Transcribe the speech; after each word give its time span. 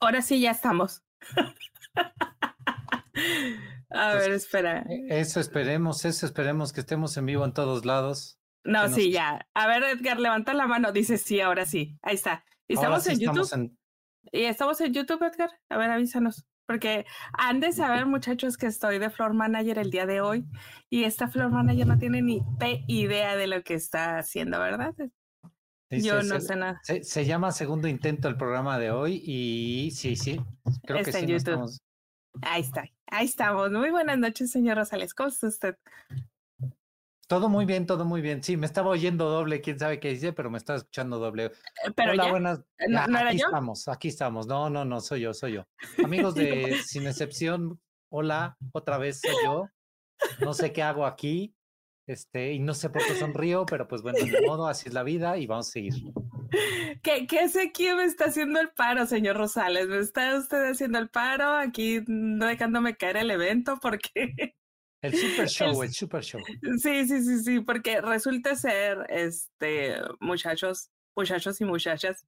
Ahora 0.00 0.22
sí 0.22 0.40
ya 0.40 0.50
estamos. 0.52 1.02
A 3.90 4.12
Pues, 4.12 4.20
ver, 4.22 4.32
espera. 4.32 4.84
E- 4.88 5.20
Eso 5.20 5.40
esperemos, 5.40 6.04
eso 6.04 6.26
esperemos 6.26 6.72
que 6.72 6.80
estemos 6.80 7.16
en 7.16 7.26
vivo 7.26 7.44
en 7.44 7.52
todos 7.52 7.84
lados. 7.84 8.38
No, 8.64 8.82
nos- 8.82 8.94
sí, 8.94 9.10
ya. 9.10 9.48
A 9.54 9.66
ver, 9.66 9.82
Edgar, 9.82 10.20
levanta 10.20 10.52
la 10.54 10.66
mano. 10.66 10.92
Dice 10.92 11.16
sí, 11.18 11.40
ahora 11.40 11.64
sí. 11.64 11.98
Ahí 12.02 12.14
está. 12.14 12.44
¿Y 12.68 12.74
Estamos 12.74 13.02
sí 13.04 13.12
en 13.12 13.20
YouTube. 13.20 13.42
estamos 13.44 13.52
en- 13.54 13.78
¿Y 14.30 14.44
estamos 14.44 14.80
en 14.82 14.92
YouTube, 14.92 15.22
Edgar? 15.22 15.50
A 15.70 15.78
ver, 15.78 15.90
avísanos. 15.90 16.44
Porque 16.66 17.06
han 17.32 17.60
de 17.60 17.72
saber, 17.72 18.04
muchachos, 18.04 18.58
que 18.58 18.66
estoy 18.66 18.98
de 18.98 19.08
Floor 19.08 19.32
Manager 19.32 19.78
el 19.78 19.90
día 19.90 20.04
de 20.04 20.20
hoy. 20.20 20.44
Y 20.90 21.04
esta 21.04 21.28
Floor 21.28 21.50
Manager 21.50 21.86
no 21.86 21.96
tiene 21.98 22.20
ni 22.20 22.42
idea 22.88 23.36
de 23.36 23.46
lo 23.46 23.62
que 23.62 23.72
está 23.72 24.18
haciendo, 24.18 24.60
¿verdad? 24.60 24.94
Yo 25.90 26.22
no 26.22 26.40
se, 26.40 26.46
sé 26.48 26.56
nada. 26.56 26.80
se- 26.82 27.02
se 27.02 27.24
llama 27.24 27.50
segundo 27.52 27.88
intento 27.88 28.28
el 28.28 28.36
programa 28.36 28.78
de 28.78 28.90
hoy 28.90 29.22
y 29.24 29.90
sí, 29.92 30.16
sí, 30.16 30.40
creo 30.84 31.02
que 31.02 31.10
Está 31.10 31.18
sí 31.20 31.24
en 31.24 31.30
no 31.30 31.36
YouTube. 31.38 31.38
estamos. 31.52 31.80
Ahí 32.42 32.60
está. 32.62 32.84
Ahí 33.10 33.26
estamos. 33.26 33.70
Muy 33.70 33.90
buenas 33.90 34.18
noches, 34.18 34.50
señor 34.50 34.76
Rosales. 34.76 35.14
¿Cómo 35.14 35.30
está 35.30 35.46
usted? 35.48 35.76
Todo 37.26 37.48
muy 37.50 37.66
bien, 37.66 37.84
todo 37.86 38.04
muy 38.06 38.22
bien. 38.22 38.42
Sí, 38.42 38.56
me 38.56 38.64
estaba 38.66 38.88
oyendo 38.88 39.28
doble, 39.28 39.60
quién 39.60 39.78
sabe 39.78 40.00
qué 40.00 40.10
dice, 40.10 40.32
pero 40.32 40.50
me 40.50 40.56
estaba 40.56 40.78
escuchando 40.78 41.18
doble. 41.18 41.46
Eh, 41.46 41.50
Pero 41.94 42.12
Hola, 42.12 42.24
ya. 42.24 42.30
buenas. 42.30 42.58
¿No- 42.88 42.98
Ya, 43.00 43.06
no 43.06 43.18
era 43.18 43.28
aquí 43.30 43.38
yo? 43.38 43.46
estamos, 43.46 43.88
aquí 43.88 44.08
estamos. 44.08 44.46
No, 44.46 44.70
no, 44.70 44.84
no, 44.84 45.00
soy 45.00 45.20
yo, 45.22 45.34
soy 45.34 45.52
yo. 45.54 45.66
Amigos 46.02 46.34
de 46.74 46.78
Sin 46.86 47.06
Excepción, 47.06 47.78
hola, 48.10 48.56
otra 48.72 48.96
vez 48.98 49.20
soy 49.20 49.34
yo. 49.44 49.68
No 50.40 50.54
sé 50.54 50.72
qué 50.72 50.82
hago 50.82 51.04
aquí, 51.06 51.54
este, 52.08 52.54
y 52.54 52.58
no 52.58 52.72
sé 52.72 52.88
por 52.88 53.04
qué 53.06 53.14
sonrío, 53.14 53.66
pero 53.66 53.86
pues 53.86 54.00
bueno, 54.00 54.18
de 54.24 54.40
modo, 54.46 54.66
así 54.66 54.88
es 54.88 54.94
la 54.94 55.02
vida 55.02 55.36
y 55.36 55.46
vamos 55.46 55.68
a 55.68 55.72
seguir. 55.72 55.92
¿Qué, 57.02 57.26
qué 57.26 57.48
sé 57.50 57.70
quién 57.70 57.98
me 57.98 58.04
está 58.04 58.24
haciendo 58.24 58.60
el 58.60 58.70
paro, 58.70 59.06
señor 59.06 59.36
Rosales? 59.36 59.88
¿Me 59.88 59.98
está 59.98 60.38
usted 60.38 60.70
haciendo 60.70 60.98
el 60.98 61.10
paro 61.10 61.52
aquí, 61.52 62.00
no 62.06 62.46
dejándome 62.46 62.96
caer 62.96 63.18
el 63.18 63.30
evento? 63.30 63.78
Porque 63.82 64.54
El 65.02 65.14
super 65.14 65.48
show, 65.48 65.82
el 65.82 65.92
super 65.92 66.24
show. 66.24 66.40
sí, 66.82 67.06
sí, 67.06 67.22
sí, 67.22 67.38
sí, 67.44 67.60
porque 67.60 68.00
resulta 68.00 68.56
ser, 68.56 69.06
este, 69.10 69.96
muchachos, 70.18 70.90
muchachos 71.14 71.60
y 71.60 71.64
muchachas, 71.66 72.26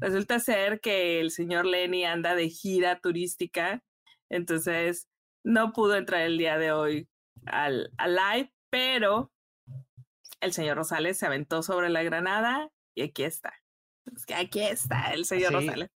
resulta 0.00 0.40
ser 0.40 0.80
que 0.80 1.20
el 1.20 1.30
señor 1.30 1.66
Lenny 1.66 2.04
anda 2.04 2.34
de 2.34 2.48
gira 2.50 2.98
turística, 3.00 3.82
entonces 4.28 5.08
no 5.44 5.72
pudo 5.72 5.96
entrar 5.96 6.22
el 6.22 6.36
día 6.36 6.58
de 6.58 6.72
hoy 6.72 7.08
al, 7.46 7.90
al 7.96 8.16
live, 8.16 8.52
pero 8.70 9.30
el 10.40 10.52
señor 10.52 10.76
Rosales 10.76 11.18
se 11.18 11.26
aventó 11.26 11.62
sobre 11.62 11.90
la 11.90 12.02
granada 12.02 12.70
y 12.94 13.02
aquí 13.02 13.24
está. 13.24 13.52
Es 14.16 14.24
que 14.24 14.34
aquí 14.34 14.60
está 14.60 15.12
el 15.12 15.24
señor 15.24 15.50
Sí, 15.50 15.54
Rosales. 15.54 15.90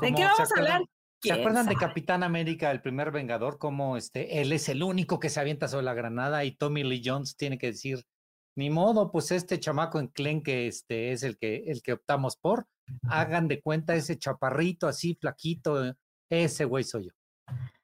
¿De 0.00 0.10
qué 0.10 0.16
¿se 0.16 0.24
vamos 0.24 0.52
a 0.52 0.58
hablar? 0.60 0.80
¿Se 0.82 0.88
¿Quién 1.20 1.40
acuerdan 1.40 1.66
de? 1.66 1.76
Capitán 1.76 2.22
América, 2.22 2.70
el 2.70 2.82
primer 2.82 3.10
Vengador? 3.10 3.58
Como 3.58 3.96
este, 3.96 4.40
él 4.40 4.52
es 4.52 4.68
el 4.68 4.82
único 4.82 5.18
que 5.18 5.30
se 5.30 5.40
avienta 5.40 5.66
sobre 5.68 5.84
la 5.84 5.94
granada 5.94 6.44
y 6.44 6.52
Tommy 6.52 6.84
Lee 6.84 7.02
Jones 7.04 7.36
tiene 7.36 7.58
que 7.58 7.68
decir, 7.68 8.04
ni 8.56 8.70
modo, 8.70 9.10
pues 9.10 9.30
este 9.32 9.58
chamaco 9.58 9.98
enclenque 9.98 10.66
este, 10.66 11.12
es 11.12 11.22
el 11.22 11.38
que, 11.38 11.64
el 11.66 11.82
que 11.82 11.94
optamos 11.94 12.36
por. 12.36 12.66
Hagan 13.08 13.48
de 13.48 13.60
cuenta 13.60 13.96
ese 13.96 14.18
chaparrito 14.18 14.86
así, 14.86 15.14
flaquito, 15.14 15.94
ese 16.30 16.64
güey 16.64 16.84
soy 16.84 17.06
yo. 17.06 17.12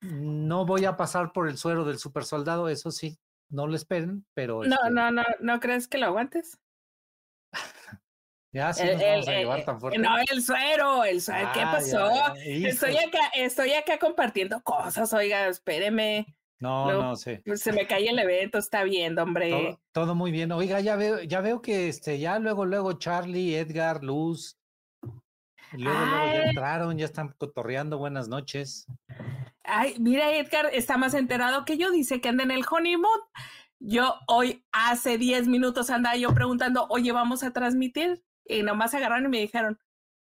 No 0.00 0.64
voy 0.64 0.84
a 0.84 0.96
pasar 0.96 1.32
por 1.32 1.48
el 1.48 1.56
suero 1.56 1.84
del 1.84 1.98
super 1.98 2.24
soldado, 2.24 2.68
eso 2.68 2.90
sí, 2.90 3.18
no 3.52 3.66
lo 3.66 3.76
esperen, 3.76 4.24
pero 4.34 4.64
No, 4.64 4.74
este, 4.74 4.90
no, 4.90 5.10
no, 5.10 5.22
¿no 5.40 5.60
crees 5.60 5.86
que 5.86 5.98
lo 5.98 6.06
aguantes? 6.06 6.58
ya 8.52 8.72
sí 8.72 8.82
El- 8.82 8.94
nos 8.94 9.02
vamos 9.02 9.28
el- 9.28 9.34
a 9.34 9.38
llevar 9.38 9.58
el- 9.60 9.64
tan 9.64 9.80
fuerte. 9.80 9.98
No, 9.98 10.10
el 10.30 10.42
suero, 10.42 11.04
el 11.04 11.20
suero, 11.20 11.48
¿qué 11.54 11.60
Ah, 11.60 11.72
pasó? 11.72 12.10
ya, 12.14 12.34
Estoy 12.68 12.96
acá, 12.96 13.30
estoy 13.34 13.72
acá 13.74 13.98
compartiendo 13.98 14.60
cosas, 14.62 15.12
oiga, 15.12 15.46
espéreme. 15.48 16.26
No, 16.60 16.84
luego- 16.86 17.02
no, 17.02 17.16
sí. 17.16 17.38
Pues 17.44 17.60
se 17.60 17.72
me 17.72 17.86
cae 17.88 18.08
el 18.08 18.18
evento, 18.18 18.56
está 18.58 18.84
viendo, 18.84 19.22
hombre. 19.24 19.50
Todo, 19.50 19.80
todo 19.92 20.14
muy 20.14 20.30
bien. 20.30 20.52
Oiga, 20.52 20.78
ya 20.80 20.94
veo, 20.96 21.20
ya 21.22 21.40
veo 21.40 21.60
que 21.60 21.88
este, 21.88 22.18
ya 22.20 22.38
luego, 22.38 22.64
luego 22.66 22.92
Charlie, 22.94 23.56
Edgar, 23.56 24.04
Luz, 24.04 24.56
luego, 25.72 25.98
luego 26.06 26.26
ya 26.32 26.42
entraron, 26.44 26.96
ya 26.98 27.04
están 27.06 27.34
cotorreando. 27.36 27.98
Buenas 27.98 28.28
noches. 28.28 28.86
Ay, 29.74 29.94
mira, 29.98 30.30
Edgar 30.36 30.68
está 30.74 30.98
más 30.98 31.14
enterado 31.14 31.64
que 31.64 31.78
yo, 31.78 31.90
dice 31.90 32.20
que 32.20 32.28
anda 32.28 32.44
en 32.44 32.50
el 32.50 32.62
honeymoon. 32.70 33.20
Yo 33.80 34.16
hoy, 34.28 34.66
hace 34.70 35.16
10 35.16 35.48
minutos, 35.48 35.88
andaba 35.88 36.14
yo 36.16 36.34
preguntando, 36.34 36.86
oye, 36.90 37.10
vamos 37.10 37.42
a 37.42 37.54
transmitir. 37.54 38.22
Y 38.44 38.62
nomás 38.62 38.92
agarraron 38.92 39.24
y 39.24 39.28
me 39.28 39.40
dijeron, 39.40 39.78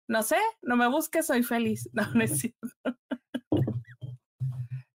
no 0.09 0.21
sé, 0.21 0.35
no 0.61 0.75
me 0.75 0.89
busques, 0.89 1.27
soy 1.27 1.43
feliz. 1.43 1.89
No, 1.93 2.03
no 2.13 2.23
es 2.25 2.39
cierto. 2.39 2.67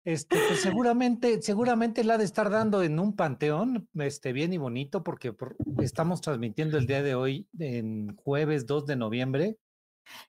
Este, 0.04 0.36
pues 0.48 0.60
seguramente, 0.60 1.40
seguramente 1.40 2.04
la 2.04 2.14
ha 2.14 2.18
de 2.18 2.24
estar 2.24 2.50
dando 2.50 2.82
en 2.82 2.98
un 2.98 3.16
panteón, 3.16 3.88
este, 3.94 4.34
bien 4.34 4.52
y 4.52 4.58
bonito, 4.58 5.02
porque 5.02 5.32
por- 5.32 5.56
estamos 5.80 6.20
transmitiendo 6.20 6.76
el 6.76 6.86
día 6.86 7.02
de 7.02 7.14
hoy, 7.14 7.48
en 7.58 8.14
jueves 8.16 8.66
2 8.66 8.84
de 8.84 8.96
noviembre. 8.96 9.58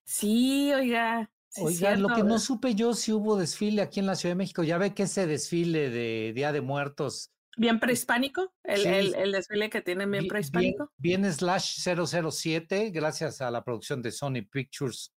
Sí, 0.06 0.72
oiga. 0.72 1.30
Sí 1.54 1.62
Oiga, 1.64 1.96
lo 1.96 2.10
que 2.10 2.24
no 2.24 2.40
supe 2.40 2.76
yo 2.76 2.94
si 2.94 3.12
hubo 3.14 3.38
desfile 3.38 3.82
aquí 3.82 4.00
en 4.00 4.06
la 4.08 4.16
Ciudad 4.16 4.32
de 4.32 4.38
México. 4.38 4.64
Ya 4.64 4.78
ve 4.78 4.94
que 4.94 5.04
ese 5.04 5.28
desfile 5.28 5.90
de 5.90 6.34
Día 6.34 6.52
de 6.52 6.62
Muertos 6.62 7.30
Bien 7.56 7.80
prehispánico, 7.80 8.52
el, 8.64 8.82
Sí, 8.82 8.88
el, 8.88 9.08
sí. 9.10 9.14
el 9.16 9.32
desfile 9.32 9.70
que 9.70 9.82
tienen 9.82 10.10
bien 10.10 10.24
Bi- 10.24 10.30
prehispánico. 10.30 10.92
Bien, 10.98 11.22
bien 11.22 11.34
slash 11.34 11.80
007, 11.80 12.90
gracias 12.90 13.42
a 13.42 13.52
la 13.52 13.64
producción 13.64 14.02
de 14.02 14.12
Sony 14.12 14.42
Pictures 14.50 15.14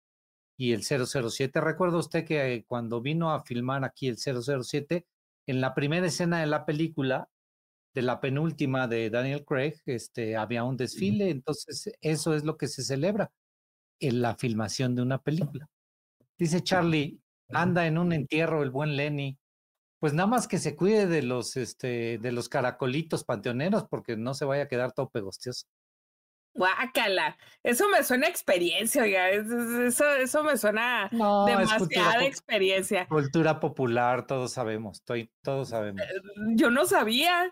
y 0.59 0.73
el 0.73 0.83
007. 0.85 1.61
Recuerda 1.63 1.97
usted 1.97 2.27
que 2.27 2.55
eh, 2.55 2.65
cuando 2.67 3.01
vino 3.01 3.33
a 3.33 3.43
filmar 3.43 3.85
aquí 3.85 4.07
el 4.09 4.19
007, 4.19 5.07
en 5.47 5.61
la 5.63 5.75
primera 5.75 6.07
escena 6.07 6.41
de 6.41 6.47
la 6.47 6.67
película, 6.67 7.31
de 7.95 8.03
la 8.03 8.21
penúltima 8.21 8.87
de 8.87 9.09
Daniel 9.09 9.43
Craig, 9.47 9.81
este, 9.87 10.37
había 10.37 10.65
un 10.65 10.77
desfile, 10.77 11.31
entonces 11.31 11.91
eso 12.03 12.35
es 12.35 12.45
lo 12.45 12.59
que 12.59 12.67
se 12.69 12.83
celebra 12.85 13.33
en 13.99 14.21
la 14.21 14.35
filmación 14.35 14.95
de 14.95 15.01
una 15.01 15.23
película. 15.23 15.71
Dice 16.39 16.63
Charlie, 16.63 17.21
anda 17.51 17.87
en 17.87 17.99
un 17.99 18.13
entierro 18.13 18.63
el 18.63 18.71
buen 18.71 18.97
Lenny. 18.97 19.39
Pues 19.99 20.13
nada 20.13 20.27
más 20.27 20.47
que 20.47 20.59
se 20.59 20.77
cuide 20.77 21.07
de 21.07 21.23
los, 21.23 21.57
este, 21.57 22.19
de 22.19 22.33
los 22.33 22.49
caracolitos 22.49 23.25
panteoneros, 23.25 23.85
porque 23.89 24.17
no 24.17 24.35
se 24.35 24.45
vaya 24.45 24.65
a 24.65 24.69
quedar 24.69 24.93
todo 24.93 25.09
pegostioso. 25.09 25.67
Guácala. 26.55 27.37
Eso 27.63 27.89
me 27.91 28.03
suena 28.03 28.27
a 28.27 28.31
experiencia, 28.31 29.03
oiga. 29.03 29.31
es- 29.31 29.47
es- 29.51 29.71
Eso, 29.95 30.11
eso 30.15 30.43
me 30.45 30.57
suena 30.57 31.09
No, 31.13 31.45
cultura, 31.47 31.59
demasiada 31.59 32.25
experiencia. 32.25 33.07
cultura 33.09 33.61
popular, 33.61 34.27
todos 34.27 34.53
sabemos, 34.53 34.99
estoy, 34.99 35.31
todos 35.43 35.69
sabemos. 35.71 36.03
Yo 36.55 36.71
no 36.71 36.87
sabía. 36.87 37.51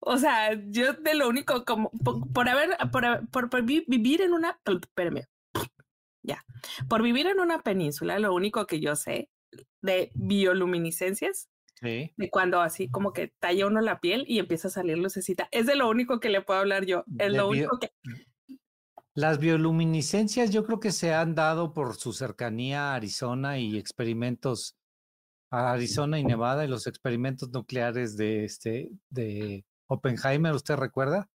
O 0.00 0.16
sea, 0.18 0.52
yo 0.68 0.92
de 0.94 1.14
lo 1.14 1.28
único 1.28 1.64
como 1.64 1.90
por, 1.90 2.30
por 2.32 2.48
haber, 2.48 2.76
por, 2.92 3.26
por- 3.28 3.50
por 3.50 3.62
vi- 3.62 3.84
vivir 3.88 4.20
en 4.22 4.32
una, 4.34 4.58
espérame, 4.66 5.24
ya, 6.24 6.44
por 6.88 7.02
vivir 7.02 7.26
en 7.28 7.38
una 7.38 7.62
península, 7.62 8.18
lo 8.18 8.34
único 8.34 8.66
que 8.66 8.80
yo 8.80 8.96
sé 8.96 9.30
de 9.82 10.10
bioluminiscencias, 10.14 11.48
Sí. 11.80 12.12
de 12.16 12.30
cuando 12.30 12.60
así 12.60 12.88
como 12.88 13.12
que 13.12 13.32
talla 13.40 13.66
uno 13.66 13.80
la 13.80 14.00
piel 14.00 14.24
y 14.26 14.38
empieza 14.38 14.68
a 14.68 14.70
salir 14.70 14.96
lucecita, 14.96 15.48
es 15.52 15.66
de 15.66 15.74
lo 15.74 15.88
único 15.90 16.18
que 16.20 16.30
le 16.30 16.40
puedo 16.40 16.60
hablar 16.60 16.86
yo, 16.86 17.04
es 17.18 17.30
De 17.32 17.36
lo 17.38 17.48
único 17.48 17.78
que, 17.78 17.90
Las 19.14 19.38
bioluminiscencias 19.38 20.50
yo 20.50 20.64
creo 20.64 20.80
que 20.80 20.92
se 20.92 21.12
han 21.14 21.34
dado 21.34 21.72
por 21.74 21.94
su 21.96 22.12
cercanía 22.12 22.92
a 22.92 22.94
Arizona 22.96 23.58
y 23.58 23.76
experimentos 23.78 24.76
a 25.50 25.72
Arizona 25.72 26.18
y 26.18 26.24
Nevada 26.24 26.64
y 26.64 26.68
los 26.68 26.86
experimentos 26.86 27.50
nucleares 27.50 28.16
de 28.16 28.44
este 28.44 28.90
de 29.10 29.64
Oppenheimer, 29.88 30.52
¿usted 30.54 30.76
recuerda? 30.76 31.28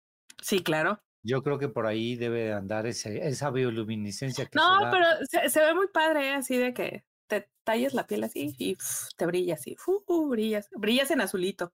sí, 0.42 0.62
claro. 0.64 1.02
Yo 1.28 1.44
creo 1.44 1.60
que 1.60 1.68
por 1.70 1.86
ahí 1.88 2.16
debe 2.16 2.46
de 2.46 2.54
andar 2.54 2.88
ese, 2.88 3.28
esa 3.28 3.50
bioluminiscencia 3.52 4.46
que 4.48 4.58
No, 4.58 4.78
se 4.80 4.86
da. 4.86 4.92
pero 4.92 5.06
se, 5.30 5.50
se 5.50 5.60
ve 5.62 5.74
muy 5.76 5.88
padre, 5.88 6.30
¿eh? 6.30 6.34
así 6.36 6.58
de 6.58 6.74
que 6.74 7.06
te 7.28 7.50
tallas 7.64 7.94
la 7.94 8.08
piel 8.08 8.24
así 8.24 8.56
y 8.58 8.78
te 9.18 9.26
brilla 9.26 9.56
así, 9.56 9.76
uh, 9.88 10.30
brillas, 10.30 10.70
brillas 10.76 11.12
en 11.12 11.22
azulito, 11.22 11.74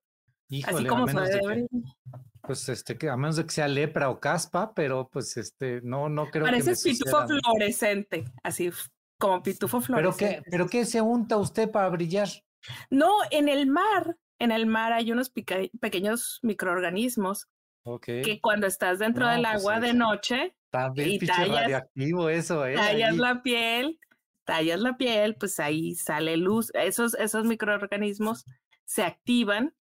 así 0.62 0.86
Híjole, 0.88 0.90
a 0.90 0.90
como 0.90 1.08
se 1.08 1.20
debe. 1.22 1.68
que, 1.70 1.82
pues 2.42 2.68
este 2.70 2.98
que 2.98 3.10
a 3.10 3.18
menos 3.18 3.36
de 3.38 3.46
que 3.46 3.52
sea 3.52 3.68
lepra 3.68 4.10
o 4.10 4.20
caspa, 4.20 4.74
pero 4.74 5.10
pues 5.12 5.38
este 5.38 5.82
no 5.84 6.10
no 6.10 6.32
creo 6.32 6.52
que 6.52 6.58
me 6.58 6.66
Pareces 6.66 6.84
pitufo 6.84 7.22
suceda. 7.22 7.28
fluorescente, 7.28 8.26
así 8.44 8.72
como 9.20 9.44
pitufo 9.44 9.82
Pero 9.94 10.14
fluorescente. 10.14 10.42
qué, 10.44 10.50
pero 10.52 10.68
qué 10.68 10.86
se 10.86 11.02
unta 11.02 11.38
usted 11.38 11.72
para 11.72 11.90
brillar? 11.90 12.30
No, 12.90 13.10
en 13.32 13.50
el 13.50 13.68
mar, 13.68 14.18
en 14.40 14.52
el 14.52 14.66
mar 14.66 14.94
hay 14.94 15.12
unos 15.12 15.30
pequeños 15.80 16.40
microorganismos 16.44 17.48
Ok. 17.86 18.06
que 18.06 18.40
cuando 18.42 18.68
estás 18.68 19.00
dentro 19.00 19.26
No, 19.26 19.32
del 19.32 19.42
pues, 19.42 19.56
agua 19.56 19.80
de 19.80 19.88
eso. 19.90 19.98
noche, 19.98 20.56
También 20.70 21.10
y 21.12 21.20
tallas- 21.20 21.62
radioactivo 21.62 22.30
eso, 22.30 22.66
¿eh? 22.66 22.76
tallas 22.76 23.12
Ahí. 23.12 23.18
la 23.18 23.44
piel, 23.44 24.00
tallas 24.46 24.80
la 24.80 24.98
piel, 24.98 25.36
pues 25.36 25.60
ahí 25.60 25.96
sale 25.96 26.38
luz. 26.38 26.72
Esos, 26.76 27.14
esos 27.16 27.46
microorganismos 27.46 28.46
se 28.86 29.04
activan 29.04 29.74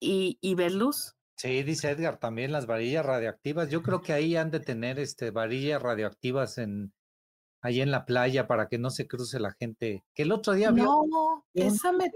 y, 0.00 0.38
y 0.40 0.54
ves 0.54 0.72
luz. 0.72 1.14
Sí, 1.36 1.62
dice 1.64 1.90
Edgar, 1.90 2.18
también 2.18 2.52
las 2.52 2.66
varillas 2.66 3.04
radioactivas. 3.04 3.68
Yo 3.68 3.82
creo 3.82 4.02
que 4.02 4.12
ahí 4.12 4.36
han 4.36 4.50
de 4.50 4.60
tener 4.60 4.98
este 4.98 5.30
varillas 5.30 5.82
radioactivas 5.82 6.58
en 6.58 6.92
ahí 7.60 7.80
en 7.80 7.90
la 7.90 8.04
playa 8.04 8.46
para 8.46 8.68
que 8.68 8.78
no 8.78 8.90
se 8.90 9.06
cruce 9.08 9.40
la 9.40 9.52
gente. 9.52 10.04
Que 10.14 10.22
el 10.24 10.32
otro 10.32 10.52
día 10.52 10.70
No, 10.70 11.44
esa 11.54 11.92
me... 11.92 12.10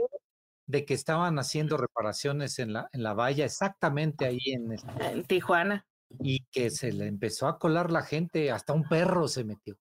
de 0.68 0.84
que 0.84 0.94
estaban 0.94 1.38
haciendo 1.38 1.78
reparaciones 1.78 2.58
en 2.58 2.74
la, 2.74 2.88
en 2.92 3.02
la 3.02 3.14
valla, 3.14 3.46
exactamente 3.46 4.26
ahí 4.26 4.38
en, 4.44 4.72
este, 4.72 5.06
En 5.06 5.24
Tijuana. 5.24 5.86
y 6.20 6.44
que 6.50 6.70
se 6.70 6.92
le 6.92 7.06
empezó 7.06 7.48
a 7.48 7.58
colar 7.58 7.90
la 7.90 8.02
gente, 8.02 8.52
hasta 8.52 8.74
un 8.74 8.84
perro 8.84 9.28
se 9.28 9.44
metió. 9.44 9.76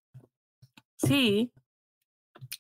Sí. 0.95 1.51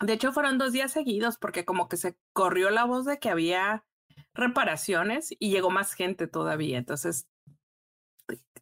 De 0.01 0.13
hecho, 0.13 0.33
fueron 0.33 0.57
dos 0.57 0.73
días 0.73 0.91
seguidos 0.91 1.37
porque 1.37 1.63
como 1.63 1.87
que 1.87 1.95
se 1.95 2.17
corrió 2.33 2.69
la 2.69 2.83
voz 2.83 3.05
de 3.05 3.17
que 3.17 3.29
había 3.29 3.85
reparaciones 4.33 5.33
y 5.39 5.49
llegó 5.49 5.69
más 5.69 5.93
gente 5.93 6.27
todavía. 6.27 6.77
Entonces, 6.77 7.27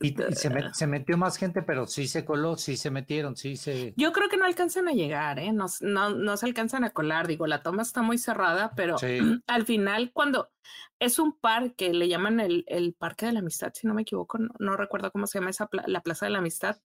Y, 0.01 0.09
y 0.09 0.35
se, 0.35 0.51
met- 0.51 0.73
se 0.73 0.88
metió 0.88 1.17
más 1.17 1.38
gente, 1.38 1.62
pero 1.63 1.88
sí 1.88 2.07
se 2.07 2.25
coló, 2.25 2.57
sí 2.57 2.75
se 2.75 2.91
metieron, 2.91 3.35
sí 3.38 3.56
se... 3.56 3.94
yo 3.95 4.12
creo 4.12 4.27
que 4.29 4.35
no 4.38 4.45
alcanzan 4.45 4.88
a 4.89 4.91
llegar, 4.91 5.39
¿eh? 5.39 5.53
No, 5.53 5.67
no, 5.81 6.09
no 6.09 6.38
se 6.38 6.45
alcanzan 6.45 6.83
a 6.83 6.89
colar. 6.89 7.27
Digo, 7.27 7.47
la 7.47 7.63
toma 7.63 7.81
está 7.81 8.01
muy 8.01 8.17
cerrada, 8.17 8.73
pero 8.75 8.97
Sí. 8.97 9.17
al 9.47 9.65
final, 9.65 10.12
cuando 10.13 10.51
es 11.00 11.17
un 11.17 11.39
parque, 11.39 11.94
le 11.94 12.07
llaman 12.09 12.39
el, 12.41 12.65
el 12.67 12.94
Parque 12.94 13.25
de 13.25 13.33
la 13.33 13.39
Amistad, 13.39 13.71
si 13.73 13.88
no 13.88 13.94
me 13.94 14.01
equivoco, 14.03 14.38
no, 14.38 14.50
no 14.59 14.75
recuerdo 14.75 15.12
cómo 15.12 15.27
se 15.27 15.39
llama 15.39 15.51
esa 15.51 15.67
pla- 15.67 15.85
la 15.88 16.01
Plaza 16.01 16.25
de 16.25 16.31
la 16.33 16.39
Amistad. 16.39 16.77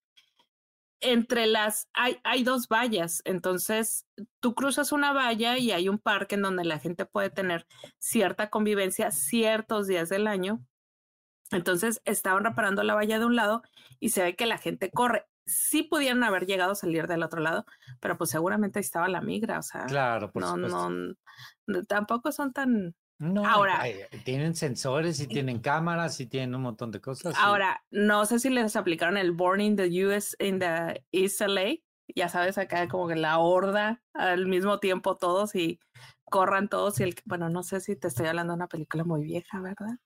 Entre 1.03 1.47
las, 1.47 1.89
hay, 1.95 2.19
hay 2.25 2.45
dos 2.45 2.69
vallas, 2.69 3.23
entonces 3.25 4.07
tú 4.39 4.55
cruzas 4.55 4.93
una 4.93 5.15
valla 5.15 5.57
y 5.57 5.71
hay 5.73 5.89
un 5.89 5.99
parque 5.99 6.35
en 6.35 6.43
donde 6.43 6.63
la 6.65 6.79
gente 6.79 7.07
puede 7.07 7.31
tener 7.31 7.67
cierta 7.99 8.51
convivencia 8.51 9.11
ciertos 9.11 9.87
días 9.87 10.11
del 10.11 10.27
año. 10.27 10.63
Entonces 11.51 12.01
estaban 12.05 12.45
reparando 12.45 12.83
la 12.83 12.95
valla 12.95 13.19
de 13.19 13.25
un 13.27 13.37
lado 13.37 13.63
y 13.99 14.11
se 14.11 14.23
ve 14.23 14.37
que 14.37 14.47
la 14.47 14.59
gente 14.59 14.91
corre. 14.91 15.27
Sí 15.47 15.83
pudieron 15.83 16.23
haber 16.23 16.47
llegado 16.47 16.73
a 16.73 16.77
salir 16.77 17.07
del 17.09 17.23
otro 17.25 17.41
lado, 17.41 17.65
pero 18.01 18.17
pues 18.17 18.31
seguramente 18.31 18.79
ahí 18.79 18.83
estaba 18.83 19.09
la 19.09 19.21
migra, 19.21 19.59
o 19.59 19.63
sea, 19.63 19.87
Claro, 19.87 20.31
por 20.31 20.43
no, 20.43 20.49
supuesto. 20.55 20.91
no, 20.91 21.15
no, 21.67 21.85
tampoco 21.85 22.31
son 22.31 22.53
tan, 22.53 22.95
No, 23.19 23.45
Ahora- 23.45 23.81
ay, 23.81 23.97
tienen 24.25 24.55
sensores 24.55 25.21
y 25.21 25.27
tienen 25.27 25.59
cámaras 25.61 26.19
y 26.21 26.27
tienen 26.27 26.55
un 26.55 26.63
montón 26.63 26.91
de 26.91 27.01
cosas. 27.03 27.35
y- 27.35 27.39
Ahora, 27.39 27.83
no 27.91 28.25
sé 28.25 28.39
si 28.39 28.49
les 28.49 28.77
aplicaron 28.77 29.17
el 29.19 29.33
Born 29.33 29.61
in 29.61 29.77
the 29.77 30.07
US 30.07 30.35
in 30.39 30.59
the 30.59 31.05
East 31.13 31.41
LA. 31.43 31.75
Ya 32.17 32.29
sabes, 32.31 32.57
acá 32.59 32.89
como 32.89 33.09
que 33.09 33.17
la 33.17 33.39
horda 33.39 34.03
al 34.15 34.47
mismo 34.47 34.79
tiempo 34.81 35.17
todos 35.17 35.55
y 35.55 35.79
corran 36.31 36.69
todos. 36.69 36.99
Y 37.01 37.03
el, 37.03 37.15
bueno, 37.27 37.51
no 37.51 37.63
sé 37.63 37.81
si 37.81 37.97
te 37.97 38.09
estoy 38.09 38.27
hablando 38.27 38.53
de 38.53 38.57
una 38.57 38.69
película 38.69 39.05
muy 39.05 39.23
vieja, 39.25 39.61
¿verdad? 39.61 39.99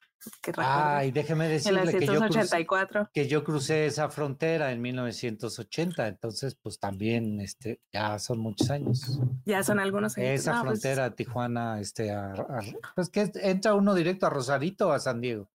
Que. 0.43 0.53
Ay, 0.57 1.13
déjeme 1.13 1.47
decirle 1.49 1.83
que 1.83 2.07
yo, 2.07 2.15
crucé, 2.15 2.15
1984. 2.41 3.11
que 3.13 3.29
yo 3.29 3.45
crucé 3.45 3.87
esa 3.87 4.09
frontera 4.09 4.73
en 4.73 4.81
1980, 4.81 6.09
entonces 6.09 6.55
pues 6.55 6.81
también 6.81 7.41
este, 7.41 7.81
ya 7.93 8.19
son 8.19 8.39
muchos 8.39 8.71
años. 8.71 9.21
Ya 9.45 9.63
son 9.63 9.79
algunos 9.79 10.17
años. 10.17 10.31
Esa 10.31 10.55
No, 10.55 10.65
pues, 10.65 10.81
frontera 10.81 11.15
Tijuana, 11.15 11.79
este, 11.81 12.11
a- 12.11 12.33
a- 12.33 12.63
pues 12.95 13.11
que 13.11 13.31
entra 13.35 13.75
uno 13.75 13.95
directo 13.95 14.27
a 14.27 14.31
Rosarito 14.31 14.89
o 14.89 14.93
a 14.93 14.99
San 14.99 15.21
Diego. 15.21 15.51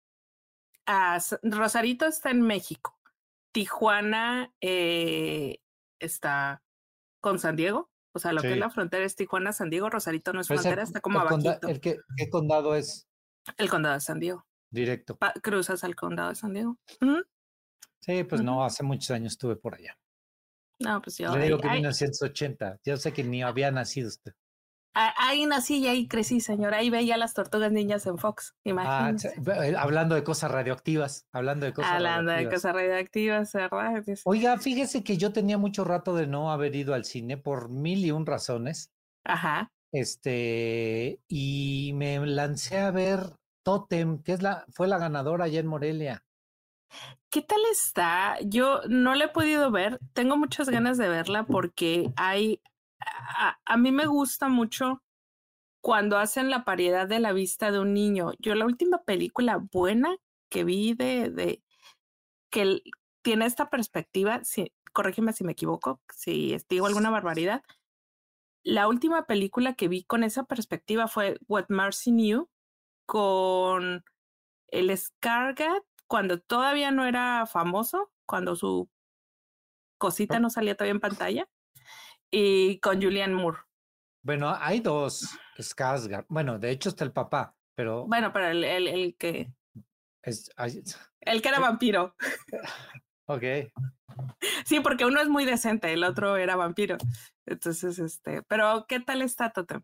ah, 0.85 1.15
S- 1.15 1.39
Rosarito 1.43 2.05
está 2.05 2.29
en 2.31 2.41
México. 2.41 2.93
Tijuana 3.53 4.53
eh, 4.61 5.59
está 5.99 6.61
con 7.21 7.39
San 7.39 7.55
Diego. 7.55 7.89
O 8.17 8.19
sea, 8.19 8.33
lo 8.33 8.41
que 8.41 8.51
es 8.53 8.57
la 8.57 8.69
frontera 8.69 9.05
es 9.05 9.15
Tijuana, 9.15 9.53
San 9.53 9.69
Diego. 9.69 9.89
Rosarito 9.89 10.33
no 10.33 10.41
es 10.41 10.47
Pero 10.47 10.59
ese- 10.59 10.69
frontera, 10.69 10.83
está 10.83 10.99
como 11.01 11.21
el, 11.21 11.27
abajito. 11.27 11.67
el 11.67 11.79
que, 11.79 11.97
¿Qué 12.17 12.29
condado 12.29 12.75
es 12.75 13.07
El 13.57 13.69
condado 13.69 13.93
de 13.95 14.01
San 14.01 14.19
Diego. 14.19 14.45
directo? 14.71 15.15
Pa- 15.17 15.33
cruzas 15.41 15.83
al 15.83 15.95
condado 15.95 16.29
de 16.29 16.35
San 16.35 16.53
Diego. 16.53 16.77
Sí, 18.01 18.23
pues 18.23 18.41
no, 18.41 18.63
hace 18.65 18.83
muchos 18.83 19.11
años 19.11 19.33
estuve 19.33 19.55
por 19.55 19.75
allá. 19.75 19.97
No, 20.79 21.01
pues 21.01 21.17
yo 21.17 21.35
Le 21.35 21.45
digo 21.45 21.57
que 21.59 21.67
ahí- 21.67 21.77
1980, 21.77 22.79
yo 22.83 22.97
sé 22.97 23.11
que 23.13 23.23
ni 23.23 23.41
había 23.43 23.71
nacido 23.71 24.07
usted. 24.07 24.33
Ah, 24.99 25.13
ahí 25.17 25.45
nací 25.45 25.77
y 25.77 25.87
ahí 25.87 26.07
crecí, 26.07 26.39
señor. 26.41 26.73
Ahí 26.73 26.89
veía 26.89 27.17
las 27.17 27.33
tortugas 27.33 27.71
niñas 27.71 28.05
en 28.07 28.17
Fox. 28.17 28.53
Ah, 28.55 28.59
Imagínese. 28.69 29.29
se- 29.29 29.39
ve- 29.41 29.69
eh, 29.69 29.75
hablando 29.77 30.15
de 30.15 30.23
cosas 30.23 30.49
radioactivas, 30.51 31.27
hablando 31.31 31.65
de 31.65 31.73
cosas 31.73 31.91
Hablando 31.91 32.31
de 32.31 32.37
radioactivas. 32.37 32.61
cosas 32.61 32.75
radioactivas, 32.75 33.53
¿verdad? 33.53 34.03
Oiga, 34.25 34.57
fíjese 34.57 35.03
que 35.03 35.17
yo 35.17 35.31
tenía 35.31 35.57
mucho 35.57 35.83
rato 35.83 36.15
de 36.15 36.27
no 36.27 36.51
haber 36.51 36.75
ido 36.75 36.93
al 36.93 37.05
cine 37.05 37.37
por 37.37 37.69
mil 37.69 38.03
y 38.05 38.11
un 38.11 38.25
razones. 38.25 38.91
Ajá. 39.25 39.71
Este, 39.93 41.19
y 41.27 41.91
me 41.95 42.25
lancé 42.25 42.79
a 42.79 42.91
ver 42.91 43.19
Totem, 43.63 44.21
que 44.23 44.33
es 44.33 44.41
la, 44.41 44.65
fue 44.73 44.87
la 44.87 44.97
ganadora 44.97 45.45
allá 45.45 45.59
en 45.59 45.67
Morelia. 45.67 46.23
¿Qué 47.29 47.41
tal 47.41 47.59
está? 47.71 48.37
Yo 48.41 48.79
no 48.87 49.13
la 49.15 49.25
he 49.25 49.29
podido 49.29 49.69
ver. 49.71 49.99
Tengo 50.13 50.37
muchas 50.37 50.69
ganas 50.69 50.97
de 50.97 51.09
verla 51.09 51.43
porque 51.43 52.11
hay. 52.15 52.61
A, 52.99 53.59
a 53.65 53.77
mí 53.77 53.91
me 53.91 54.05
gusta 54.05 54.49
mucho 54.49 55.03
cuando 55.81 56.17
hacen 56.17 56.49
la 56.49 56.65
paridad 56.65 57.07
de 57.07 57.19
la 57.19 57.33
vista 57.33 57.71
de 57.71 57.79
un 57.79 57.93
niño. 57.93 58.31
Yo, 58.39 58.55
la 58.55 58.65
última 58.65 59.03
película 59.03 59.57
buena 59.71 60.17
que 60.49 60.63
vi 60.63 60.93
de. 60.93 61.29
de 61.29 61.63
que 62.49 62.81
tiene 63.21 63.45
esta 63.45 63.69
perspectiva, 63.69 64.43
si, 64.43 64.71
corrígeme 64.93 65.33
si 65.33 65.43
me 65.43 65.51
equivoco, 65.51 66.01
si 66.13 66.57
digo 66.69 66.87
alguna 66.87 67.09
barbaridad. 67.09 67.61
La 68.63 68.87
última 68.87 69.25
película 69.25 69.75
que 69.75 69.87
vi 69.87 70.03
con 70.03 70.23
esa 70.23 70.43
perspectiva 70.43 71.07
fue 71.07 71.37
What 71.47 71.65
Marcy 71.69 72.11
Knew 72.11 72.49
con 73.05 74.03
el 74.67 74.97
Scargat 74.97 75.83
cuando 76.07 76.39
todavía 76.39 76.91
no 76.91 77.05
era 77.05 77.45
famoso, 77.45 78.11
cuando 78.25 78.55
su 78.55 78.89
cosita 79.97 80.39
no 80.39 80.49
salía 80.49 80.75
todavía 80.75 80.93
en 80.93 80.99
pantalla, 80.99 81.49
y 82.31 82.79
con 82.79 83.01
Julianne 83.01 83.33
Moore. 83.35 83.59
Bueno, 84.23 84.53
hay 84.59 84.79
dos 84.81 85.29
Skarsgård. 85.57 86.25
Bueno, 86.27 86.59
de 86.59 86.71
hecho 86.71 86.89
está 86.89 87.03
el 87.03 87.11
papá, 87.13 87.55
pero 87.75 88.05
Bueno, 88.07 88.31
pero 88.33 88.47
el, 88.47 88.63
el, 88.63 88.87
el 88.87 89.15
que 89.17 89.51
es, 90.23 90.51
hay- 90.57 90.83
el 91.21 91.41
que 91.41 91.47
era 91.49 91.57
Sí. 91.57 91.63
vampiro. 91.63 92.15
ok. 93.27 93.43
Sí, 94.65 94.79
porque 94.81 95.05
uno 95.05 95.21
es 95.21 95.29
muy 95.29 95.45
decente, 95.45 95.93
el 95.93 96.03
otro 96.03 96.37
era 96.37 96.55
vampiro. 96.55 96.97
Entonces, 97.45 97.99
este, 97.99 98.41
pero 98.43 98.85
¿qué 98.87 98.99
tal 98.99 99.21
está 99.21 99.51
Totem? 99.51 99.81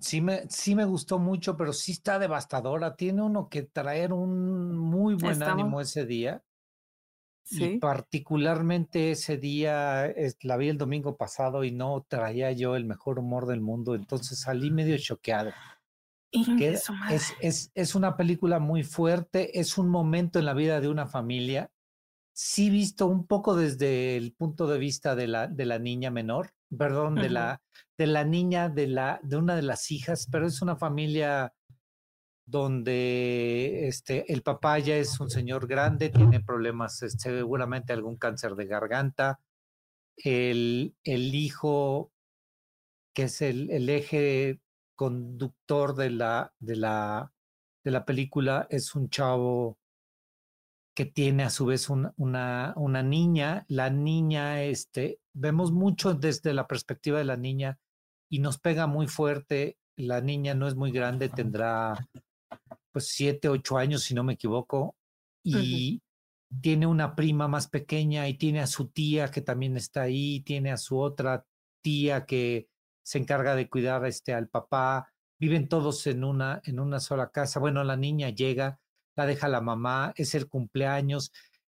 Sí 0.00 0.20
me, 0.20 0.48
sí 0.48 0.74
me 0.74 0.84
gustó 0.84 1.18
mucho, 1.18 1.56
pero 1.56 1.72
sí 1.72 1.92
está 1.92 2.18
devastadora. 2.18 2.96
Tiene 2.96 3.22
uno 3.22 3.48
que 3.48 3.62
traer 3.62 4.12
un 4.12 4.76
muy 4.76 5.14
buen 5.14 5.42
ánimo 5.42 5.80
ese 5.80 6.06
día. 6.06 6.42
Y 7.48 7.56
Sí. 7.56 7.78
particularmente 7.78 9.12
ese 9.12 9.36
día, 9.36 10.06
es- 10.06 10.36
la 10.42 10.56
vi 10.56 10.68
el 10.68 10.78
domingo 10.78 11.16
pasado 11.16 11.62
y 11.64 11.70
no 11.70 12.04
traía 12.08 12.50
yo 12.52 12.74
el 12.76 12.84
mejor 12.84 13.18
humor 13.18 13.46
del 13.46 13.60
mundo, 13.60 13.94
entonces 13.94 14.40
salí 14.40 14.70
medio 14.70 14.96
choqueado. 14.98 15.52
Que 16.58 16.70
es, 17.10 17.32
es, 17.40 17.70
es 17.74 17.94
una 17.94 18.16
película 18.16 18.58
muy 18.58 18.82
fuerte, 18.82 19.58
es 19.58 19.78
un 19.78 19.88
momento 19.88 20.38
en 20.38 20.44
la 20.44 20.54
vida 20.54 20.80
de 20.80 20.88
una 20.88 21.06
familia. 21.06 21.70
Sí 22.34 22.68
visto 22.68 23.06
un 23.06 23.26
poco 23.26 23.54
desde 23.56 24.16
el 24.18 24.34
punto 24.34 24.66
de 24.66 24.78
vista 24.78 25.14
de 25.14 25.28
la, 25.28 25.46
de 25.46 25.64
la 25.64 25.78
niña 25.78 26.10
menor, 26.10 26.50
perdón, 26.76 27.14
de 27.14 27.30
la, 27.30 27.62
de 27.96 28.06
la 28.06 28.24
niña 28.24 28.68
de, 28.68 28.88
la, 28.88 29.20
de 29.22 29.36
una 29.36 29.56
de 29.56 29.62
las 29.62 29.90
hijas, 29.90 30.28
pero 30.30 30.46
es 30.46 30.60
una 30.60 30.76
familia 30.76 31.54
donde 32.46 33.88
este, 33.88 34.32
el 34.32 34.42
papá 34.42 34.78
ya 34.78 34.96
es 34.96 35.18
un 35.20 35.28
señor 35.28 35.66
grande, 35.66 36.10
tiene 36.10 36.40
problemas, 36.40 37.02
este, 37.02 37.30
seguramente 37.30 37.92
algún 37.92 38.16
cáncer 38.16 38.54
de 38.54 38.66
garganta. 38.66 39.40
El, 40.16 40.94
el 41.04 41.34
hijo, 41.34 42.12
que 43.14 43.24
es 43.24 43.42
el, 43.42 43.70
el 43.70 43.88
eje 43.88 44.60
conductor 44.94 45.94
de 45.94 46.10
la, 46.10 46.54
de, 46.60 46.76
la, 46.76 47.32
de 47.84 47.90
la 47.90 48.04
película, 48.04 48.66
es 48.70 48.94
un 48.94 49.10
chavo 49.10 49.78
que 50.94 51.04
tiene 51.04 51.42
a 51.42 51.50
su 51.50 51.66
vez 51.66 51.90
un- 51.90 52.12
una, 52.16 52.72
una 52.76 53.02
niña. 53.02 53.66
La 53.68 53.90
niña, 53.90 54.62
este, 54.62 55.18
vemos 55.34 55.72
mucho 55.72 56.14
desde 56.14 56.54
la 56.54 56.66
perspectiva 56.66 57.18
de 57.18 57.24
la 57.24 57.36
niña 57.36 57.78
y 58.30 58.38
nos 58.38 58.58
pega 58.58 58.86
muy 58.86 59.06
fuerte. 59.08 59.76
La 59.96 60.20
niña 60.20 60.54
no 60.54 60.68
es 60.68 60.74
muy 60.74 60.92
grande, 60.92 61.28
tendrá 61.28 62.08
pues 62.96 63.08
siete, 63.08 63.50
ocho 63.50 63.76
años, 63.76 64.04
si 64.04 64.14
no 64.14 64.24
me 64.24 64.32
equivoco, 64.32 64.96
y 65.44 66.00
tiene 66.62 66.86
una 66.86 67.14
prima 67.14 67.46
más 67.46 67.68
pequeña 67.68 68.26
y 68.26 68.38
tiene 68.38 68.60
a 68.60 68.66
su 68.66 68.88
tía 68.88 69.30
que 69.30 69.42
también 69.42 69.76
está 69.76 70.00
ahí, 70.00 70.40
tiene 70.40 70.72
a 70.72 70.78
su 70.78 70.98
otra 70.98 71.44
tía 71.82 72.24
que 72.24 72.70
se 73.04 73.18
encarga 73.18 73.54
de 73.54 73.68
cuidar 73.68 74.06
este, 74.06 74.32
al 74.32 74.48
papá, 74.48 75.12
viven 75.38 75.68
todos 75.68 76.06
en 76.06 76.24
una, 76.24 76.62
en 76.64 76.80
una 76.80 76.98
sola 76.98 77.28
casa. 77.28 77.60
Bueno, 77.60 77.84
la 77.84 77.98
niña 77.98 78.30
llega, 78.30 78.80
la 79.14 79.26
deja 79.26 79.46
la 79.46 79.60
mamá, 79.60 80.14
es 80.16 80.34
el 80.34 80.48
cumpleaños. 80.48 81.32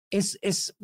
Es, 0.10 0.40
es, 0.42 0.75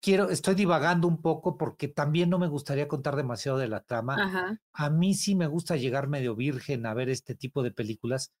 quiero, 0.00 0.30
estoy 0.30 0.54
divagando 0.54 1.06
un 1.06 1.20
poco 1.20 1.58
porque 1.58 1.88
también 1.88 2.30
no 2.30 2.38
me 2.38 2.48
gustaría 2.48 2.88
contar 2.88 3.14
demasiado 3.14 3.58
de 3.58 3.68
la 3.68 3.82
trama. 3.82 4.16
Ajá. 4.18 4.58
A 4.72 4.88
mí 4.88 5.12
sí 5.12 5.34
me 5.34 5.48
gusta 5.48 5.76
llegar 5.76 6.08
medio 6.08 6.34
virgen 6.34 6.86
a 6.86 6.94
ver 6.94 7.10
este 7.10 7.34
tipo 7.34 7.62
de 7.62 7.72
películas, 7.72 8.32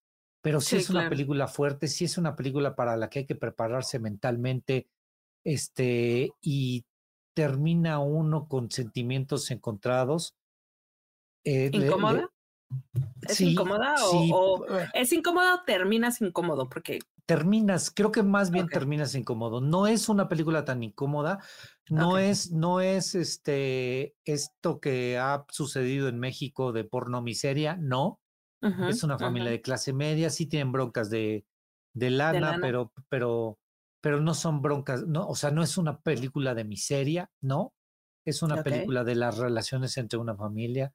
pero 0.46 0.60
sí, 0.60 0.76
Sí, 0.76 0.76
es 0.76 0.90
una 0.90 1.08
película 1.08 1.48
fuerte, 1.48 1.88
sí 1.88 2.04
es 2.04 2.18
una 2.18 2.36
película 2.36 2.76
para 2.76 2.96
la 2.96 3.10
que 3.10 3.18
hay 3.18 3.26
que 3.26 3.34
prepararse 3.34 3.98
mentalmente, 3.98 4.86
este, 5.42 6.30
y 6.40 6.84
termina 7.34 7.98
uno 7.98 8.46
con 8.46 8.70
sentimientos 8.70 9.50
encontrados. 9.50 10.36
Eh, 11.42 11.70
¿Incómoda? 11.72 12.30
¿Es 13.22 13.40
incómoda 13.40 13.96
o, 14.04 14.64
es 14.94 15.12
incómoda 15.12 15.56
o 15.56 15.64
terminas 15.64 16.20
incómodo? 16.20 16.68
Porque 16.68 17.00
terminas, 17.26 17.90
creo 17.90 18.12
que 18.12 18.22
más 18.22 18.52
bien 18.52 18.68
terminas 18.68 19.16
incómodo. 19.16 19.60
No 19.60 19.88
es 19.88 20.08
una 20.08 20.28
película 20.28 20.64
tan 20.64 20.80
incómoda, 20.84 21.40
no 21.90 22.18
es, 22.18 22.52
no 22.52 22.80
es 22.80 23.16
este 23.16 24.14
esto 24.24 24.78
que 24.78 25.18
ha 25.18 25.44
sucedido 25.50 26.06
en 26.06 26.20
México 26.20 26.70
de 26.70 26.84
porno 26.84 27.20
miseria, 27.20 27.76
no. 27.80 28.20
Es 28.88 29.02
una 29.02 29.18
familia 29.18 29.50
de 29.50 29.60
clase 29.60 29.92
media, 29.92 30.30
sí 30.30 30.46
tienen 30.46 30.72
broncas 30.72 31.10
de, 31.10 31.44
de, 31.94 32.10
lana, 32.10 32.58
pero, 32.60 32.92
pero, 33.08 33.58
pero 34.00 34.20
no 34.20 34.34
son 34.34 34.62
broncas, 34.62 35.06
no, 35.06 35.26
o 35.26 35.34
sea, 35.34 35.50
no 35.50 35.62
es 35.62 35.78
una 35.78 36.00
película 36.00 36.54
de 36.54 36.64
miseria, 36.64 37.30
no. 37.40 37.72
Es 38.24 38.42
una 38.42 38.64
película 38.64 39.04
de 39.04 39.14
las 39.14 39.38
relaciones 39.38 39.96
entre 39.98 40.18
una 40.18 40.34
familia, 40.34 40.92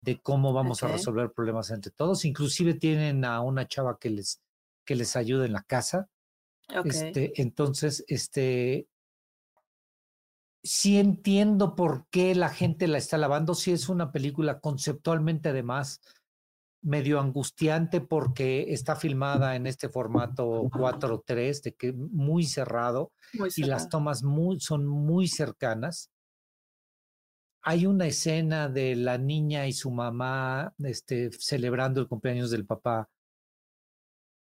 de 0.00 0.20
cómo 0.20 0.52
vamos 0.52 0.82
a 0.82 0.88
resolver 0.88 1.30
problemas 1.30 1.70
entre 1.70 1.92
todos. 1.92 2.24
Inclusive 2.24 2.74
tienen 2.74 3.24
a 3.24 3.40
una 3.40 3.68
chava 3.68 3.98
que 4.00 4.10
les, 4.10 4.42
que 4.84 4.96
les 4.96 5.14
ayuda 5.14 5.46
en 5.46 5.52
la 5.52 5.62
casa. 5.62 6.08
Este, 6.84 7.40
entonces, 7.40 8.04
este, 8.08 8.88
sí 10.62 10.98
entiendo 10.98 11.74
por 11.74 12.06
qué 12.10 12.34
la 12.34 12.48
gente 12.48 12.88
la 12.88 12.98
está 12.98 13.18
lavando. 13.18 13.54
Sí 13.54 13.72
es 13.72 13.88
una 13.88 14.12
película 14.12 14.60
conceptualmente 14.60 15.50
además 15.50 16.00
medio 16.82 17.20
angustiante 17.20 18.00
porque 18.00 18.72
está 18.72 18.96
filmada 18.96 19.54
en 19.56 19.66
este 19.66 19.88
formato 19.88 20.64
4.3 20.64 21.62
de 21.62 21.74
que 21.74 21.92
muy 21.92 22.44
cerrado, 22.44 23.12
y 23.56 23.64
las 23.64 23.88
tomas 23.88 24.22
muy, 24.22 24.60
son 24.60 24.86
muy 24.86 25.28
cercanas. 25.28 26.10
Hay 27.62 27.86
una 27.86 28.06
escena 28.06 28.68
de 28.68 28.96
la 28.96 29.18
niña 29.18 29.68
y 29.68 29.72
su 29.72 29.92
mamá 29.92 30.74
este, 30.78 31.30
celebrando 31.32 32.00
el 32.00 32.08
cumpleaños 32.08 32.50
del 32.50 32.66
papá, 32.66 33.08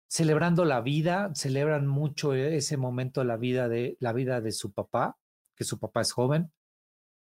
celebrando 0.07 0.65
la 0.65 0.81
vida, 0.81 1.31
celebran 1.35 1.87
mucho 1.87 2.33
ese 2.33 2.77
momento 2.77 3.21
de 3.21 3.27
la 3.27 3.37
vida 3.37 3.69
de 3.69 3.97
la 3.99 4.13
vida 4.13 4.41
de 4.41 4.51
su 4.51 4.71
papá, 4.71 5.17
que 5.55 5.63
su 5.63 5.79
papá 5.79 6.01
es 6.01 6.11
joven. 6.11 6.51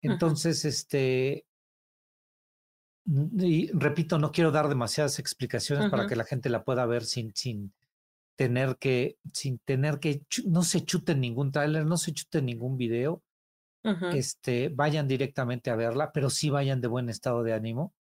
Entonces, 0.01 0.65
este, 0.65 1.47
y 3.05 3.71
repito, 3.73 4.19
no 4.19 4.33
quiero 4.33 4.51
dar 4.51 4.69
demasiadas 4.69 5.19
explicaciones 5.19 5.91
para 5.91 6.07
que 6.07 6.17
la 6.17 6.25
gente 6.25 6.49
la 6.49 6.65
pueda 6.65 6.87
ver 6.87 7.05
sin, 7.05 7.35
sin 7.35 7.73
tener 8.37 8.77
que, 8.79 9.19
sin 9.33 9.59
tener 9.59 9.99
que, 9.99 10.23
no 10.47 10.63
se 10.63 10.85
chuten 10.85 11.21
ningún 11.21 11.51
tráiler, 11.51 11.85
no 11.85 11.97
se 11.97 12.13
chuten 12.13 12.47
ningún 12.47 12.77
video 12.77 13.23
este, 14.13 14.69
vayan 14.69 15.09
directamente 15.09 15.71
a 15.71 15.77
verla, 15.77 16.13
pero 16.13 16.31
sí 16.31 16.51
vayan 16.51 16.81
de 16.81 16.89
buen 16.89 17.09
estado 17.09 17.43
de 17.43 17.53
ánimo. 17.53 17.93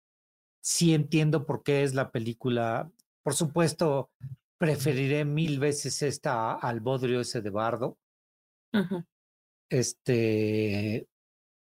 Sí 0.60 0.92
entiendo 0.92 1.46
por 1.46 1.62
qué 1.62 1.82
es 1.82 1.94
la 1.94 2.10
película. 2.10 2.90
Por 3.22 3.34
supuesto, 3.34 4.10
preferiré 4.58 5.24
mil 5.24 5.58
veces 5.58 6.02
esta 6.02 6.52
al 6.52 6.80
bodrio 6.80 7.20
ese 7.20 7.40
de 7.40 7.50
Bardo. 7.50 7.96
Este, 9.70 11.08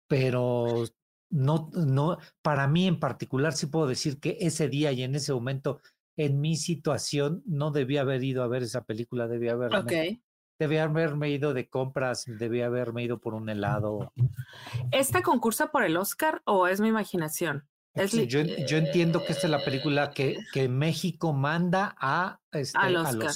pero 0.08 0.84
no, 1.32 1.70
no, 1.74 2.18
para 2.42 2.68
mí 2.68 2.88
en 2.88 3.00
particular 3.00 3.54
sí 3.54 3.68
puedo 3.68 3.88
decir 3.88 4.20
que 4.20 4.38
ese 4.42 4.68
día 4.70 4.92
y 4.92 5.04
en 5.04 5.16
ese 5.16 5.34
momento, 5.34 5.82
en 6.18 6.40
mi 6.40 6.56
situación, 6.56 7.42
no 7.46 7.72
debía 7.72 8.02
haber 8.02 8.24
ido 8.24 8.44
a 8.44 8.48
ver 8.48 8.64
esa 8.64 8.84
película, 8.84 9.28
debía 9.28 9.54
haber 9.54 9.72
Debía 10.60 10.84
haberme 10.84 11.32
ido 11.32 11.56
de 11.56 11.68
compras, 11.70 12.24
debía 12.28 12.68
haberme 12.68 13.04
ido 13.04 13.20
por 13.20 13.34
un 13.34 13.50
helado. 13.50 14.14
¿Esta 14.92 15.24
concursa 15.24 15.72
por 15.72 15.84
el 15.84 15.98
Oscar 15.98 16.44
o 16.46 16.68
es 16.68 16.80
mi 16.80 16.88
imaginación? 16.88 17.68
yo, 18.28 18.40
entiendo 18.78 19.26
que 19.26 19.34
esta 19.34 19.48
es 19.48 19.52
la 19.52 19.66
película 19.66 20.12
que, 20.12 20.38
que 20.54 20.70
México 20.70 21.34
manda 21.34 21.96
a, 22.00 22.40
este, 22.52 22.78
al 22.78 22.96
Oscar. 22.96 23.32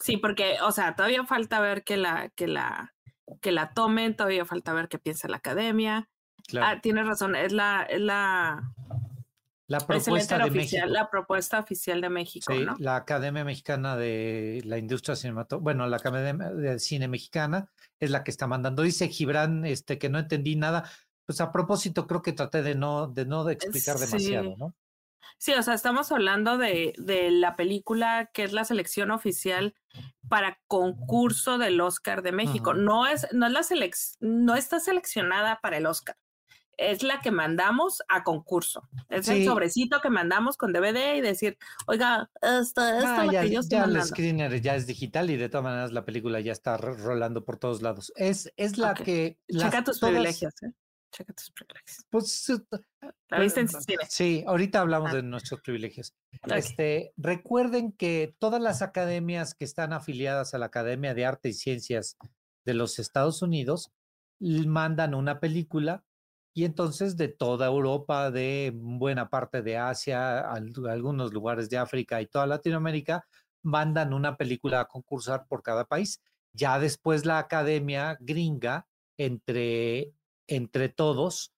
Sí, 0.00 0.18
porque, 0.18 0.56
o 0.62 0.72
sea, 0.72 0.94
todavía 0.94 1.24
falta 1.24 1.58
ver 1.60 1.84
que 1.84 1.96
la, 1.96 2.28
que 2.36 2.46
la, 2.46 2.94
que 3.40 3.50
la 3.50 3.72
tomen, 3.72 4.14
todavía 4.14 4.44
falta 4.44 4.72
ver 4.72 4.88
qué 4.88 4.98
piensa 4.98 5.28
la 5.28 5.38
academia. 5.38 6.10
Ah, 6.60 6.80
tienes 6.80 7.06
razón, 7.06 7.34
es 7.34 7.52
la, 7.52 7.82
es 7.82 8.00
la, 8.00 8.72
la 9.68 9.80
propuesta 9.80 10.38
de 10.38 10.44
oficial, 10.44 10.92
La 10.92 11.10
propuesta 11.10 11.58
oficial 11.58 12.00
de 12.00 12.08
México, 12.08 12.52
sí, 12.52 12.64
la 12.78 12.96
Academia 12.96 13.44
Mexicana 13.44 13.96
de 13.96 14.62
la 14.64 14.78
Industria 14.78 15.16
Cinematográfica, 15.16 15.64
bueno, 15.64 15.86
la 15.88 15.96
Academia 15.96 16.50
de 16.50 16.78
Cine 16.78 17.08
Mexicana 17.08 17.68
es 17.98 18.10
la 18.10 18.22
que 18.22 18.30
está 18.30 18.46
mandando. 18.46 18.82
Dice 18.82 19.08
Gibran, 19.08 19.64
este, 19.64 19.98
que 19.98 20.08
no 20.08 20.18
entendí 20.18 20.54
nada. 20.54 20.88
Pues 21.24 21.40
a 21.40 21.50
propósito, 21.50 22.06
creo 22.06 22.22
que 22.22 22.32
traté 22.32 22.62
de 22.62 22.76
no, 22.76 23.08
de 23.08 23.26
no 23.26 23.48
explicar 23.50 23.98
demasiado, 23.98 24.54
¿no? 24.56 24.74
Sí, 25.38 25.52
o 25.52 25.62
sea, 25.62 25.74
estamos 25.74 26.12
hablando 26.12 26.56
de, 26.56 26.94
de 26.98 27.32
la 27.32 27.56
película 27.56 28.30
que 28.32 28.44
es 28.44 28.52
la 28.52 28.64
selección 28.64 29.10
oficial 29.10 29.74
para 30.28 30.60
concurso 30.68 31.58
del 31.58 31.80
Oscar 31.80 32.22
de 32.22 32.30
México. 32.30 32.72
No 32.74 33.08
es, 33.08 33.26
no 33.32 33.46
es 33.46 33.52
la 33.52 33.90
no 34.20 34.54
está 34.54 34.78
seleccionada 34.78 35.58
para 35.60 35.78
el 35.78 35.86
Oscar 35.86 36.16
es 36.76 37.02
la 37.02 37.20
que 37.20 37.30
mandamos 37.30 38.02
a 38.08 38.22
concurso. 38.22 38.88
Es 39.08 39.28
el 39.28 39.44
sobrecito 39.44 40.00
que 40.00 40.10
mandamos 40.10 40.56
con 40.56 40.72
DVD 40.72 41.16
y 41.16 41.20
decir, 41.20 41.56
oiga, 41.86 42.30
esta, 42.42 42.98
esta 42.98 43.22
es 43.22 43.26
la 43.26 43.32
ya, 43.32 43.42
que 43.42 43.50
yo 43.50 43.60
estoy 43.60 43.78
ya 43.78 43.84
el 43.84 44.02
screener 44.02 44.60
ya 44.60 44.76
es 44.76 44.86
digital 44.86 45.30
y 45.30 45.36
de 45.36 45.48
todas 45.48 45.64
maneras 45.64 45.92
la 45.92 46.04
película 46.04 46.40
ya 46.40 46.52
está 46.52 46.76
rolando 46.76 47.44
por 47.44 47.58
todos 47.58 47.82
lados. 47.82 48.12
Es, 48.16 48.52
es 48.56 48.78
la 48.78 48.94
que... 48.94 49.38
Checa 49.50 49.84
tus 49.84 50.00
privilegios, 50.00 50.54
¿eh? 50.62 50.72
Checa 51.12 51.32
tus 51.32 51.50
privilegios. 51.50 52.06
Pues... 52.10 52.52
La 53.28 53.40
viste 53.40 53.60
en 53.60 53.68
Sí, 54.08 54.44
ahorita 54.46 54.80
hablamos 54.80 55.12
ah. 55.12 55.16
de 55.16 55.22
nuestros 55.22 55.60
privilegios. 55.60 56.14
Este, 56.54 57.12
recuerden 57.16 57.92
que 57.92 58.34
todas 58.38 58.60
las 58.60 58.82
academias 58.82 59.54
que 59.54 59.64
están 59.64 59.92
afiliadas 59.92 60.54
a 60.54 60.58
la 60.58 60.66
Academia 60.66 61.14
de 61.14 61.24
Arte 61.24 61.48
y 61.48 61.54
Ciencias 61.54 62.16
de 62.64 62.74
los 62.74 62.98
Estados 62.98 63.42
Unidos 63.42 63.92
mandan 64.38 65.14
una 65.14 65.40
película 65.40 66.04
y 66.56 66.64
entonces 66.64 67.18
de 67.18 67.28
toda 67.28 67.66
Europa, 67.66 68.30
de 68.30 68.72
buena 68.74 69.28
parte 69.28 69.60
de 69.60 69.76
Asia, 69.76 70.40
algunos 70.50 71.34
lugares 71.34 71.68
de 71.68 71.76
África 71.76 72.22
y 72.22 72.26
toda 72.28 72.46
Latinoamérica, 72.46 73.26
mandan 73.62 74.14
una 74.14 74.38
película 74.38 74.80
a 74.80 74.86
concursar 74.86 75.46
por 75.48 75.62
cada 75.62 75.84
país. 75.84 76.22
Ya 76.54 76.78
después 76.78 77.26
la 77.26 77.38
academia 77.38 78.16
gringa, 78.20 78.86
entre, 79.18 80.14
entre 80.46 80.88
todos, 80.88 81.52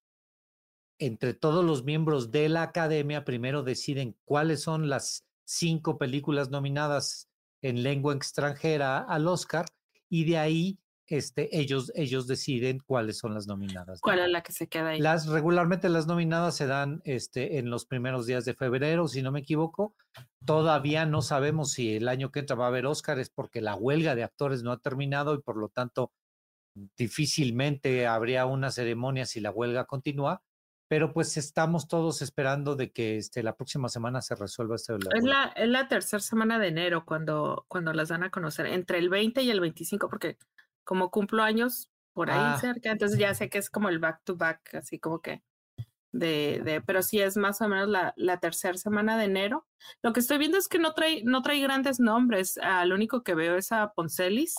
entre 0.99 1.33
todos 1.33 1.65
los 1.65 1.85
miembros 1.85 2.33
de 2.33 2.49
la 2.49 2.63
academia, 2.63 3.25
primero 3.25 3.63
deciden 3.63 4.17
cuáles 4.25 4.63
son 4.63 4.89
las 4.89 5.25
cinco 5.45 5.97
películas 5.97 6.51
nominadas 6.51 7.29
en 7.63 7.85
lengua 7.85 8.15
extranjera 8.15 8.99
al 8.99 9.29
Oscar 9.29 9.67
y 10.09 10.25
de 10.25 10.39
ahí 10.39 10.81
este, 11.09 11.49
ellos, 11.59 11.91
ellos 11.95 12.27
deciden 12.27 12.81
cuáles 12.85 13.19
son 13.19 13.35
las 13.35 13.47
nominadas. 13.47 14.01
¿Cuál 14.01 14.19
es 14.21 14.29
la 14.29 14.43
que 14.43 14.53
se 14.53 14.69
queda 14.69 14.91
ahí? 14.91 15.01
Las, 15.01 15.27
regularmente 15.27 15.89
las 15.89 16.07
nominadas 16.07 16.55
se 16.57 16.67
dan 16.67 17.01
este, 17.05 17.59
en 17.59 17.71
los 17.71 17.87
primeros 17.87 18.27
días 18.27 18.45
de 18.45 18.55
febrero, 18.55 19.09
si 19.09 19.23
no 19.23 19.33
me 19.33 19.41
equivoco. 19.41 19.95
Todavía 20.45 21.07
no 21.07 21.23
sabemos 21.23 21.73
si 21.73 21.97
el 21.97 22.09
año 22.09 22.31
que 22.31 22.41
entra 22.41 22.57
va 22.57 22.67
a 22.67 22.69
haber 22.69 22.87
Oscar, 22.87 23.19
es 23.19 23.31
porque 23.31 23.61
la 23.63 23.75
huelga 23.75 24.15
de 24.15 24.23
actores 24.23 24.63
no 24.63 24.71
ha 24.71 24.79
terminado 24.79 25.35
y 25.35 25.41
por 25.41 25.57
lo 25.57 25.69
tanto 25.69 26.13
difícilmente 26.97 28.07
habría 28.07 28.47
una 28.47 28.71
ceremonia 28.71 29.27
si 29.27 29.41
la 29.41 29.51
huelga 29.51 29.87
continúa. 29.87 30.43
Pero 30.91 31.13
pues 31.13 31.37
estamos 31.37 31.87
todos 31.87 32.23
esperando 32.23 32.75
de 32.75 32.91
que 32.93 33.19
este, 33.19 33.43
la 33.43 33.55
próxima 33.55 33.91
semana 33.91 34.23
se 34.23 34.35
resuelva 34.35 34.77
este. 34.77 34.95
Es 35.15 35.25
la, 35.25 35.53
es 35.55 35.69
la 35.69 35.87
tercera 35.87 36.21
semana 36.21 36.59
de 36.59 36.69
enero 36.69 37.05
cuando, 37.05 37.67
cuando 37.69 37.93
las 37.93 38.09
dan 38.09 38.23
a 38.23 38.31
conocer, 38.31 38.67
entre 38.67 38.99
el 38.99 39.11
20 39.11 39.43
y 39.43 39.51
el 39.51 39.61
25, 39.61 40.09
porque 40.09 40.39
como 40.89 41.11
cumplo 41.11 41.43
años 41.43 41.91
por 42.15 42.31
ahí 42.31 42.41
ah. 42.41 42.59
cerca, 42.59 42.91
entonces 42.91 43.19
ya 43.19 43.35
sé 43.35 43.51
que 43.51 43.59
es 43.59 43.69
como 43.69 43.91
el 43.91 43.99
back 43.99 44.23
to 44.25 44.37
back, 44.37 44.75
así 44.75 44.99
como 44.99 45.21
que 45.21 45.43
de, 46.13 46.63
de 46.65 46.81
pero 46.81 47.03
sí 47.03 47.21
es 47.21 47.37
más 47.37 47.61
o 47.61 47.69
menos 47.69 47.89
la, 47.89 48.15
la 48.17 48.41
tercera 48.41 48.79
semana 48.79 49.19
de 49.19 49.27
enero. 49.27 49.67
Lo 50.03 50.15
que 50.15 50.21
estoy 50.21 50.39
viendo 50.39 50.57
es 50.57 50.67
que 50.67 50.79
no 50.79 50.95
trae, 50.95 51.23
no 51.25 51.43
trae 51.43 51.61
grandes 51.61 52.01
nombres, 52.01 52.59
ah, 52.63 52.87
lo 52.87 52.95
único 52.95 53.23
que 53.23 53.35
veo 53.35 53.57
es 53.57 53.71
a 53.71 53.93
Poncelis, 53.93 54.55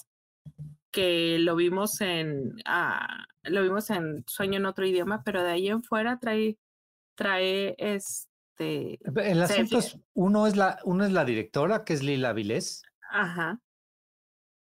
que 0.91 1.39
lo 1.39 1.55
vimos 1.55 1.99
en, 1.99 2.53
ah, 2.65 3.25
lo 3.41 3.63
vimos 3.63 3.89
en 3.89 4.23
Sueño 4.27 4.57
en 4.57 4.67
otro 4.67 4.85
idioma, 4.85 5.23
pero 5.23 5.41
de 5.41 5.49
ahí 5.49 5.67
en 5.67 5.81
fuera 5.81 6.19
trae, 6.19 6.59
trae 7.15 7.73
este... 7.79 8.99
El 9.15 9.41
asunto 9.41 9.79
es, 9.79 9.97
uno 10.13 10.45
es 10.45 10.55
la, 10.55 10.79
uno 10.83 11.05
es 11.05 11.11
la 11.11 11.25
directora, 11.25 11.83
que 11.83 11.93
es 11.93 12.03
Lila 12.03 12.33
Vilés. 12.33 12.83
Ajá. 13.09 13.59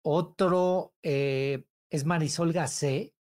Otro 0.10 0.94
eh, 1.04 1.66
es 1.90 2.06
Marisol 2.06 2.54
Gacé. 2.54 3.14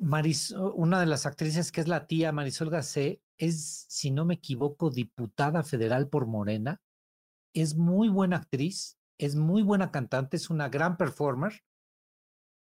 una 0.00 0.98
de 0.98 1.06
las 1.06 1.26
actrices 1.26 1.70
que 1.70 1.80
es 1.80 1.86
la 1.86 2.08
tía 2.08 2.32
Marisol 2.32 2.70
Gacé 2.70 3.22
es, 3.38 3.86
si 3.88 4.10
no 4.10 4.24
me 4.24 4.34
equivoco, 4.34 4.90
diputada 4.90 5.62
federal 5.62 6.08
por 6.08 6.26
Morena. 6.26 6.82
Es 7.54 7.76
muy 7.76 8.08
buena 8.08 8.38
actriz, 8.38 8.98
es 9.16 9.36
muy 9.36 9.62
buena 9.62 9.92
cantante, 9.92 10.38
es 10.38 10.50
una 10.50 10.68
gran 10.68 10.96
performer. 10.96 11.62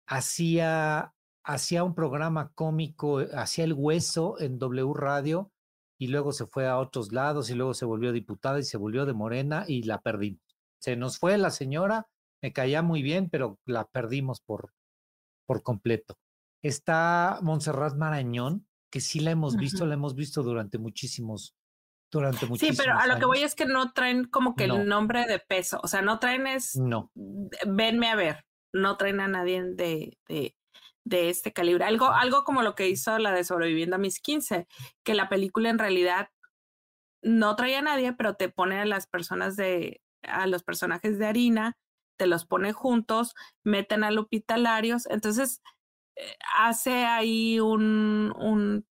Hacía 0.05 1.13
hacía 1.45 1.85
un 1.85 1.95
programa 1.95 2.51
cómico, 2.53 3.19
hacía 3.33 3.63
el 3.63 3.71
hueso 3.71 4.37
en 4.41 4.59
W 4.59 4.93
Radio 4.93 5.53
y 5.97 6.07
luego 6.07 6.33
se 6.33 6.47
fue 6.47 6.67
a 6.67 6.77
otros 6.79 7.13
lados 7.13 7.49
y 7.49 7.55
luego 7.55 7.73
se 7.73 7.85
volvió 7.85 8.11
diputada 8.11 8.59
y 8.59 8.63
se 8.63 8.75
volvió 8.75 9.05
de 9.05 9.13
Morena 9.13 9.63
y 9.69 9.83
la 9.83 10.01
perdimos. 10.01 10.41
Se 10.79 10.97
nos 10.97 11.17
fue 11.17 11.37
la 11.37 11.49
señora, 11.49 12.09
me 12.43 12.51
caía 12.51 12.81
muy 12.81 13.01
bien, 13.01 13.29
pero 13.29 13.57
la 13.65 13.85
perdimos 13.85 14.41
por, 14.41 14.73
por 15.47 15.63
completo. 15.63 16.19
Está 16.61 17.39
Montserrat 17.41 17.95
Marañón, 17.95 18.67
que 18.91 18.99
sí 18.99 19.21
la 19.21 19.31
hemos 19.31 19.55
visto, 19.55 19.85
la 19.85 19.93
hemos 19.93 20.13
visto 20.13 20.43
durante 20.43 20.77
muchísimos, 20.77 21.55
durante 22.11 22.45
muchísimos 22.45 22.75
Sí, 22.75 22.81
pero 22.83 22.99
a 22.99 23.07
lo 23.07 23.17
que 23.17 23.25
voy 23.25 23.43
es 23.43 23.55
que 23.55 23.65
no 23.65 23.93
traen 23.93 24.25
como 24.25 24.55
que 24.55 24.65
el 24.65 24.87
nombre 24.87 25.25
de 25.25 25.39
peso, 25.39 25.79
o 25.81 25.87
sea, 25.87 26.01
no 26.01 26.19
traen 26.19 26.45
es, 26.45 26.75
no. 26.75 27.11
venme 27.65 28.09
a 28.09 28.15
ver, 28.15 28.45
no 28.73 28.97
traen 28.97 29.21
a 29.21 29.29
nadie 29.29 29.63
de, 29.63 30.17
de, 30.27 30.55
de 31.05 31.29
este 31.29 31.53
calibre. 31.53 31.85
Algo, 31.85 32.09
algo 32.09 32.43
como 32.43 32.61
lo 32.61 32.75
que 32.75 32.89
hizo 32.89 33.17
la 33.19 33.31
de 33.31 33.45
Sobreviviendo 33.45 33.95
a 33.95 33.99
mis 33.99 34.19
15, 34.19 34.67
que 35.03 35.13
la 35.15 35.29
película 35.29 35.69
en 35.69 35.79
realidad 35.79 36.27
no 37.21 37.55
trae 37.55 37.77
a 37.77 37.81
nadie, 37.81 38.11
pero 38.11 38.35
te 38.35 38.49
pone 38.49 38.79
a 38.79 38.85
las 38.85 39.07
personas 39.07 39.55
de, 39.55 40.01
a 40.23 40.45
los 40.45 40.63
personajes 40.63 41.17
de 41.19 41.25
harina, 41.25 41.77
te 42.17 42.27
los 42.27 42.45
pone 42.45 42.73
juntos, 42.73 43.35
meten 43.63 44.03
a 44.03 44.11
Lupita 44.11 44.57
Larios, 44.57 45.05
entonces 45.09 45.61
eh, 46.15 46.35
hace 46.57 47.05
ahí 47.05 47.59
un, 47.59 48.33
un, 48.37 48.85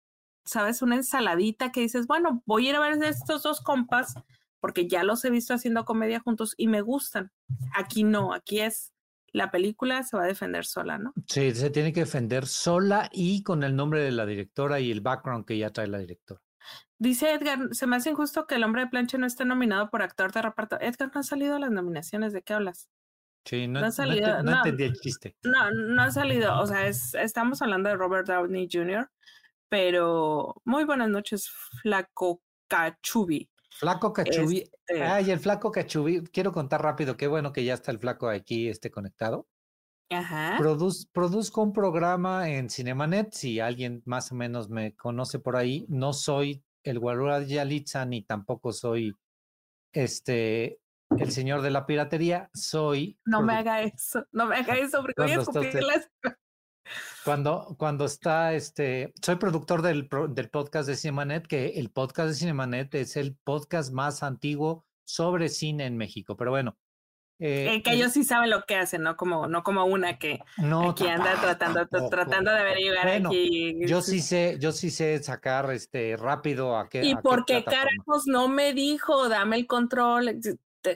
¿sabes? 0.46 0.82
Una 0.82 0.96
ensaladita 0.96 1.72
que 1.72 1.82
dices, 1.82 2.08
bueno, 2.08 2.44
voy 2.46 2.68
a 2.68 2.70
ir 2.72 2.76
a 2.76 2.80
ver 2.80 3.04
estos 3.04 3.44
dos 3.44 3.62
compas 3.62 4.16
porque 4.60 4.88
ya 4.88 5.04
los 5.04 5.26
he 5.26 5.30
visto 5.30 5.54
haciendo 5.54 5.86
comedia 5.86 6.20
juntos 6.20 6.54
y 6.56 6.68
me 6.68 6.82
gustan. 6.82 7.32
Aquí 7.74 8.04
no, 8.04 8.34
aquí 8.34 8.60
es 8.60 8.94
la 9.34 9.50
película 9.50 10.04
se 10.04 10.18
va 10.18 10.24
a 10.24 10.28
defender 10.28 10.66
sola, 10.66 10.98
¿no? 10.98 11.14
Sí, 11.28 11.54
se 11.56 11.70
tiene 11.70 11.94
que 11.94 12.02
defender 12.02 12.46
sola 12.46 13.10
y 13.12 13.44
con 13.44 13.64
el 13.64 13.76
nombre 13.76 14.02
de 14.02 14.12
la 14.12 14.26
directora 14.26 14.80
y 14.80 14.92
el 14.92 15.02
background 15.02 15.46
que 15.46 15.58
ya 15.58 15.72
trae 15.72 15.88
la 15.88 16.00
directora. 16.00 16.42
Dice 17.00 17.34
Edgar, 17.34 17.70
se 17.72 17.88
me 17.88 17.96
hace 17.96 18.12
injusto 18.12 18.46
que 18.46 18.56
el 18.56 18.64
hombre 18.64 18.84
de 18.84 18.88
plancha 18.88 19.18
no 19.18 19.26
esté 19.26 19.46
nominado 19.46 19.90
por 19.90 20.04
actor 20.04 20.32
de 20.32 20.42
reparto. 20.42 20.80
Edgar, 20.80 21.12
no 21.14 21.22
ha 21.22 21.24
salido 21.24 21.56
a 21.56 21.60
las 21.60 21.72
nominaciones, 21.72 22.34
¿de 22.34 22.44
qué 22.44 22.54
hablas? 22.54 22.90
Sí, 23.46 23.68
no, 23.68 23.80
ha 23.80 23.92
salido, 23.92 24.44
no, 24.44 24.58
entendí 24.58 24.84
el 24.84 24.94
chiste. 24.94 25.36
No, 25.44 25.72
no 25.72 26.04
ha 26.04 26.12
salido, 26.12 26.60
o 26.60 26.68
sea, 26.68 26.88
estamos 26.88 27.62
hablando 27.62 27.90
de 27.90 27.96
Robert 27.96 28.28
Downey 28.28 28.68
Jr., 28.72 29.10
pero 29.70 30.62
muy 30.66 30.84
buenas 30.84 31.10
noches, 31.10 31.50
Flaco 31.82 32.42
Cachubi. 32.68 33.50
Flaco 33.72 34.14
Cachubi. 34.14 34.60
Este 34.60 35.02
Ay, 35.02 35.32
el 35.32 35.40
Flaco 35.40 35.72
Cachubi. 35.72 36.24
Quiero 36.26 36.52
contar 36.52 36.84
rápido, 36.84 37.18
qué 37.18 37.28
bueno 37.28 37.52
que 37.52 37.64
ya 37.64 37.74
está 37.74 37.92
el 37.92 38.00
Flaco 38.00 38.30
aquí 38.30 38.68
este, 38.68 38.92
conectado. 38.92 39.48
Ajá. 40.10 40.58
produzco 41.14 41.62
un 41.62 41.72
programa 41.72 42.50
en 42.50 42.70
Cinemanet, 42.70 43.32
si 43.32 43.62
alguien 43.62 44.02
más 44.06 44.34
o 44.34 44.36
menos 44.36 44.70
me 44.70 44.94
conoce 44.96 45.40
por 45.40 45.56
ahí. 45.56 45.86
No 45.88 46.12
soy 46.12 46.64
el 46.84 47.00
Guarura 47.00 47.42
Yalitza 47.42 48.06
ni 48.06 48.22
tampoco 48.24 48.74
soy 48.74 49.18
este 49.94 50.80
el 51.18 51.32
señor 51.32 51.62
de 51.62 51.72
la 51.72 51.86
piratería, 51.86 52.50
soy. 52.54 53.20
No 53.26 53.42
me 53.42 53.54
haga 53.54 53.82
eso, 53.82 54.26
no 54.32 54.46
me 54.46 54.58
haga 54.58 54.76
eso, 54.76 55.02
porque 55.02 55.22
voy 55.22 55.32
a 55.32 55.42
escupir 55.42 55.84
las... 55.84 56.10
Cuando, 57.24 57.76
cuando 57.78 58.06
está, 58.06 58.54
este, 58.54 59.14
soy 59.22 59.36
productor 59.36 59.82
del, 59.82 60.10
del 60.30 60.50
podcast 60.50 60.88
de 60.88 60.96
Cinemanet, 60.96 61.48
que 61.48 61.68
el 61.76 61.90
podcast 61.90 62.30
de 62.30 62.36
Cinemanet 62.36 62.96
es 62.96 63.16
el 63.16 63.36
podcast 63.36 63.94
más 63.94 64.24
antiguo 64.24 64.86
sobre 65.06 65.50
cine 65.50 65.86
en 65.86 65.98
México. 65.98 66.36
Pero 66.36 66.52
bueno. 66.52 66.78
Eh, 67.40 67.76
eh 67.76 67.82
que 67.82 67.94
ellos 67.94 68.12
sí 68.12 68.24
saben 68.24 68.52
lo 68.52 68.66
que 68.66 68.76
hacen, 68.76 69.02
¿no? 69.02 69.18
Como, 69.18 69.48
no 69.48 69.64
como 69.64 69.86
una 69.86 70.20
que 70.20 70.40
no, 70.58 70.92
aquí 70.92 71.08
anda 71.08 71.34
tratando, 71.42 71.88
tratando 72.10 72.52
de 72.52 72.60
averiguar 72.60 73.08
aquí. 73.08 73.80
Yo 73.88 74.02
sí 74.02 74.20
sé, 74.20 74.58
yo 74.60 74.72
sí 74.72 74.92
sé 74.92 75.22
sacar 75.24 75.72
este 75.72 76.18
rápido 76.18 76.78
a 76.78 76.88
qué. 76.88 77.04
¿Y 77.04 77.16
por 77.16 77.46
qué 77.46 77.64
carajos 77.64 78.28
no 78.28 78.48
me 78.48 78.74
dijo, 78.74 79.28
dame 79.28 79.56
el 79.56 79.66
control? 79.66 80.40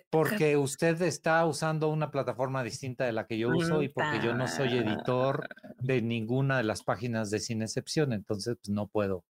Porque 0.10 0.58
usted 0.58 1.02
está 1.02 1.46
usando 1.46 1.90
una 1.90 2.12
plataforma 2.12 2.64
distinta 2.64 3.06
de 3.06 3.12
la 3.12 3.28
que 3.28 3.38
yo 3.38 3.50
uso 3.50 3.82
y 3.82 3.90
porque 3.90 4.20
yo 4.24 4.34
no 4.34 4.48
soy 4.48 4.78
editor 4.78 5.48
de 5.80 6.02
ninguna 6.02 6.58
de 6.58 6.64
las 6.64 6.84
páginas 6.84 7.30
de 7.30 7.40
Sin 7.40 7.62
Excepción, 7.62 8.14
entonces 8.14 8.58
pues, 8.62 8.70
no 8.70 8.88
puedo. 8.88 9.24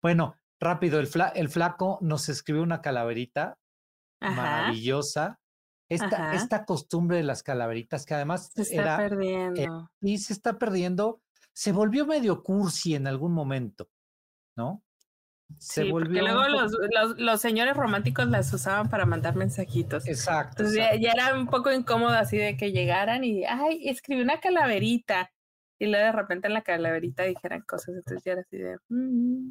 Bueno, 0.00 0.36
rápido, 0.60 1.00
el, 1.00 1.08
el 1.34 1.48
flaco 1.48 1.98
nos 2.00 2.28
escribió 2.28 2.62
una 2.62 2.80
calaverita 2.80 3.58
maravillosa. 4.20 5.40
Esta, 5.90 6.34
esta, 6.34 6.66
costumbre 6.66 7.16
de 7.16 7.22
las 7.22 7.42
calaveritas 7.42 8.04
que 8.04 8.12
además 8.12 8.50
se 8.54 8.60
está 8.60 8.98
perdiendo. 8.98 9.90
y 10.02 10.18
se 10.18 10.34
está 10.34 10.58
perdiendo, 10.58 11.22
se 11.54 11.72
volvió 11.72 12.04
medio 12.04 12.42
cursi 12.42 12.94
en 12.94 13.06
algún 13.06 13.32
momento, 13.32 13.88
¿no? 14.54 14.82
Se 15.56 15.82
sí, 15.82 15.90
volvió 15.90 16.22
porque 16.22 16.32
luego 16.32 16.48
los, 16.48 17.18
los, 17.18 17.40
señores 17.40 17.76
románticos 17.76 18.28
las 18.28 18.52
usaban 18.52 18.88
para 18.88 19.06
mandar 19.06 19.34
mensajitos. 19.34 20.06
Exacto. 20.06 20.62
Entonces 20.62 21.00
Ya, 21.00 21.12
era 21.12 21.34
un 21.34 21.46
poco 21.46 21.72
incómodo 21.72 22.10
así 22.10 22.36
de 22.36 22.56
que 22.56 22.70
llegaran 22.70 23.24
y, 23.24 23.44
ay, 23.44 23.88
escribí 23.88 24.20
una 24.20 24.40
calaverita. 24.40 25.32
Y 25.80 25.86
luego 25.86 26.06
de 26.06 26.12
repente 26.12 26.48
en 26.48 26.54
la 26.54 26.62
calaverita 26.62 27.22
dijeran 27.22 27.62
cosas, 27.62 27.94
entonces 27.94 28.24
ya 28.24 28.32
era 28.32 28.40
así 28.40 28.56
de... 28.58 28.76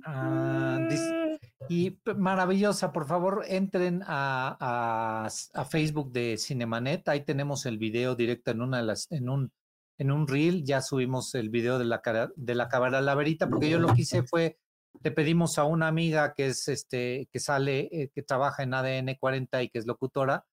Ah, 0.06 0.78
mm". 0.82 1.38
y 1.70 1.98
maravillosa, 2.18 2.92
por 2.92 3.08
favor, 3.08 3.46
entren 3.48 4.04
a, 4.06 4.58
a, 4.60 5.28
a, 5.54 5.66
Facebook 5.66 6.12
de 6.12 6.38
Cinemanet, 6.38 7.08
ahí 7.08 7.24
tenemos 7.24 7.66
el 7.66 7.78
video 7.78 8.14
directo 8.16 8.52
en 8.52 8.62
una 8.62 8.80
de 8.80 8.84
las, 8.84 9.10
en 9.10 9.30
un, 9.30 9.54
en 9.98 10.12
un 10.12 10.28
reel, 10.28 10.66
ya 10.66 10.82
subimos 10.82 11.34
el 11.34 11.50
video 11.50 11.80
de 11.80 11.86
la, 11.86 12.02
de 12.36 12.56
la 12.56 12.68
calaverita, 12.68 13.48
porque 13.48 13.70
yo 13.70 13.80
lo 13.80 13.94
que 13.94 14.02
hice 14.02 14.24
fue 14.24 14.58
le 15.04 15.12
pedimos 15.12 15.58
a 15.58 15.64
una 15.64 15.88
amiga 15.88 16.34
que 16.34 16.48
es 16.48 16.68
este, 16.68 17.28
que 17.32 17.40
sale, 17.40 17.90
eh, 17.92 18.12
que 18.14 18.24
trabaja 18.24 18.64
en 18.64 18.74
ADN 18.74 19.16
40 19.20 19.64
y 19.64 19.70
que 19.70 19.80
es 19.80 19.86
locutora, 19.86 20.46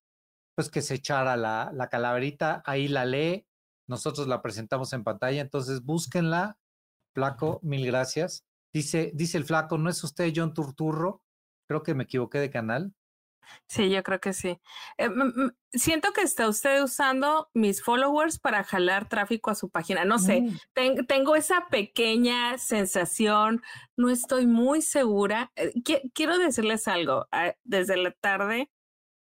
pues 0.55 0.69
que 0.69 0.81
se 0.81 0.95
echara 0.95 1.37
la, 1.37 1.71
la 1.73 1.89
calaverita, 1.89 2.63
ahí 2.65 2.87
la 2.87 3.05
lee, 3.05 3.45
nosotros 3.87 4.27
la 4.27 4.41
presentamos 4.41 4.93
en 4.93 5.03
pantalla, 5.03 5.41
entonces 5.41 5.83
búsquenla, 5.83 6.57
flaco, 7.13 7.59
mil 7.63 7.85
gracias. 7.85 8.45
Dice, 8.73 9.11
dice 9.13 9.37
el 9.37 9.45
flaco, 9.45 9.77
¿no 9.77 9.89
es 9.89 10.03
usted 10.03 10.33
John 10.35 10.53
Turturro? 10.53 11.23
Creo 11.67 11.83
que 11.83 11.93
me 11.93 12.03
equivoqué 12.03 12.39
de 12.39 12.49
canal. 12.49 12.93
Sí, 13.67 13.89
yo 13.89 14.03
creo 14.03 14.19
que 14.19 14.33
sí. 14.33 14.59
Eh, 14.97 15.09
siento 15.71 16.13
que 16.13 16.21
está 16.21 16.47
usted 16.47 16.81
usando 16.83 17.49
mis 17.53 17.83
followers 17.83 18.39
para 18.39 18.63
jalar 18.63 19.09
tráfico 19.09 19.51
a 19.51 19.55
su 19.55 19.69
página. 19.69 20.05
No 20.05 20.19
sé, 20.19 20.41
mm. 20.41 21.05
tengo 21.07 21.35
esa 21.35 21.67
pequeña 21.69 22.57
sensación, 22.57 23.61
no 23.97 24.09
estoy 24.09 24.45
muy 24.45 24.81
segura. 24.81 25.51
Eh, 25.55 25.73
quiero 26.13 26.37
decirles 26.37 26.87
algo. 26.87 27.27
Ah, 27.31 27.55
desde 27.63 27.97
la 27.97 28.11
tarde 28.11 28.69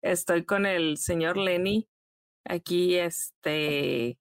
estoy 0.02 0.46
con 0.46 0.66
el 0.66 0.98
señor 0.98 1.38
Lenny 1.38 1.88
aquí, 2.46 2.96
este, 2.96 4.20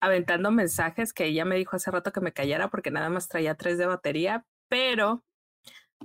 aventando 0.00 0.50
mensajes 0.50 1.12
que 1.12 1.26
ella 1.26 1.44
me 1.44 1.56
dijo 1.56 1.76
hace 1.76 1.90
rato 1.90 2.12
que 2.12 2.20
me 2.20 2.32
callara 2.32 2.68
porque 2.68 2.90
nada 2.90 3.08
más 3.08 3.28
traía 3.28 3.54
tres 3.54 3.78
de 3.78 3.86
batería, 3.86 4.46
pero 4.68 5.24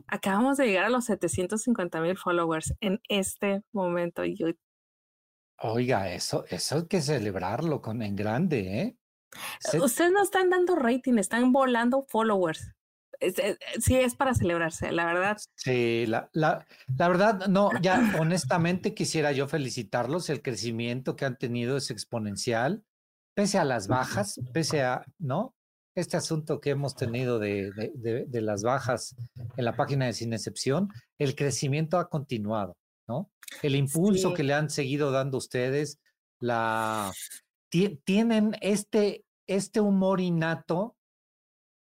acabamos 0.07 0.57
de 0.57 0.67
llegar 0.67 0.85
a 0.85 0.89
los 0.89 1.05
750 1.05 2.01
mil 2.01 2.17
followers 2.17 2.73
en 2.81 3.01
este 3.09 3.61
momento. 3.71 4.25
Y 4.25 4.37
Oiga, 5.61 6.11
eso, 6.13 6.45
eso 6.49 6.77
hay 6.77 6.87
que 6.87 7.01
celebrarlo 7.01 7.81
con 7.81 8.01
en 8.01 8.15
grande, 8.15 8.81
¿eh? 8.81 8.97
Ustedes 9.79 10.11
no 10.11 10.23
están 10.23 10.49
dando 10.49 10.75
rating, 10.75 11.17
están 11.17 11.51
volando 11.51 12.05
followers. 12.07 12.71
Eh, 13.19 13.57
sí, 13.79 13.95
es 13.95 14.15
para 14.15 14.33
celebrarse, 14.33 14.91
la 14.91 15.05
verdad. 15.05 15.37
Sí, 15.55 16.05
la, 16.07 16.29
la, 16.33 16.65
la 16.97 17.07
verdad, 17.09 17.47
no, 17.47 17.69
ya 17.81 18.15
honestamente 18.19 18.93
quisiera 18.93 19.31
yo 19.33 19.47
felicitarlos. 19.47 20.29
El 20.29 20.41
crecimiento 20.41 21.15
que 21.15 21.25
han 21.25 21.37
tenido 21.37 21.77
es 21.77 21.91
exponencial, 21.91 22.83
pese 23.35 23.57
a 23.57 23.65
las 23.65 23.87
bajas, 23.87 24.39
pese 24.53 24.83
a, 24.83 25.05
¿no? 25.17 25.53
Este 25.95 26.17
asunto 26.17 26.59
que 26.61 26.71
hemos 26.71 26.95
tenido 26.95 27.39
de, 27.39 27.71
de, 27.95 28.41
las 28.41 28.63
bajas 28.63 29.15
en 29.57 29.65
la 29.65 29.75
página 29.75 30.05
de 30.05 30.13
Sin 30.13 30.33
Excepción, 30.33 30.89
el 31.17 31.35
crecimiento 31.35 31.97
ha 31.97 32.09
continuado, 32.09 32.77
¿no? 33.07 33.29
El 33.61 33.75
impulso 33.75 34.33
que 34.33 34.43
le 34.43 34.53
han 34.53 34.69
seguido 34.69 35.11
dando 35.11 35.37
ustedes, 35.37 35.99
la 36.39 37.11
tienen 38.03 38.55
este, 38.61 39.25
este 39.47 39.79
humor 39.79 40.21
innato 40.21 40.95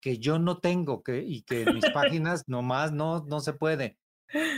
que 0.01 0.17
yo 0.17 0.39
no 0.39 0.57
tengo 0.57 1.03
que, 1.03 1.21
y 1.21 1.43
que 1.43 1.61
en 1.61 1.75
mis 1.75 1.85
páginas 1.93 2.43
nomás 2.47 2.91
no, 2.91 3.23
no 3.25 3.39
se 3.39 3.53
puede. 3.53 3.97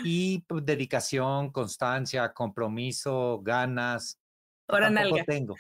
Y 0.04 0.44
dedicación, 0.64 1.52
constancia, 1.52 2.32
compromiso, 2.32 3.42
ganas. 3.44 4.20
Ahora 4.68 4.90
nalga. 4.90 5.24
tengo. 5.26 5.56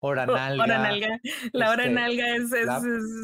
Hora 0.00 0.26
nalga. 0.26 1.20
La 1.52 1.70
hora 1.70 1.84
este, 1.84 1.94
nalga 1.94 2.36
es, 2.36 2.50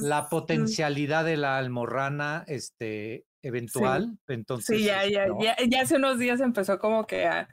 la, 0.02 0.28
potencialidad 0.28 1.24
de 1.24 1.36
la 1.36 1.58
almorrana 1.58 2.44
este, 2.46 3.26
eventual. 3.42 4.18
Entonces, 4.28 4.78
sí, 4.78 4.84
ya, 4.84 5.06
ya, 5.06 5.26
ya, 5.68 5.80
hace 5.80 5.96
unos 5.96 6.18
días 6.18 6.40
empezó 6.40 6.78
como 6.78 7.06
que 7.06 7.26
a, 7.26 7.48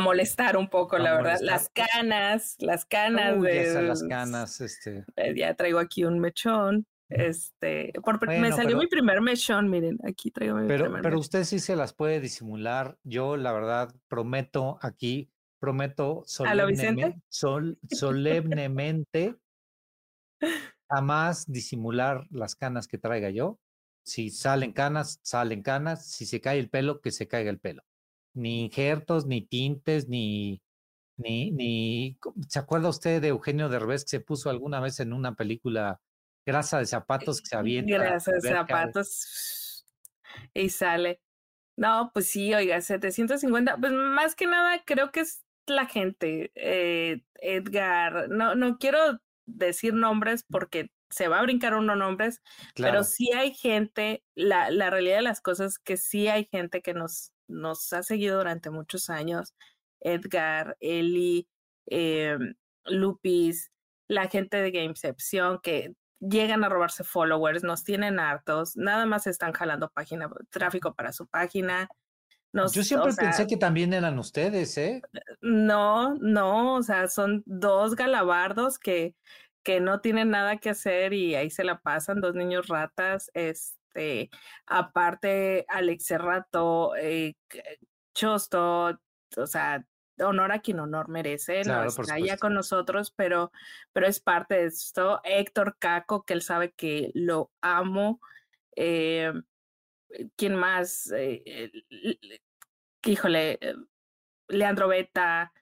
molestar 0.00 0.56
un 0.56 0.68
poco, 0.68 0.98
la 0.98 1.14
verdad. 1.14 1.38
Las 1.40 1.68
canas, 1.70 2.56
las 2.58 2.84
canas. 2.84 3.40
de, 3.40 3.82
las 3.82 4.02
canas, 4.04 4.60
este. 4.60 5.04
Eh, 5.16 5.34
ya 5.36 5.54
traigo 5.54 5.78
aquí 5.78 6.04
un 6.04 6.18
mechón. 6.18 6.86
Este, 7.14 7.92
me 8.26 8.52
salió 8.52 8.78
mi 8.78 8.86
primer 8.86 9.20
mechón, 9.20 9.68
miren, 9.68 9.98
aquí 10.02 10.30
traigo 10.30 10.56
mi 10.56 10.66
pero, 10.66 10.84
primer 10.84 11.02
Pero 11.02 11.18
usted 11.18 11.44
sí 11.44 11.58
se 11.58 11.76
las 11.76 11.92
puede 11.92 12.20
disimular. 12.20 12.96
Yo, 13.02 13.36
la 13.36 13.52
verdad, 13.52 13.94
prometo 14.08 14.78
aquí, 14.80 15.30
prometo 15.62 16.24
solemnemente, 16.26 17.22
sol, 17.28 17.78
solemnemente 17.88 19.36
jamás 20.90 21.46
disimular 21.46 22.26
las 22.30 22.56
canas 22.56 22.88
que 22.88 22.98
traiga 22.98 23.30
yo. 23.30 23.60
Si 24.04 24.30
salen 24.30 24.72
canas, 24.72 25.20
salen 25.22 25.62
canas. 25.62 26.04
Si 26.04 26.26
se 26.26 26.40
cae 26.40 26.58
el 26.58 26.68
pelo, 26.68 27.00
que 27.00 27.12
se 27.12 27.28
caiga 27.28 27.48
el 27.48 27.60
pelo. 27.60 27.84
Ni 28.34 28.64
injertos, 28.64 29.26
ni 29.26 29.46
tintes, 29.46 30.08
ni, 30.08 30.60
ni, 31.16 31.52
ni. 31.52 32.18
¿Se 32.48 32.58
acuerda 32.58 32.88
usted 32.88 33.22
de 33.22 33.28
Eugenio 33.28 33.68
Derbez 33.68 34.02
que 34.02 34.10
se 34.10 34.20
puso 34.20 34.50
alguna 34.50 34.80
vez 34.80 34.98
en 34.98 35.12
una 35.12 35.36
película 35.36 36.00
grasa 36.44 36.80
de 36.80 36.86
zapatos 36.86 37.40
que 37.40 37.46
se 37.46 37.56
avienta? 37.56 37.98
Grasa 37.98 38.32
de 38.32 38.40
zapatos 38.40 39.86
y 40.54 40.70
sale. 40.70 41.20
No, 41.76 42.10
pues 42.12 42.26
sí, 42.26 42.52
oiga, 42.52 42.80
750. 42.80 43.76
Pues 43.76 43.92
más 43.92 44.34
que 44.34 44.46
nada 44.46 44.82
creo 44.84 45.12
que 45.12 45.20
es 45.20 45.44
la 45.66 45.86
gente, 45.86 46.52
eh, 46.54 47.22
Edgar. 47.34 48.28
No, 48.28 48.54
no 48.54 48.78
quiero 48.78 49.18
decir 49.46 49.94
nombres 49.94 50.44
porque 50.48 50.90
se 51.10 51.28
va 51.28 51.38
a 51.38 51.42
brincar 51.42 51.74
uno 51.74 51.94
nombres, 51.94 52.40
pero 52.74 53.04
sí 53.04 53.32
hay 53.32 53.54
gente, 53.54 54.24
la, 54.34 54.70
la 54.70 54.90
realidad 54.90 55.16
de 55.16 55.22
las 55.22 55.40
cosas 55.40 55.72
es 55.72 55.78
que 55.78 55.96
sí 55.96 56.28
hay 56.28 56.46
gente 56.50 56.80
que 56.80 56.94
nos, 56.94 57.32
nos 57.48 57.92
ha 57.92 58.02
seguido 58.02 58.38
durante 58.38 58.70
muchos 58.70 59.10
años, 59.10 59.54
Edgar, 60.00 60.76
Eli, 60.80 61.48
eh, 61.86 62.38
Lupis, 62.86 63.70
la 64.08 64.28
gente 64.28 64.56
de 64.56 64.70
Gameception, 64.70 65.60
que 65.62 65.94
llegan 66.18 66.64
a 66.64 66.68
robarse 66.68 67.04
followers, 67.04 67.62
nos 67.62 67.84
tienen 67.84 68.18
hartos, 68.18 68.76
nada 68.76 69.04
más 69.06 69.26
están 69.26 69.52
jalando 69.52 69.90
página, 69.90 70.30
tráfico 70.50 70.94
para 70.94 71.12
su 71.12 71.26
página. 71.26 71.88
Yo 72.52 72.82
siempre 72.82 73.12
pensé 73.14 73.46
que 73.46 73.56
también 73.56 73.92
eran 73.94 74.18
ustedes, 74.18 74.76
¿eh? 74.76 75.00
No, 75.40 76.14
no, 76.16 76.74
o 76.74 76.82
sea, 76.82 77.08
son 77.08 77.42
dos 77.46 77.94
galabardos 77.96 78.78
que 78.78 79.14
que 79.62 79.80
no 79.80 80.00
tienen 80.00 80.30
nada 80.30 80.56
que 80.58 80.70
hacer 80.70 81.12
y 81.12 81.34
ahí 81.34 81.50
se 81.50 81.64
la 81.64 81.80
pasan, 81.80 82.20
dos 82.20 82.34
niños 82.34 82.68
ratas, 82.68 83.30
este, 83.34 84.30
aparte 84.66 85.64
Alex 85.68 86.06
Serrato, 86.06 86.96
eh, 86.96 87.36
Chosto, 88.14 88.98
o 89.36 89.46
sea, 89.46 89.84
honor 90.18 90.52
a 90.52 90.60
quien 90.60 90.80
honor 90.80 91.08
merece, 91.08 91.62
no 91.64 91.84
está 91.84 92.18
ya 92.18 92.36
con 92.36 92.54
nosotros, 92.54 93.12
pero, 93.16 93.50
pero 93.92 94.06
es 94.06 94.20
parte 94.20 94.56
de 94.56 94.66
esto. 94.66 95.20
Héctor 95.24 95.76
Caco, 95.78 96.24
que 96.24 96.34
él 96.34 96.42
sabe 96.42 96.72
que 96.72 97.10
lo 97.14 97.50
amo. 97.60 98.20
Eh, 98.76 99.32
¿Quién 100.36 100.54
más? 100.54 101.12
Eh, 101.14 101.70
híjole, 103.04 103.58
eh, 103.60 103.74
Leandro 104.48 104.88
Beta, 104.88 105.52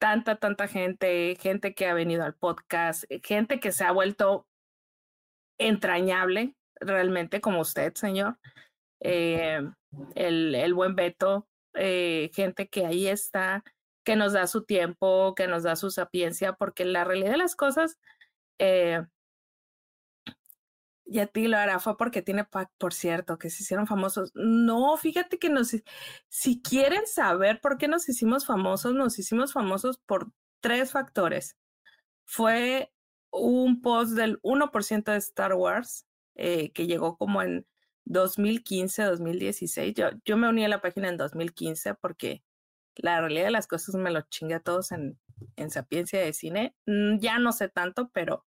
tanta, 0.00 0.36
tanta 0.36 0.66
gente, 0.66 1.36
gente 1.40 1.74
que 1.74 1.86
ha 1.86 1.94
venido 1.94 2.24
al 2.24 2.34
podcast, 2.34 3.04
eh, 3.08 3.20
gente 3.22 3.60
que 3.60 3.72
se 3.72 3.84
ha 3.84 3.92
vuelto 3.92 4.46
entrañable 5.58 6.54
realmente 6.80 7.40
como 7.40 7.60
usted, 7.60 7.94
señor. 7.94 8.38
Eh, 9.00 9.60
el, 10.14 10.54
el, 10.54 10.74
buen 10.74 10.94
Beto, 10.94 11.46
eh, 11.74 12.30
gente 12.34 12.68
que 12.68 12.86
ahí 12.86 13.06
está, 13.06 13.62
que 14.04 14.16
nos 14.16 14.32
da 14.32 14.46
su 14.46 14.64
tiempo, 14.64 15.34
que 15.34 15.46
nos 15.46 15.62
da 15.62 15.76
su 15.76 15.90
sapiencia, 15.90 16.54
porque 16.54 16.84
la 16.84 17.04
realidad 17.04 17.32
de 17.32 17.36
las 17.38 17.56
cosas, 17.56 17.98
eh, 18.58 19.02
y 21.10 21.18
a 21.18 21.26
ti 21.26 21.52
hará 21.52 21.80
fue 21.80 21.96
porque 21.96 22.22
tiene 22.22 22.44
pack, 22.44 22.70
por 22.78 22.94
cierto, 22.94 23.36
que 23.36 23.50
se 23.50 23.64
hicieron 23.64 23.88
famosos. 23.88 24.30
No, 24.34 24.96
fíjate 24.96 25.40
que 25.40 25.50
nos, 25.50 25.74
si 26.28 26.62
quieren 26.62 27.04
saber 27.08 27.60
por 27.60 27.78
qué 27.78 27.88
nos 27.88 28.08
hicimos 28.08 28.46
famosos, 28.46 28.94
nos 28.94 29.18
hicimos 29.18 29.52
famosos 29.52 29.98
por 29.98 30.30
tres 30.60 30.92
factores. 30.92 31.56
Fue 32.26 32.92
un 33.32 33.82
post 33.82 34.12
del 34.12 34.40
1% 34.42 35.10
de 35.10 35.18
Star 35.18 35.54
Wars 35.54 36.06
eh, 36.36 36.70
que 36.72 36.86
llegó 36.86 37.16
como 37.18 37.42
en 37.42 37.66
2015, 38.04 39.02
2016. 39.02 39.94
Yo, 39.94 40.10
yo 40.24 40.36
me 40.36 40.48
uní 40.48 40.64
a 40.64 40.68
la 40.68 40.80
página 40.80 41.08
en 41.08 41.16
2015 41.16 41.94
porque 41.94 42.44
la 42.94 43.20
realidad 43.20 43.46
de 43.46 43.50
las 43.50 43.66
cosas 43.66 43.96
me 43.96 44.12
lo 44.12 44.20
chingué 44.30 44.54
a 44.54 44.60
todos 44.60 44.92
en, 44.92 45.18
en 45.56 45.70
Sapiencia 45.70 46.20
de 46.20 46.32
Cine. 46.32 46.76
Mm, 46.86 47.18
ya 47.18 47.40
no 47.40 47.50
sé 47.50 47.68
tanto, 47.68 48.10
pero 48.12 48.46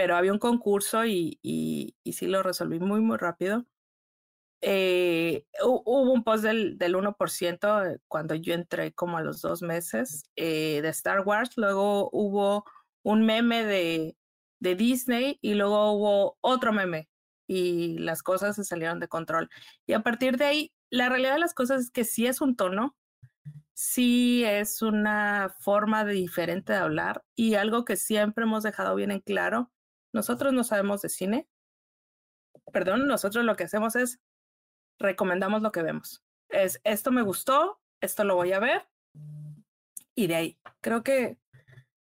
pero 0.00 0.16
había 0.16 0.32
un 0.32 0.38
concurso 0.38 1.04
y, 1.04 1.38
y, 1.42 1.94
sí 2.14 2.26
lo 2.26 2.42
resolví 2.42 2.80
muy, 2.80 3.02
muy 3.02 3.18
rápido. 3.18 3.66
Eh, 4.62 5.44
hubo 5.62 6.10
un 6.10 6.24
post 6.24 6.42
del, 6.42 6.78
del 6.78 6.94
1% 6.94 8.00
cuando 8.08 8.34
yo 8.34 8.54
entré 8.54 8.94
como 8.94 9.18
a 9.18 9.22
los 9.22 9.42
dos 9.42 9.60
meses 9.60 10.22
eh, 10.36 10.80
de 10.80 10.88
Star 10.88 11.20
Wars, 11.20 11.50
luego 11.58 12.08
hubo 12.14 12.64
un 13.02 13.26
meme 13.26 13.66
de, 13.66 14.16
de 14.58 14.74
Disney 14.74 15.38
y 15.42 15.52
luego 15.52 15.92
hubo 15.92 16.38
otro 16.40 16.72
meme 16.72 17.10
y 17.46 17.98
las 17.98 18.22
cosas 18.22 18.56
se 18.56 18.64
salieron 18.64 19.00
de 19.00 19.08
control. 19.08 19.50
Y 19.86 19.92
a 19.92 20.02
partir 20.02 20.38
de 20.38 20.46
ahí, 20.46 20.72
la 20.88 21.10
realidad 21.10 21.34
de 21.34 21.40
las 21.40 21.52
cosas 21.52 21.82
es 21.82 21.90
que 21.90 22.04
sí 22.04 22.26
es 22.26 22.40
un 22.40 22.56
tono, 22.56 22.96
sí 23.74 24.44
es 24.46 24.80
una 24.80 25.54
forma 25.60 26.06
de 26.06 26.14
diferente 26.14 26.72
de 26.72 26.78
hablar 26.78 27.22
y 27.36 27.56
algo 27.56 27.84
que 27.84 27.96
siempre 27.96 28.44
hemos 28.44 28.62
dejado 28.62 28.94
bien 28.94 29.10
en 29.10 29.20
claro 29.20 29.70
nosotros 30.12 30.52
no 30.52 30.64
sabemos 30.64 31.02
de 31.02 31.08
cine. 31.08 31.48
Perdón, 32.72 33.06
nosotros 33.06 33.44
lo 33.44 33.56
que 33.56 33.64
hacemos 33.64 33.96
es 33.96 34.20
recomendamos 34.98 35.62
lo 35.62 35.72
que 35.72 35.82
vemos. 35.82 36.22
Es 36.48 36.80
esto 36.84 37.10
me 37.10 37.22
gustó, 37.22 37.80
esto 38.00 38.24
lo 38.24 38.36
voy 38.36 38.52
a 38.52 38.60
ver. 38.60 38.88
Y 40.14 40.26
de 40.26 40.34
ahí, 40.34 40.58
creo 40.80 41.02
que 41.02 41.38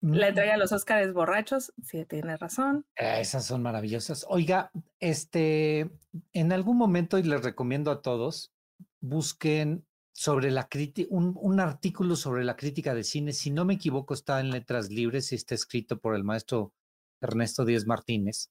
la 0.01 0.29
entrega 0.29 0.53
de 0.53 0.59
los 0.59 0.71
Óscares 0.71 1.11
borrachos, 1.11 1.73
sí 1.83 2.05
tiene 2.05 2.37
razón. 2.37 2.85
Esas 2.95 3.45
son 3.45 3.61
maravillosas. 3.63 4.25
Oiga, 4.29 4.71
este, 4.99 5.89
en 6.33 6.51
algún 6.51 6.77
momento, 6.77 7.17
y 7.17 7.23
les 7.23 7.43
recomiendo 7.43 7.91
a 7.91 8.01
todos, 8.01 8.53
busquen 9.01 9.85
sobre 10.13 10.51
la 10.51 10.67
crítica, 10.67 11.07
un, 11.11 11.35
un, 11.39 11.59
artículo 11.59 12.15
sobre 12.15 12.43
la 12.43 12.55
crítica 12.55 12.95
de 12.95 13.03
cine. 13.03 13.33
Si 13.33 13.51
no 13.51 13.65
me 13.65 13.75
equivoco, 13.75 14.13
está 14.13 14.39
en 14.39 14.51
Letras 14.51 14.89
Libres 14.89 15.31
y 15.31 15.35
está 15.35 15.55
escrito 15.55 15.99
por 15.99 16.15
el 16.15 16.23
maestro 16.23 16.73
Ernesto 17.21 17.65
Díez 17.65 17.85
Martínez, 17.85 18.49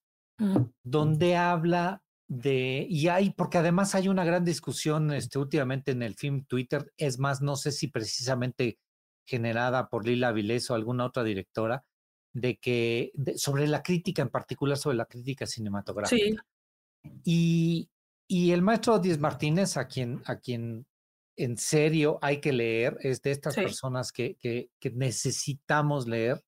donde 0.82 1.36
habla 1.36 2.02
de, 2.28 2.86
y 2.88 3.08
hay, 3.08 3.30
porque 3.30 3.58
además 3.58 3.94
hay 3.94 4.08
una 4.08 4.24
gran 4.24 4.44
discusión 4.44 5.12
este, 5.12 5.38
últimamente 5.38 5.92
en 5.92 6.02
el 6.02 6.14
film 6.14 6.44
Twitter, 6.44 6.92
es 6.96 7.18
más, 7.18 7.40
no 7.40 7.56
sé 7.56 7.72
si 7.72 7.88
precisamente 7.88 8.78
generada 9.26 9.88
por 9.88 10.06
Lila 10.06 10.32
Vilés 10.32 10.70
o 10.70 10.74
alguna 10.74 11.06
otra 11.06 11.24
directora, 11.24 11.84
de 12.32 12.58
que, 12.58 13.12
sobre 13.36 13.66
la 13.66 13.82
crítica, 13.82 14.22
en 14.22 14.28
particular 14.28 14.76
sobre 14.76 14.96
la 14.96 15.06
crítica 15.06 15.46
cinematográfica. 15.46 16.44
Sí. 17.02 17.10
Y, 17.24 17.90
y 18.28 18.50
el 18.52 18.62
maestro 18.62 18.98
Díez 18.98 19.18
Martínez, 19.18 19.76
a 19.76 19.86
quien, 19.86 20.22
a 20.26 20.36
quien 20.36 20.86
en 21.36 21.56
serio 21.56 22.18
hay 22.20 22.40
que 22.40 22.52
leer, 22.52 22.98
es 23.00 23.22
de 23.22 23.30
estas 23.30 23.54
personas 23.54 24.12
que, 24.12 24.36
que, 24.36 24.70
que 24.80 24.90
necesitamos 24.90 26.06
leer, 26.06 26.42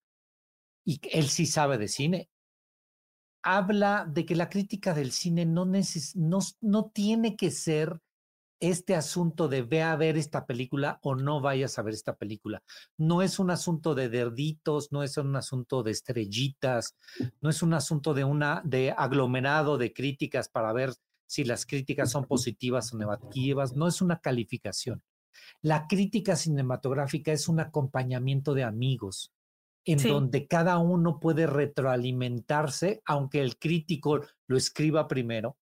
y 0.88 1.02
él 1.12 1.28
sí 1.28 1.44
sabe 1.44 1.76
de 1.76 1.86
cine, 1.86 2.30
habla 3.42 4.06
de 4.10 4.24
que 4.24 4.34
la 4.34 4.48
crítica 4.48 4.94
del 4.94 5.12
cine 5.12 5.44
no, 5.44 5.66
no, 5.66 6.38
no 6.62 6.90
tiene 6.94 7.36
que 7.36 7.50
ser 7.50 8.00
este 8.58 8.96
asunto 8.96 9.48
de 9.48 9.60
ve 9.60 9.82
a 9.82 9.94
ver 9.96 10.16
esta 10.16 10.46
película 10.46 10.98
o 11.02 11.14
no 11.14 11.42
vayas 11.42 11.78
a 11.78 11.82
ver 11.82 11.92
esta 11.92 12.16
película. 12.16 12.62
No 12.96 13.20
es 13.20 13.38
un 13.38 13.50
asunto 13.50 13.94
de 13.94 14.08
derditos, 14.08 14.90
no 14.90 15.02
es 15.02 15.18
un 15.18 15.36
asunto 15.36 15.82
de 15.82 15.90
estrellitas, 15.90 16.96
no 17.42 17.50
es 17.50 17.62
un 17.62 17.74
asunto 17.74 18.14
de 18.14 18.24
una 18.24 18.62
de 18.64 18.94
aglomerado 18.96 19.76
de 19.76 19.92
críticas 19.92 20.48
para 20.48 20.72
ver 20.72 20.94
si 21.26 21.44
las 21.44 21.66
críticas 21.66 22.10
son 22.10 22.24
positivas 22.24 22.94
o 22.94 22.96
negativas, 22.96 23.76
no 23.76 23.88
es 23.88 24.00
una 24.00 24.20
calificación. 24.20 25.02
La 25.60 25.86
crítica 25.86 26.34
cinematográfica 26.34 27.30
es 27.30 27.46
un 27.46 27.60
acompañamiento 27.60 28.54
de 28.54 28.64
amigos, 28.64 29.34
en 29.92 30.02
donde 30.02 30.46
cada 30.46 30.78
uno 30.78 31.18
puede 31.18 31.46
retroalimentarse, 31.46 33.00
aunque 33.06 33.40
el 33.40 33.58
crítico 33.58 34.20
lo 34.46 34.56
escriba 34.56 35.08
primero, 35.08 35.56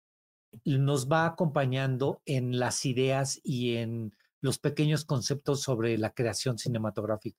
nos 0.65 1.09
va 1.09 1.27
acompañando 1.27 2.23
en 2.25 2.59
las 2.59 2.85
ideas 2.85 3.41
y 3.45 3.77
en 3.77 4.12
los 4.41 4.59
pequeños 4.59 5.05
conceptos 5.05 5.62
sobre 5.62 5.97
la 5.97 6.11
creación 6.11 6.59
cinematográfica. 6.59 7.39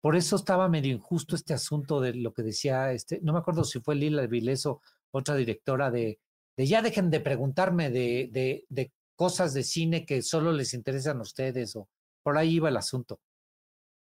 Por 0.00 0.16
eso 0.16 0.36
estaba 0.36 0.68
medio 0.68 0.92
injusto 0.92 1.36
este 1.36 1.54
asunto 1.54 2.00
de 2.00 2.14
lo 2.14 2.32
que 2.32 2.42
decía, 2.42 2.92
este, 2.92 3.20
no 3.22 3.32
me 3.32 3.40
acuerdo 3.40 3.64
si 3.64 3.80
fue 3.80 3.94
Lila 3.94 4.26
Vileso, 4.26 4.80
otra 5.10 5.34
directora, 5.34 5.90
de, 5.90 6.18
de 6.56 6.66
ya 6.66 6.80
dejen 6.80 7.10
de 7.10 7.20
preguntarme 7.20 7.90
de, 7.90 8.30
de, 8.32 8.64
de 8.68 8.92
cosas 9.16 9.52
de 9.52 9.64
cine 9.64 10.06
que 10.06 10.22
solo 10.22 10.52
les 10.52 10.72
interesan 10.72 11.18
a 11.18 11.22
ustedes, 11.22 11.76
o 11.76 11.88
por 12.22 12.38
ahí 12.38 12.54
iba 12.54 12.68
el 12.70 12.76
asunto. 12.76 13.20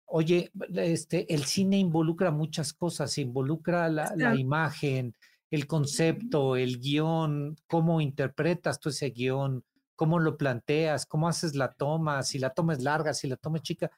Oye, 0.06 0.50
este, 0.74 1.32
el 1.34 1.44
cine 1.44 1.78
involucra 1.78 2.30
muchas 2.30 2.72
cosas, 2.72 3.18
involucra 3.18 3.88
la, 3.88 4.12
la 4.16 4.36
imagen, 4.36 5.14
el 5.50 5.66
concepto, 5.66 6.56
el 6.56 6.80
guion, 6.80 7.56
cómo 7.66 8.00
interpretas 8.00 8.78
tú 8.78 8.90
ese 8.90 9.10
guion, 9.10 9.64
cómo 9.96 10.18
lo 10.18 10.36
planteas, 10.36 11.06
cómo 11.06 11.28
haces 11.28 11.54
la 11.54 11.72
toma, 11.72 12.22
si 12.22 12.38
la 12.38 12.50
toma 12.50 12.74
es 12.74 12.82
larga, 12.82 13.14
si 13.14 13.26
la 13.26 13.36
toma 13.36 13.56
es 13.58 13.62
chica. 13.62 13.90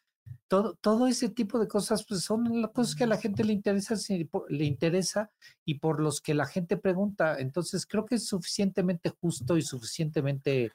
Todo, 0.47 0.75
todo 0.81 1.07
ese 1.07 1.31
tipo 1.31 1.59
de 1.59 1.69
cosas 1.69 2.05
pues 2.07 2.23
son 2.23 2.61
las 2.61 2.71
cosas 2.71 2.95
que 2.95 3.05
a 3.05 3.09
la 3.09 3.17
gente 3.17 3.45
le 3.45 3.53
interesa, 3.53 3.95
le 4.49 4.65
interesa 4.65 5.31
y 5.65 5.75
por 5.75 6.01
los 6.01 6.21
que 6.21 6.35
la 6.35 6.47
gente 6.47 6.77
pregunta. 6.77 7.39
Entonces 7.39 7.87
creo 7.87 8.07
que 8.07 8.17
es 8.17 8.27
suficientemente 8.27 9.11
justo 9.11 9.57
y 9.57 9.63
suficientemente 9.63 10.73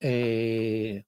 eh, 0.00 1.04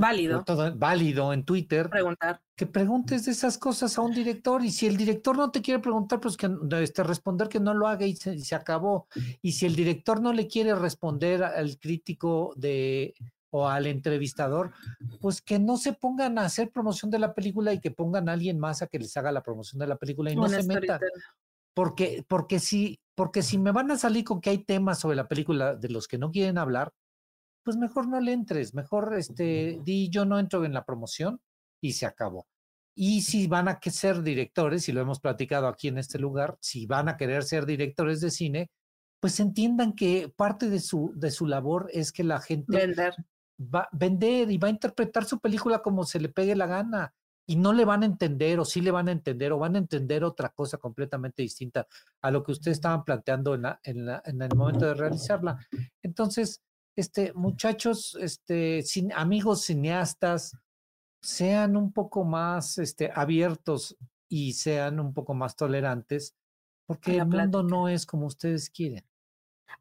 válido. 0.00 0.44
Todo, 0.44 0.74
válido 0.76 1.32
en 1.32 1.44
Twitter. 1.44 1.88
Preguntar. 1.88 2.40
Que 2.56 2.66
preguntes 2.66 3.24
de 3.24 3.32
esas 3.32 3.58
cosas 3.58 3.96
a 3.98 4.02
un 4.02 4.12
director 4.12 4.64
y 4.64 4.70
si 4.70 4.86
el 4.86 4.96
director 4.96 5.36
no 5.36 5.50
te 5.50 5.62
quiere 5.62 5.80
preguntar, 5.80 6.20
pues 6.20 6.36
que 6.36 6.50
este, 6.80 7.02
responder 7.02 7.48
que 7.48 7.60
no 7.60 7.74
lo 7.74 7.86
haga 7.86 8.06
y 8.06 8.16
se, 8.16 8.54
acabó. 8.54 9.06
Y 9.42 9.52
si 9.52 9.66
el 9.66 9.76
director 9.76 10.20
no 10.20 10.32
le 10.32 10.48
quiere 10.48 10.74
responder 10.74 11.44
al 11.44 11.78
crítico 11.78 12.52
de 12.56 13.14
o 13.50 13.66
al 13.66 13.86
entrevistador, 13.86 14.72
pues 15.20 15.40
que 15.40 15.58
no 15.58 15.76
se 15.76 15.94
pongan 15.94 16.38
a 16.38 16.44
hacer 16.44 16.70
promoción 16.70 17.10
de 17.10 17.18
la 17.18 17.34
película 17.34 17.72
y 17.72 17.80
que 17.80 17.90
pongan 17.90 18.28
a 18.28 18.32
alguien 18.32 18.58
más 18.58 18.82
a 18.82 18.86
que 18.86 18.98
les 18.98 19.16
haga 19.16 19.32
la 19.32 19.42
promoción 19.42 19.78
de 19.78 19.86
la 19.86 19.96
película 19.96 20.30
y 20.30 20.36
no 20.36 20.48
se 20.48 20.62
metan. 20.64 21.00
Porque, 21.74 22.24
porque 22.28 22.58
si, 22.58 22.98
porque 23.14 23.42
si 23.42 23.56
me 23.56 23.72
van 23.72 23.90
a 23.90 23.96
salir 23.96 24.24
con 24.24 24.40
que 24.40 24.50
hay 24.50 24.58
temas 24.58 24.98
sobre 24.98 25.16
la 25.16 25.28
película 25.28 25.76
de 25.76 25.88
los 25.88 26.08
que 26.08 26.18
no 26.18 26.30
quieren 26.30 26.58
hablar, 26.58 26.92
pues 27.68 27.76
mejor 27.76 28.08
no 28.08 28.18
le 28.18 28.32
entres, 28.32 28.72
mejor 28.72 29.14
este, 29.18 29.78
di 29.84 30.08
yo 30.08 30.24
no 30.24 30.38
entro 30.38 30.64
en 30.64 30.72
la 30.72 30.86
promoción 30.86 31.38
y 31.82 31.92
se 31.92 32.06
acabó. 32.06 32.46
Y 32.94 33.20
si 33.20 33.46
van 33.46 33.68
a 33.68 33.78
ser 33.90 34.22
directores, 34.22 34.88
y 34.88 34.92
lo 34.92 35.02
hemos 35.02 35.20
platicado 35.20 35.68
aquí 35.68 35.88
en 35.88 35.98
este 35.98 36.18
lugar, 36.18 36.56
si 36.62 36.86
van 36.86 37.10
a 37.10 37.18
querer 37.18 37.42
ser 37.42 37.66
directores 37.66 38.22
de 38.22 38.30
cine, 38.30 38.70
pues 39.20 39.38
entiendan 39.38 39.92
que 39.92 40.32
parte 40.34 40.70
de 40.70 40.80
su, 40.80 41.12
de 41.14 41.30
su 41.30 41.46
labor 41.46 41.90
es 41.92 42.10
que 42.10 42.24
la 42.24 42.40
gente 42.40 42.74
vender. 42.74 43.14
va 43.60 43.80
a 43.80 43.88
vender 43.92 44.50
y 44.50 44.56
va 44.56 44.68
a 44.68 44.70
interpretar 44.70 45.26
su 45.26 45.38
película 45.38 45.82
como 45.82 46.04
se 46.04 46.20
le 46.20 46.30
pegue 46.30 46.56
la 46.56 46.68
gana. 46.68 47.12
Y 47.46 47.56
no 47.56 47.74
le 47.74 47.84
van 47.84 48.02
a 48.02 48.06
entender, 48.06 48.60
o 48.60 48.64
sí 48.64 48.80
le 48.80 48.92
van 48.92 49.08
a 49.08 49.12
entender, 49.12 49.52
o 49.52 49.58
van 49.58 49.74
a 49.74 49.78
entender 49.78 50.24
otra 50.24 50.48
cosa 50.48 50.78
completamente 50.78 51.42
distinta 51.42 51.86
a 52.22 52.30
lo 52.30 52.42
que 52.42 52.52
ustedes 52.52 52.78
estaban 52.78 53.04
planteando 53.04 53.54
en, 53.54 53.60
la, 53.60 53.80
en, 53.82 54.06
la, 54.06 54.22
en 54.24 54.40
el 54.40 54.56
momento 54.56 54.86
de 54.86 54.94
realizarla. 54.94 55.58
Entonces, 56.02 56.62
este, 56.98 57.32
muchachos, 57.32 58.18
este, 58.20 58.82
sin, 58.82 59.12
amigos 59.12 59.62
cineastas, 59.62 60.56
sean 61.22 61.76
un 61.76 61.92
poco 61.92 62.24
más 62.24 62.76
este, 62.78 63.12
abiertos 63.14 63.96
y 64.28 64.54
sean 64.54 64.98
un 64.98 65.14
poco 65.14 65.32
más 65.32 65.54
tolerantes, 65.54 66.34
porque 66.86 67.18
el 67.18 67.26
mundo 67.26 67.62
no 67.62 67.88
es 67.88 68.04
como 68.04 68.26
ustedes 68.26 68.68
quieren. 68.68 69.04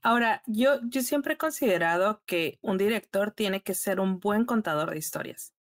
Ahora, 0.03 0.43
yo, 0.45 0.80
yo 0.84 1.01
siempre 1.01 1.34
he 1.34 1.38
considerado 1.38 2.21
que 2.27 2.60
un 2.62 2.77
director 2.77 3.32
tiene 3.32 3.63
que 3.63 3.73
ser 3.73 3.99
un 3.99 4.19
buen 4.19 4.45
contador 4.45 4.91
de 4.91 4.99
historias. 4.99 5.56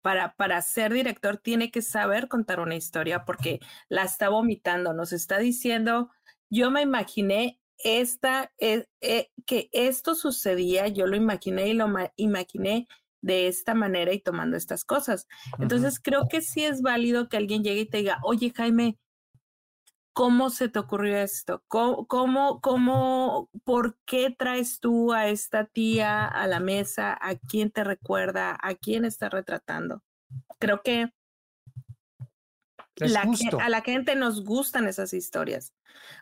Para, 0.00 0.34
para 0.36 0.62
ser 0.62 0.90
director 0.90 1.36
tiene 1.36 1.70
que 1.70 1.82
saber 1.82 2.28
contar 2.28 2.60
una 2.60 2.76
historia 2.76 3.26
porque 3.26 3.60
la 3.90 4.04
está 4.04 4.30
vomitando, 4.30 4.94
nos 4.94 5.12
está 5.12 5.36
diciendo, 5.36 6.10
yo 6.48 6.70
me 6.70 6.80
imaginé 6.80 7.60
esta, 7.78 8.52
eh, 8.58 8.86
eh, 9.00 9.30
que 9.46 9.68
esto 9.72 10.14
sucedía, 10.14 10.88
yo 10.88 11.06
lo 11.06 11.16
imaginé 11.16 11.68
y 11.68 11.74
lo 11.74 11.88
imaginé 12.16 12.88
de 13.20 13.48
esta 13.48 13.74
manera 13.74 14.12
y 14.12 14.20
tomando 14.20 14.56
estas 14.56 14.84
cosas. 14.84 15.26
Entonces, 15.58 15.98
creo 15.98 16.28
que 16.28 16.42
sí 16.42 16.62
es 16.64 16.82
válido 16.82 17.28
que 17.28 17.38
alguien 17.38 17.64
llegue 17.64 17.80
y 17.82 17.88
te 17.88 17.98
diga, 17.98 18.18
oye, 18.22 18.52
Jaime, 18.54 18.98
¿cómo 20.12 20.50
se 20.50 20.68
te 20.68 20.78
ocurrió 20.78 21.16
esto? 21.18 21.62
¿Cómo, 21.68 22.06
cómo, 22.06 22.60
cómo, 22.60 23.50
por 23.64 23.98
qué 24.04 24.30
traes 24.30 24.78
tú 24.78 25.12
a 25.12 25.28
esta 25.28 25.64
tía 25.64 26.26
a 26.26 26.46
la 26.46 26.60
mesa? 26.60 27.18
¿A 27.20 27.34
quién 27.36 27.70
te 27.70 27.82
recuerda? 27.82 28.56
¿A 28.62 28.74
quién 28.74 29.04
está 29.04 29.28
retratando? 29.28 30.02
Creo 30.58 30.82
que 30.82 31.12
a 33.60 33.68
la 33.68 33.82
gente 33.82 34.14
nos 34.14 34.44
gustan 34.44 34.86
esas 34.86 35.12
historias, 35.12 35.74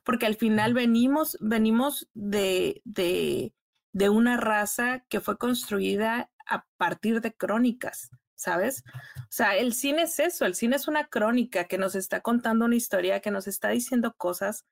porque 0.04 0.26
al 0.26 0.36
final 0.36 0.74
venimos, 0.74 1.36
venimos 1.40 2.08
de, 2.14 2.82
de, 2.84 3.54
de 3.92 4.08
una 4.08 4.36
raza 4.36 5.04
que 5.08 5.20
fue 5.20 5.38
construida 5.38 6.30
a 6.46 6.66
partir 6.76 7.20
de 7.20 7.34
crónicas, 7.34 8.10
¿sabes? 8.34 8.84
O 9.18 9.30
sea, 9.30 9.56
el 9.56 9.74
cine 9.74 10.02
es 10.02 10.18
eso, 10.18 10.44
el 10.44 10.54
cine 10.54 10.76
es 10.76 10.88
una 10.88 11.06
crónica 11.06 11.64
que 11.64 11.78
nos 11.78 11.94
está 11.94 12.20
contando 12.20 12.64
una 12.64 12.76
historia, 12.76 13.20
que 13.20 13.30
nos 13.30 13.46
está 13.46 13.68
diciendo 13.68 14.14
cosas 14.16 14.64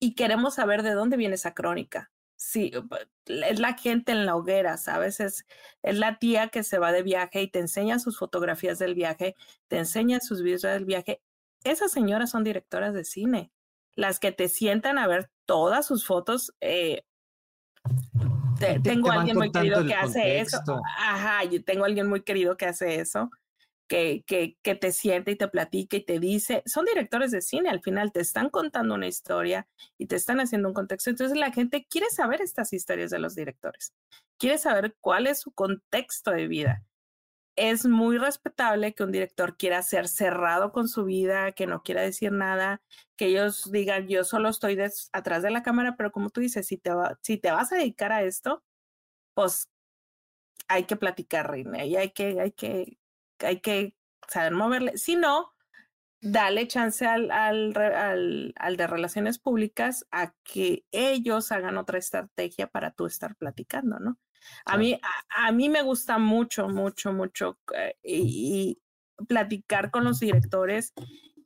y 0.00 0.14
queremos 0.14 0.54
saber 0.54 0.82
de 0.82 0.92
dónde 0.92 1.16
viene 1.16 1.34
esa 1.34 1.54
crónica. 1.54 2.10
Sí, 2.36 2.72
es 3.26 3.60
la 3.60 3.74
gente 3.74 4.12
en 4.12 4.26
la 4.26 4.36
hoguera, 4.36 4.76
¿sabes? 4.76 5.20
Es, 5.20 5.46
es 5.82 5.98
la 5.98 6.18
tía 6.18 6.48
que 6.48 6.62
se 6.62 6.78
va 6.78 6.92
de 6.92 7.02
viaje 7.02 7.42
y 7.42 7.48
te 7.48 7.60
enseña 7.60 7.98
sus 7.98 8.18
fotografías 8.18 8.78
del 8.78 8.94
viaje, 8.94 9.34
te 9.68 9.78
enseña 9.78 10.20
sus 10.20 10.42
videos 10.42 10.62
del 10.62 10.84
viaje. 10.84 11.22
Esas 11.62 11.92
señoras 11.92 12.30
son 12.30 12.44
directoras 12.44 12.92
de 12.92 13.04
cine, 13.04 13.50
las 13.94 14.18
que 14.18 14.32
te 14.32 14.48
sientan 14.48 14.98
a 14.98 15.06
ver 15.06 15.30
todas 15.46 15.86
sus 15.86 16.06
fotos. 16.06 16.54
Eh, 16.60 17.04
tengo 18.82 19.10
alguien 19.10 19.36
muy 19.36 19.50
querido 19.50 19.84
que 19.86 19.94
hace 19.94 20.40
eso. 20.40 20.60
Ajá, 20.98 21.44
yo 21.44 21.62
tengo 21.64 21.84
alguien 21.84 22.08
muy 22.08 22.22
querido 22.22 22.56
que 22.56 22.66
hace 22.66 23.00
eso 23.00 23.30
que, 23.88 24.24
que, 24.26 24.74
te 24.74 24.92
siente 24.92 25.32
y 25.32 25.36
te 25.36 25.48
platica 25.48 25.96
y 25.96 26.04
te 26.04 26.18
dice, 26.18 26.62
son 26.66 26.86
directores 26.86 27.30
de 27.30 27.42
cine, 27.42 27.68
al 27.68 27.80
final 27.80 28.12
te 28.12 28.20
están 28.20 28.50
contando 28.50 28.94
una 28.94 29.06
historia 29.06 29.68
y 29.98 30.06
te 30.06 30.16
están 30.16 30.40
haciendo 30.40 30.68
un 30.68 30.74
contexto. 30.74 31.10
Entonces 31.10 31.36
la 31.36 31.52
gente 31.52 31.86
quiere 31.88 32.08
saber 32.10 32.40
estas 32.40 32.72
historias 32.72 33.10
de 33.10 33.18
los 33.18 33.34
directores, 33.34 33.94
quiere 34.38 34.58
saber 34.58 34.96
cuál 35.00 35.26
es 35.26 35.40
su 35.40 35.52
contexto 35.52 36.30
de 36.30 36.48
vida. 36.48 36.84
Es 37.56 37.86
muy 37.86 38.18
respetable 38.18 38.94
que 38.94 39.04
un 39.04 39.12
director 39.12 39.56
quiera 39.56 39.80
ser 39.82 40.08
cerrado 40.08 40.72
con 40.72 40.88
su 40.88 41.04
vida, 41.04 41.52
que 41.52 41.66
no 41.68 41.82
quiera 41.82 42.02
decir 42.02 42.32
nada, 42.32 42.82
que 43.16 43.26
ellos 43.26 43.70
digan, 43.70 44.08
yo 44.08 44.24
solo 44.24 44.48
estoy 44.48 44.76
atrás 45.12 45.42
de 45.42 45.50
la 45.52 45.62
cámara, 45.62 45.94
pero 45.96 46.10
como 46.10 46.30
tú 46.30 46.40
dices, 46.40 46.66
si 46.66 46.78
te, 46.78 46.90
si 47.22 47.38
te 47.38 47.52
vas 47.52 47.72
a 47.72 47.76
dedicar 47.76 48.10
a 48.10 48.22
esto, 48.22 48.64
pues 49.34 49.68
hay 50.68 50.84
que 50.84 50.96
platicar, 50.96 51.54
y 51.56 51.96
hay 51.96 52.10
que, 52.10 52.40
hay 52.40 52.52
que 52.52 52.98
hay 53.44 53.60
que 53.60 53.96
saber 54.28 54.52
moverle. 54.52 54.96
Si 54.96 55.16
no, 55.16 55.54
dale 56.20 56.66
chance 56.66 57.06
al, 57.06 57.30
al, 57.30 58.54
al, 58.56 58.76
de 58.76 58.86
relaciones 58.86 59.38
públicas 59.38 60.06
a 60.10 60.32
que 60.42 60.84
ellos 60.90 61.52
hagan 61.52 61.76
otra 61.76 61.98
estrategia 61.98 62.66
para 62.66 62.92
tú 62.92 63.06
estar 63.06 63.36
platicando, 63.36 63.98
¿no? 63.98 64.18
A, 64.64 64.76
mí, 64.76 64.98
a, 65.36 65.52
mí 65.52 65.68
me 65.68 65.82
gusta 65.82 66.18
mucho, 66.18 66.68
mucho, 66.68 67.12
mucho 67.12 67.58
eh, 67.74 67.96
y, 68.02 68.78
platicar 69.28 69.90
con 69.90 70.04
los 70.04 70.18
directores 70.18 70.92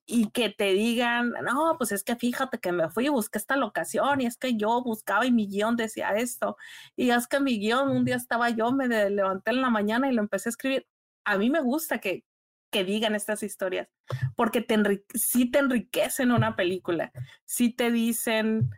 y 0.07 0.31
que 0.31 0.49
te 0.49 0.73
digan, 0.73 1.35
no, 1.45 1.75
pues 1.77 1.93
es 1.93 2.03
que 2.03 2.17
fíjate 2.17 2.59
que 2.59 2.73
me 2.73 2.89
fui 2.89 3.07
y 3.07 3.11
busqué 3.11 3.37
esta 3.37 3.57
locación 3.57 4.23
y 4.23 4.27
es 4.27 4.39
que 4.39 4.57
yo 4.57 4.83
buscaba 4.83 5.27
y 5.27 5.33
mi 5.33 5.47
guion 5.47 5.77
decía 5.77 6.11
esto 6.17 6.57
y 6.97 7.11
es 7.11 7.27
que 7.27 7.41
mi 7.41 7.59
guion 7.59 7.91
un 7.91 8.07
día 8.07 8.17
estaba 8.17 8.49
yo, 8.51 8.73
me 8.73 8.89
levanté 8.89 9.51
en 9.51 9.61
la 9.61 9.69
mañana 9.69 10.11
y 10.11 10.15
lo 10.15 10.23
empecé 10.23 10.49
a 10.49 10.51
escribir 10.51 10.87
a 11.29 11.37
mí 11.37 11.51
me 11.51 11.61
gusta 11.61 11.99
que, 11.99 12.25
que 12.73 12.85
digan 12.85 13.15
estas 13.15 13.43
historias, 13.43 13.89
porque 14.35 14.63
te 14.63 14.77
sí 15.15 15.51
te 15.51 15.59
enriquecen 15.59 16.33
una 16.33 16.57
película, 16.57 17.13
sí 17.45 17.71
te 17.71 17.91
dicen, 17.91 18.71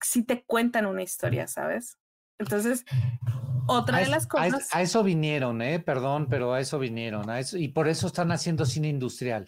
sí 0.00 0.24
te 0.24 0.42
cuentan 0.44 0.86
una 0.86 1.02
historia, 1.02 1.46
¿sabes? 1.46 1.98
Entonces, 2.38 2.86
otra 3.66 3.98
de 3.98 4.08
las 4.08 4.26
cosas... 4.26 4.74
A, 4.74 4.80
eso 4.80 5.04
vinieron, 5.04 5.60
¿eh? 5.60 5.80
Perdón, 5.80 6.28
pero 6.30 6.54
a 6.54 6.60
eso 6.60 6.78
vinieron, 6.78 7.28
a 7.28 7.38
eso, 7.38 7.58
y 7.58 7.68
por 7.68 7.88
eso 7.88 8.06
están 8.06 8.32
haciendo 8.32 8.64
cine 8.64 8.88
industrial. 8.88 9.46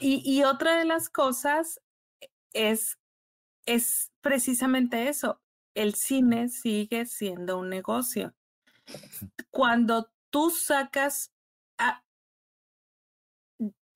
Y, 0.00 0.20
y 0.24 0.42
otra 0.42 0.76
de 0.76 0.84
las 0.84 1.08
cosas 1.08 1.80
es, 2.52 2.98
es 3.66 4.12
precisamente 4.20 5.08
eso, 5.08 5.40
el 5.74 5.94
cine 5.94 6.48
sigue 6.48 7.06
siendo 7.06 7.58
un 7.58 7.68
negocio. 7.68 8.34
Cuando 9.50 10.10
tú 10.34 10.50
sacas... 10.50 11.32
A, 11.78 12.02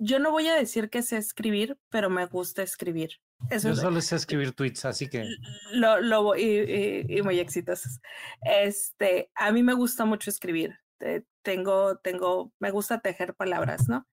yo 0.00 0.20
no 0.20 0.30
voy 0.30 0.46
a 0.46 0.54
decir 0.54 0.88
que 0.88 1.02
sé 1.02 1.16
escribir, 1.16 1.76
pero 1.88 2.10
me 2.10 2.24
gusta 2.26 2.62
escribir. 2.62 3.10
Eso 3.50 3.70
yo 3.70 3.74
solo 3.74 4.00
sé 4.00 4.14
escribir 4.14 4.52
tweets, 4.52 4.84
así 4.84 5.08
que... 5.08 5.28
Lo, 5.72 6.00
lo 6.00 6.36
y, 6.36 7.06
y, 7.08 7.22
muy 7.22 7.40
exitosos. 7.40 8.00
Este, 8.42 9.32
a 9.34 9.50
mí 9.50 9.64
me 9.64 9.72
gusta 9.74 10.04
mucho 10.04 10.30
escribir. 10.30 10.78
tengo, 11.42 11.98
tengo, 11.98 12.52
me 12.60 12.70
gusta 12.70 13.00
tejer 13.00 13.34
palabras, 13.34 13.88
¿no? 13.88 14.06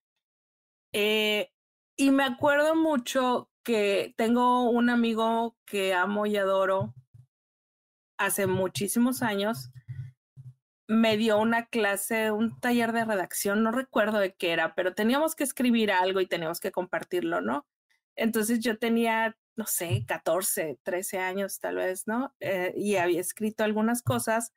Eh, 0.93 1.51
y 1.95 2.09
me 2.09 2.23
acuerdo 2.23 2.75
mucho 2.75 3.51
que 3.63 4.15
tengo 4.17 4.67
un 4.67 4.89
amigo 4.89 5.55
que 5.63 5.93
amo 5.93 6.25
y 6.25 6.38
adoro 6.38 6.95
hace 8.17 8.47
muchísimos 8.47 9.21
años 9.21 9.69
me 10.88 11.17
dio 11.17 11.39
una 11.39 11.65
clase, 11.67 12.32
un 12.32 12.60
taller 12.60 12.91
de 12.91 13.06
redacción, 13.06 13.63
no 13.63 13.71
recuerdo 13.71 14.19
de 14.19 14.34
qué 14.36 14.52
era, 14.52 14.76
pero 14.76 14.93
teníamos 14.93 15.36
que 15.36 15.43
escribir 15.43 15.91
algo 15.91 16.21
y 16.21 16.28
teníamos 16.28 16.60
que 16.60 16.71
compartirlo, 16.71 17.41
¿no? 17.41 17.65
Entonces 18.15 18.60
yo 18.60 18.78
tenía 18.78 19.36
no 19.56 19.65
sé, 19.65 20.06
14, 20.08 20.80
13 20.84 21.19
años 21.19 21.60
tal 21.60 21.76
vez, 21.76 22.08
¿no? 22.08 22.34
Eh, 22.39 22.74
y 22.78 22.95
había 22.98 23.21
escrito 23.21 23.63
algunas 23.63 24.02
cosas 24.02 24.54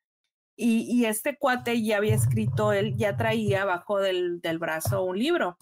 y, 0.56 0.82
y, 0.90 1.06
este 1.06 1.38
cuate 1.38 1.80
ya 1.82 1.98
había 1.98 2.14
escrito, 2.16 2.72
él 2.72 2.96
ya 2.96 3.16
traía 3.16 3.62
abajo 3.62 4.00
del, 4.00 4.40
del 4.40 4.58
brazo 4.58 5.04
un 5.04 5.18
libro. 5.18 5.56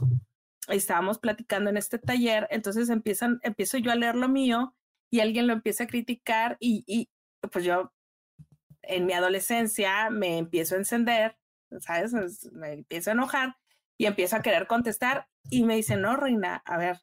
Estábamos 0.68 1.18
platicando 1.18 1.70
en 1.70 1.76
este 1.76 1.98
taller, 1.98 2.48
entonces 2.50 2.88
empiezan, 2.88 3.38
empiezo 3.42 3.79
yo 3.79 3.92
a 3.92 3.96
leer 3.96 4.16
lo 4.16 4.29
mío 4.29 4.74
y 5.11 5.20
alguien 5.20 5.46
lo 5.46 5.52
empieza 5.52 5.85
a 5.85 5.87
criticar 5.87 6.57
y, 6.61 6.83
y 6.87 7.11
pues 7.52 7.64
yo 7.64 7.92
en 8.87 9.07
mi 9.07 9.12
adolescencia 9.12 10.11
me 10.11 10.38
empiezo 10.38 10.75
a 10.75 10.79
encender, 10.79 11.38
¿sabes? 11.81 12.12
Me 12.53 12.72
empiezo 12.72 13.11
a 13.11 13.14
enojar 13.14 13.57
y 13.99 14.07
empiezo 14.07 14.37
a 14.37 14.42
querer 14.42 14.66
contestar 14.66 15.29
y 15.51 15.64
me 15.64 15.77
dice, 15.77 15.96
no, 15.96 16.16
Reina, 16.16 16.62
a 16.64 16.77
ver, 16.77 17.01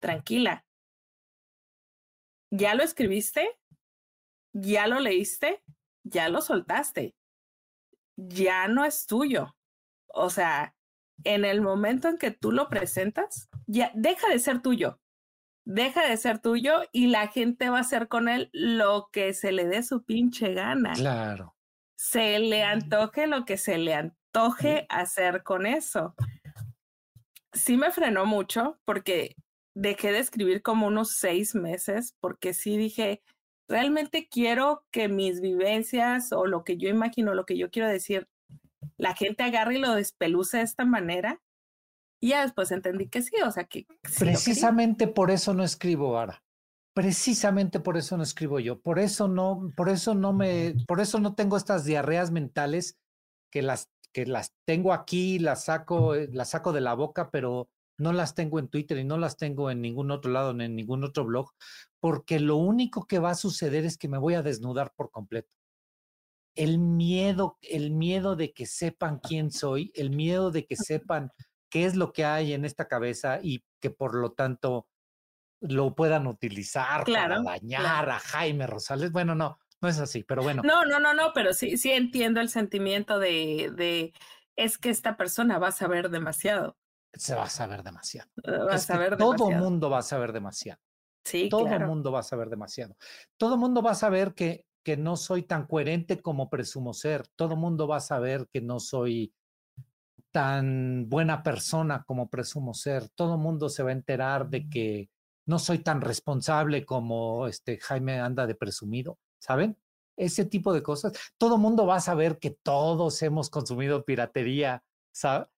tranquila. 0.00 0.64
¿Ya 2.50 2.74
lo 2.74 2.82
escribiste? 2.82 3.58
¿Ya 4.52 4.86
lo 4.86 4.98
leíste? 5.00 5.62
¿Ya 6.02 6.28
lo 6.28 6.40
soltaste? 6.40 7.14
Ya 8.16 8.68
no 8.68 8.84
es 8.84 9.06
tuyo. 9.06 9.56
O 10.08 10.30
sea, 10.30 10.74
en 11.24 11.44
el 11.44 11.60
momento 11.60 12.08
en 12.08 12.18
que 12.18 12.30
tú 12.30 12.50
lo 12.52 12.68
presentas, 12.68 13.48
ya 13.66 13.92
deja 13.94 14.28
de 14.28 14.38
ser 14.38 14.62
tuyo. 14.62 15.00
Deja 15.72 16.04
de 16.04 16.16
ser 16.16 16.40
tuyo 16.40 16.80
y 16.90 17.06
la 17.06 17.28
gente 17.28 17.70
va 17.70 17.78
a 17.78 17.82
hacer 17.82 18.08
con 18.08 18.28
él 18.28 18.50
lo 18.52 19.08
que 19.12 19.32
se 19.34 19.52
le 19.52 19.68
dé 19.68 19.84
su 19.84 20.02
pinche 20.02 20.52
gana. 20.52 20.94
Claro. 20.94 21.54
Se 21.96 22.40
le 22.40 22.64
antoje 22.64 23.28
lo 23.28 23.44
que 23.44 23.56
se 23.56 23.78
le 23.78 23.94
antoje 23.94 24.86
hacer 24.88 25.44
con 25.44 25.66
eso. 25.66 26.16
Sí 27.52 27.76
me 27.76 27.92
frenó 27.92 28.26
mucho 28.26 28.80
porque 28.84 29.36
dejé 29.76 30.10
de 30.10 30.18
escribir 30.18 30.60
como 30.60 30.88
unos 30.88 31.12
seis 31.12 31.54
meses 31.54 32.16
porque 32.18 32.52
sí 32.52 32.76
dije, 32.76 33.22
realmente 33.68 34.26
quiero 34.28 34.84
que 34.90 35.06
mis 35.06 35.40
vivencias 35.40 36.32
o 36.32 36.46
lo 36.46 36.64
que 36.64 36.78
yo 36.78 36.88
imagino, 36.88 37.32
lo 37.32 37.46
que 37.46 37.56
yo 37.56 37.70
quiero 37.70 37.88
decir, 37.88 38.28
la 38.96 39.14
gente 39.14 39.44
agarre 39.44 39.76
y 39.76 39.78
lo 39.78 39.94
despeluce 39.94 40.56
de 40.56 40.64
esta 40.64 40.84
manera. 40.84 41.40
Y 42.20 42.28
ya 42.28 42.42
después 42.42 42.70
entendí 42.70 43.08
que 43.08 43.22
sí, 43.22 43.34
o 43.44 43.50
sea 43.50 43.64
que... 43.64 43.86
Precisamente 44.18 45.08
por 45.08 45.30
eso 45.30 45.54
no 45.54 45.64
escribo 45.64 46.18
ahora. 46.18 46.42
Precisamente 46.92 47.80
por 47.80 47.96
eso 47.96 48.16
no 48.16 48.22
escribo 48.22 48.60
yo. 48.60 48.80
Por 48.80 48.98
eso 48.98 49.26
no, 49.26 49.72
por 49.74 49.88
eso 49.88 50.14
no 50.14 50.32
me, 50.32 50.74
por 50.86 51.00
eso 51.00 51.18
no 51.18 51.34
tengo 51.34 51.56
estas 51.56 51.84
diarreas 51.84 52.30
mentales 52.30 52.98
que 53.50 53.62
las, 53.62 53.90
que 54.12 54.26
las 54.26 54.54
tengo 54.66 54.92
aquí, 54.92 55.38
las 55.38 55.64
saco, 55.64 56.14
eh, 56.14 56.28
las 56.32 56.50
saco 56.50 56.72
de 56.72 56.82
la 56.82 56.94
boca, 56.94 57.30
pero 57.30 57.70
no 58.00 58.12
las 58.12 58.34
tengo 58.34 58.58
en 58.58 58.68
Twitter 58.68 58.98
y 58.98 59.04
no 59.04 59.18
las 59.18 59.36
tengo 59.36 59.70
en 59.70 59.80
ningún 59.80 60.10
otro 60.10 60.32
lado, 60.32 60.52
ni 60.52 60.64
en 60.64 60.74
ningún 60.74 61.04
otro 61.04 61.24
blog, 61.24 61.50
porque 62.00 62.40
lo 62.40 62.56
único 62.56 63.06
que 63.06 63.18
va 63.18 63.30
a 63.30 63.34
suceder 63.34 63.84
es 63.84 63.96
que 63.96 64.08
me 64.08 64.18
voy 64.18 64.34
a 64.34 64.42
desnudar 64.42 64.92
por 64.96 65.10
completo. 65.10 65.50
El 66.56 66.78
miedo, 66.78 67.58
el 67.62 67.92
miedo 67.92 68.36
de 68.36 68.52
que 68.52 68.66
sepan 68.66 69.20
quién 69.20 69.50
soy, 69.50 69.92
el 69.94 70.10
miedo 70.10 70.50
de 70.50 70.66
que 70.66 70.76
sepan 70.76 71.30
qué 71.70 71.86
es 71.86 71.96
lo 71.96 72.12
que 72.12 72.24
hay 72.24 72.52
en 72.52 72.64
esta 72.64 72.88
cabeza 72.88 73.38
y 73.42 73.64
que 73.80 73.90
por 73.90 74.14
lo 74.14 74.32
tanto 74.32 74.88
lo 75.60 75.94
puedan 75.94 76.26
utilizar 76.26 77.04
para 77.04 77.42
dañar 77.42 78.10
a 78.10 78.18
Jaime 78.18 78.66
Rosales. 78.66 79.12
Bueno, 79.12 79.34
no, 79.34 79.58
no 79.80 79.88
es 79.88 79.98
así, 79.98 80.24
pero 80.24 80.42
bueno. 80.42 80.62
No, 80.64 80.84
no, 80.84 81.00
no, 81.00 81.14
no, 81.14 81.32
pero 81.32 81.52
sí, 81.52 81.76
sí 81.76 81.92
entiendo 81.92 82.40
el 82.40 82.48
sentimiento 82.48 83.18
de, 83.18 83.70
de 83.74 84.12
es 84.56 84.78
que 84.78 84.90
esta 84.90 85.16
persona 85.16 85.58
va 85.58 85.68
a 85.68 85.72
saber 85.72 86.10
demasiado 86.10 86.76
se 87.12 87.34
va 87.34 87.44
a 87.44 87.50
saber 87.50 87.82
demasiado. 87.82 88.30
Va 88.46 88.74
a 88.74 88.78
saber 88.78 89.16
todo 89.16 89.50
mundo 89.50 89.90
va 89.90 89.98
a 89.98 90.02
saber 90.02 90.32
demasiado. 90.32 90.80
Sí, 91.24 91.48
todo 91.48 91.66
el 91.66 91.86
mundo 91.86 92.12
va 92.12 92.20
a 92.20 92.24
saber 92.24 92.48
demasiado. 92.48 92.96
Todo 93.36 93.54
el 93.54 93.60
mundo 93.60 93.82
va 93.82 93.92
a 93.92 93.96
saber 93.96 94.34
que, 94.34 94.64
que 94.82 94.96
no 94.96 95.16
soy 95.16 95.42
tan 95.42 95.66
coherente 95.66 96.22
como 96.22 96.48
presumo 96.48 96.94
ser. 96.94 97.26
Todo 97.36 97.54
el 97.54 97.60
mundo 97.60 97.86
va 97.86 97.96
a 97.96 98.00
saber 98.00 98.48
que 98.52 98.60
no 98.60 98.80
soy 98.80 99.34
tan 100.32 101.08
buena 101.08 101.42
persona 101.42 102.04
como 102.04 102.28
presumo 102.28 102.74
ser. 102.74 103.08
Todo 103.10 103.34
el 103.34 103.40
mundo 103.40 103.68
se 103.68 103.82
va 103.82 103.90
a 103.90 103.94
enterar 103.94 104.48
de 104.48 104.68
que 104.68 105.10
no 105.46 105.58
soy 105.58 105.80
tan 105.80 106.00
responsable 106.00 106.84
como 106.84 107.46
este 107.46 107.78
Jaime 107.78 108.20
anda 108.20 108.46
de 108.46 108.54
presumido, 108.54 109.18
¿saben? 109.38 109.76
Ese 110.16 110.44
tipo 110.44 110.72
de 110.72 110.82
cosas. 110.82 111.12
Todo 111.38 111.56
el 111.56 111.60
mundo 111.60 111.86
va 111.86 111.96
a 111.96 112.00
saber 112.00 112.38
que 112.38 112.50
todos 112.50 113.22
hemos 113.22 113.50
consumido 113.50 114.04
piratería, 114.04 114.84
¿sabes? 115.12 115.48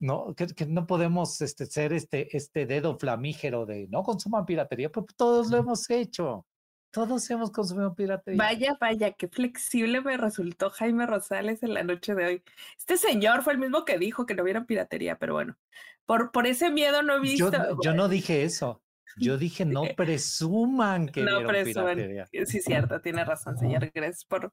¿no? 0.00 0.34
Que, 0.34 0.66
no 0.66 0.86
podemos 0.86 1.40
este, 1.40 1.66
ser 1.66 1.92
este, 1.92 2.36
este 2.36 2.66
dedo 2.66 2.98
flamígero 2.98 3.66
de 3.66 3.88
no 3.88 4.02
consuman 4.02 4.46
piratería, 4.46 4.90
porque 4.90 5.14
todos 5.16 5.50
lo 5.50 5.58
hemos 5.58 5.88
hecho. 5.90 6.46
Todos 6.94 7.28
hemos 7.28 7.50
consumido 7.50 7.92
piratería. 7.92 8.38
Vaya, 8.38 8.76
vaya, 8.80 9.10
qué 9.10 9.26
flexible 9.26 10.00
me 10.00 10.16
resultó 10.16 10.70
Jaime 10.70 11.06
Rosales 11.06 11.64
en 11.64 11.74
la 11.74 11.82
noche 11.82 12.14
de 12.14 12.24
hoy. 12.24 12.42
Este 12.78 12.96
señor 12.96 13.42
fue 13.42 13.54
el 13.54 13.58
mismo 13.58 13.84
que 13.84 13.98
dijo 13.98 14.26
que 14.26 14.36
no 14.36 14.44
hubiera 14.44 14.64
piratería, 14.64 15.18
pero 15.18 15.34
bueno, 15.34 15.56
por, 16.06 16.30
por 16.30 16.46
ese 16.46 16.70
miedo 16.70 17.02
no 17.02 17.16
he 17.16 17.20
visto. 17.20 17.50
Yo, 17.50 17.78
yo 17.82 17.94
no 17.94 18.08
dije 18.08 18.44
eso. 18.44 18.80
Yo 19.16 19.38
dije, 19.38 19.64
no 19.64 19.82
presuman 19.96 21.08
que 21.08 21.22
no 21.22 21.44
presuman. 21.44 21.96
piratería. 21.96 22.28
Sí, 22.46 22.60
cierto, 22.60 23.00
tiene 23.00 23.24
razón, 23.24 23.58
señor. 23.58 23.90
Gracias 23.92 24.24
por, 24.24 24.52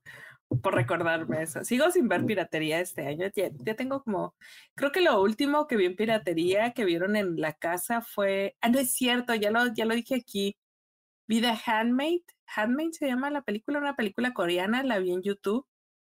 por 0.64 0.74
recordarme 0.74 1.44
eso. 1.44 1.64
Sigo 1.64 1.92
sin 1.92 2.08
ver 2.08 2.26
piratería 2.26 2.80
este 2.80 3.06
año. 3.06 3.28
Ya, 3.36 3.76
tengo 3.76 4.02
como, 4.02 4.36
creo 4.74 4.92
que 4.92 5.02
lo 5.02 5.22
último 5.22 5.68
que 5.68 5.78
vi 5.78 5.86
en 5.86 5.96
piratería 5.96 6.74
que 6.74 6.86
vieron 6.86 7.16
en 7.16 7.40
la 7.40 7.54
casa 7.54 8.02
fue, 8.02 8.56
ah, 8.62 8.70
no 8.70 8.80
es 8.80 8.92
cierto, 8.94 9.36
ya 9.36 9.52
lo, 9.52 9.72
ya 9.74 9.86
lo 9.86 9.94
dije 9.94 10.16
aquí. 10.16 10.58
Vi 11.32 11.40
The 11.40 11.58
Handmaid. 11.66 12.24
Handmaid 12.58 12.92
se 12.92 13.08
llama 13.08 13.30
la 13.30 13.42
película, 13.42 13.80
una 13.80 13.96
película 13.96 14.34
coreana, 14.34 14.84
la 14.84 15.00
vi 15.00 15.14
en 15.14 15.22
YouTube. 15.22 15.66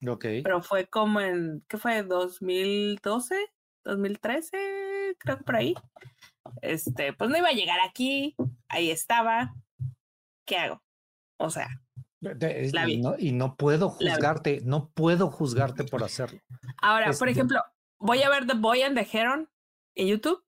Ok. 0.07 0.25
Pero 0.43 0.63
fue 0.63 0.87
como 0.87 1.19
en, 1.19 1.61
¿qué 1.67 1.77
fue? 1.77 2.07
¿2012? 2.07 3.35
¿2013? 3.83 5.17
Creo 5.17 5.37
que 5.37 5.43
por 5.43 5.57
ahí. 5.57 5.75
Este, 6.61 7.11
pues 7.11 7.29
no 7.29 7.37
iba 7.37 7.49
a 7.49 7.51
llegar 7.51 7.79
aquí, 7.85 8.33
ahí 8.69 8.91
estaba. 8.91 9.53
¿Qué 10.45 10.55
hago? 10.55 10.81
O 11.37 11.49
sea, 11.49 11.67
y, 13.17 13.33
no, 13.33 13.57
puedo 13.57 13.89
juzgarte, 13.89 14.61
no 14.63 14.89
puedo 14.91 15.29
juzgarte 15.29 15.83
por 15.83 16.01
hacerlo. 16.01 16.39
Ahora, 16.81 17.07
por 17.07 17.27
este 17.27 17.31
ejemplo, 17.31 17.61
¿voy 17.97 18.23
a 18.23 18.29
ver 18.29 18.47
The 18.47 18.55
Boy 18.55 18.83
and 18.83 18.97
the 18.97 19.05
Heron 19.11 19.49
en 19.95 20.07
YouTube? 20.07 20.41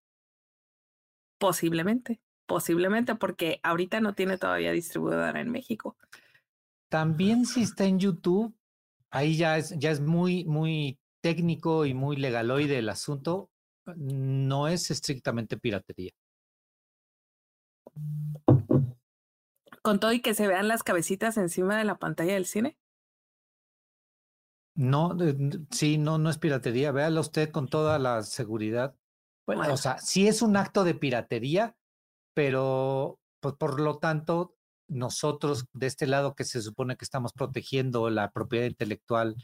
Posiblemente, 1.37 2.21
posiblemente, 2.51 3.15
porque 3.15 3.61
ahorita 3.63 4.01
no 4.01 4.13
tiene 4.13 4.37
todavía 4.37 4.73
distribuidora 4.73 5.39
en 5.39 5.49
México. 5.49 5.95
También 6.89 7.45
si 7.45 7.61
está 7.61 7.85
en 7.85 7.97
YouTube, 7.97 8.53
ahí 9.09 9.37
ya 9.37 9.57
es, 9.57 9.73
ya 9.79 9.89
es 9.89 10.01
muy, 10.01 10.43
muy 10.43 10.99
técnico 11.21 11.85
y 11.85 11.93
muy 11.93 12.17
legaloide 12.17 12.77
el 12.77 12.89
asunto, 12.89 13.49
no 13.95 14.67
es 14.67 14.91
estrictamente 14.91 15.55
piratería. 15.55 16.11
¿Con 19.81 20.01
todo 20.01 20.11
y 20.11 20.19
que 20.19 20.33
se 20.33 20.47
vean 20.47 20.67
las 20.67 20.83
cabecitas 20.83 21.37
encima 21.37 21.77
de 21.77 21.85
la 21.85 21.99
pantalla 21.99 22.33
del 22.33 22.45
cine? 22.45 22.77
No, 24.75 25.17
sí, 25.69 25.97
no, 25.97 26.17
no 26.17 26.29
es 26.29 26.37
piratería. 26.37 26.91
Véalo 26.91 27.21
usted 27.21 27.49
con 27.49 27.69
toda 27.69 27.97
la 27.97 28.23
seguridad. 28.23 28.93
Bueno, 29.45 29.73
o 29.73 29.77
sea, 29.77 29.97
sí 29.99 30.27
es 30.27 30.41
un 30.41 30.57
acto 30.57 30.83
de 30.83 30.95
piratería, 30.95 31.75
pero 32.33 33.19
pues, 33.39 33.55
por 33.55 33.79
lo 33.79 33.97
tanto, 33.97 34.55
nosotros 34.91 35.65
de 35.73 35.87
este 35.87 36.05
lado 36.05 36.35
que 36.35 36.43
se 36.43 36.61
supone 36.61 36.97
que 36.97 37.05
estamos 37.05 37.31
protegiendo 37.33 38.09
la 38.09 38.31
propiedad 38.31 38.65
intelectual 38.65 39.35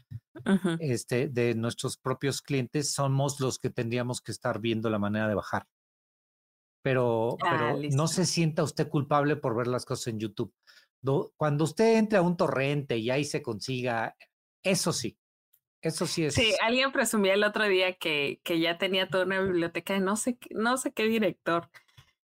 este, 0.78 1.28
de 1.28 1.54
nuestros 1.54 1.96
propios 1.96 2.42
clientes, 2.42 2.92
somos 2.92 3.40
los 3.40 3.58
que 3.58 3.70
tendríamos 3.70 4.20
que 4.20 4.32
estar 4.32 4.60
viendo 4.60 4.90
la 4.90 4.98
manera 4.98 5.26
de 5.26 5.34
bajar. 5.34 5.66
Pero, 6.82 7.36
ah, 7.42 7.74
pero 7.74 7.90
no 7.92 8.08
se 8.08 8.24
sienta 8.26 8.62
usted 8.62 8.88
culpable 8.88 9.36
por 9.36 9.56
ver 9.56 9.66
las 9.66 9.84
cosas 9.84 10.08
en 10.08 10.20
YouTube. 10.20 10.54
Cuando 11.36 11.64
usted 11.64 11.96
entre 11.96 12.18
a 12.18 12.22
un 12.22 12.36
torrente 12.36 12.98
y 12.98 13.10
ahí 13.10 13.24
se 13.24 13.42
consiga, 13.42 14.16
eso 14.62 14.92
sí, 14.92 15.18
eso 15.80 16.06
sí 16.06 16.24
es. 16.24 16.34
Sí, 16.34 16.54
alguien 16.60 16.92
presumía 16.92 17.34
el 17.34 17.44
otro 17.44 17.64
día 17.64 17.94
que, 17.94 18.40
que 18.44 18.60
ya 18.60 18.78
tenía 18.78 19.08
toda 19.08 19.24
una 19.24 19.40
biblioteca 19.40 19.94
de 19.94 20.00
no 20.00 20.16
sé, 20.16 20.38
no 20.50 20.76
sé 20.76 20.92
qué 20.92 21.04
director 21.04 21.70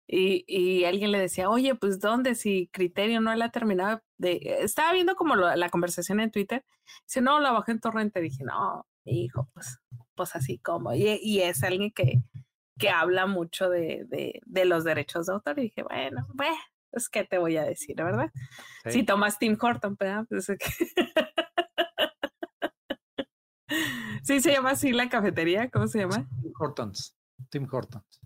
y, 0.07 0.45
y, 0.47 0.85
alguien 0.85 1.13
le 1.13 1.19
decía, 1.19 1.49
oye, 1.49 1.75
pues 1.75 1.99
¿dónde? 1.99 2.35
Si 2.35 2.69
Criterio 2.73 3.21
no 3.21 3.35
la 3.35 3.51
terminaba 3.51 4.03
de... 4.19 4.59
Estaba 4.61 4.93
viendo 4.93 5.17
como 5.17 5.35
la 5.35 5.69
conversación 5.71 6.21
en 6.21 6.31
Twitter. 6.31 6.65
Dice, 7.07 7.23
no, 7.23 7.41
la 7.41 7.53
bajé 7.53 7.73
en 7.73 7.81
torrente. 7.81 8.21
Dije, 8.21 8.45
no, 8.45 8.87
hijo, 9.05 9.49
pues, 9.55 9.81
pues 10.15 10.37
así 10.37 10.59
como. 10.59 10.93
Y, 10.95 11.19
y 11.23 11.41
es 11.41 11.63
alguien 11.63 11.91
que, 11.91 12.23
que 12.79 12.91
habla 12.91 13.27
mucho 13.27 13.71
de, 13.71 14.05
de, 14.09 14.41
de, 14.45 14.65
los 14.67 14.85
derechos 14.85 15.27
de 15.27 15.33
autor. 15.33 15.59
Y 15.59 15.63
dije, 15.63 15.83
bueno, 15.83 16.27
pues, 16.37 16.51
es 16.93 17.09
que 17.09 17.25
te 17.25 17.39
voy 17.39 17.57
a 17.57 17.65
decir, 17.65 17.97
¿verdad? 17.97 18.31
Si 18.91 19.05
tomas 19.05 19.39
Tim 19.39 19.57
Horton. 19.61 19.97
Pues, 19.97 20.29
sí, 24.23 24.41
se 24.41 24.53
llama 24.53 24.71
así 24.71 24.93
la 24.93 25.09
cafetería, 25.09 25.71
¿cómo 25.71 25.87
se 25.87 26.01
llama? 26.01 26.29
Tim 26.43 26.53
Hortons. 26.59 27.17
Tim 27.51 27.67
Hortons. 27.71 28.24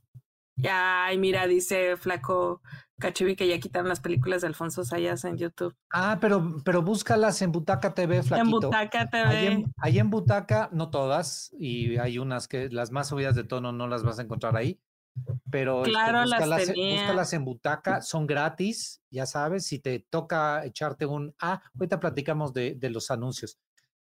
Ay, 0.69 1.19
mira, 1.19 1.47
dice 1.47 1.97
Flaco 1.97 2.61
Cachivi 2.99 3.37
que 3.37 3.47
ya 3.47 3.59
quitaron 3.59 3.89
las 3.89 4.01
películas 4.01 4.41
de 4.41 4.49
Alfonso 4.49 4.85
Sayas 4.85 5.25
en 5.25 5.37
YouTube. 5.37 5.75
Ah, 5.91 6.19
pero, 6.21 6.57
pero 6.65 6.83
búscalas 6.83 7.41
en 7.43 7.53
Butaca 7.53 7.95
TV, 7.95 8.23
Flaquito. 8.23 8.45
En 8.45 8.51
Butaca 8.51 9.09
TV. 9.09 9.67
Ahí 9.79 9.99
en, 9.99 10.11
Butaca, 10.11 10.69
no 10.73 10.91
todas, 10.91 11.53
y 11.59 11.97
hay 11.99 12.19
unas 12.19 12.49
que 12.49 12.69
las 12.71 12.91
más 12.91 13.09
subidas 13.09 13.37
de 13.37 13.45
tono 13.45 13.73
no 13.73 13.87
las 13.87 14.03
vas 14.03 14.19
a 14.19 14.23
encontrar 14.23 14.57
ahí. 14.57 14.81
Pero 15.51 15.81
este, 15.81 15.91
claro, 15.91 16.23
búscalas, 16.23 16.69
búscalas, 16.69 17.33
en 17.33 17.45
Butaca, 17.45 18.03
son 18.03 18.27
gratis, 18.27 19.03
ya 19.11 19.27
sabes, 19.27 19.67
si 19.67 19.81
te 19.81 20.07
toca 20.11 20.65
echarte 20.65 21.07
un... 21.07 21.35
Ah, 21.41 21.61
ahorita 21.75 21.99
platicamos 21.99 22.53
de, 22.53 22.77
de 22.77 22.91
los 22.91 23.11
anuncios 23.11 23.59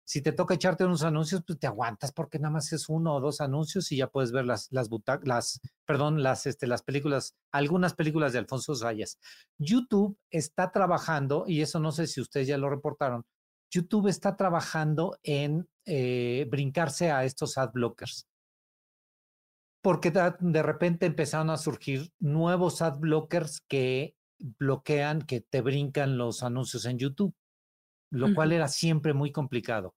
si 0.06 0.22
te 0.22 0.30
toca 0.30 0.54
echarte 0.54 0.84
unos 0.84 1.02
anuncios, 1.02 1.42
pues 1.44 1.58
te 1.58 1.66
aguantas 1.66 2.12
porque 2.12 2.38
nada 2.38 2.52
más 2.52 2.72
es 2.72 2.88
uno 2.88 3.16
o 3.16 3.20
dos 3.20 3.40
anuncios 3.40 3.90
y 3.90 3.96
ya 3.96 4.06
puedes 4.06 4.30
ver 4.30 4.44
las, 4.44 4.68
las 4.70 4.88
las, 5.24 5.60
perdón, 5.84 6.22
las, 6.22 6.46
este, 6.46 6.68
las 6.68 6.82
películas, 6.82 7.34
algunas 7.50 7.92
películas 7.94 8.32
de 8.32 8.38
Alfonso 8.38 8.76
Sayas. 8.76 9.18
YouTube 9.58 10.16
está 10.30 10.70
trabajando, 10.70 11.44
y 11.48 11.60
eso 11.60 11.80
no 11.80 11.90
sé 11.90 12.06
si 12.06 12.20
ustedes 12.20 12.46
ya 12.46 12.56
lo 12.56 12.70
reportaron, 12.70 13.26
YouTube 13.68 14.06
está 14.06 14.36
trabajando 14.36 15.18
en 15.24 15.68
eh, 15.86 16.46
brincarse 16.48 17.10
a 17.10 17.24
estos 17.24 17.58
ad 17.58 17.72
blockers. 17.72 18.28
Porque 19.82 20.12
de 20.12 20.62
repente 20.62 21.06
empezaron 21.06 21.50
a 21.50 21.56
surgir 21.56 22.12
nuevos 22.20 22.80
ad 22.80 22.98
blockers 22.98 23.60
que 23.68 24.14
bloquean, 24.38 25.22
que 25.22 25.40
te 25.40 25.62
brincan 25.62 26.16
los 26.16 26.44
anuncios 26.44 26.84
en 26.84 26.98
YouTube 26.98 27.34
lo 28.10 28.34
cual 28.34 28.52
era 28.52 28.68
siempre 28.68 29.12
muy 29.12 29.32
complicado. 29.32 29.94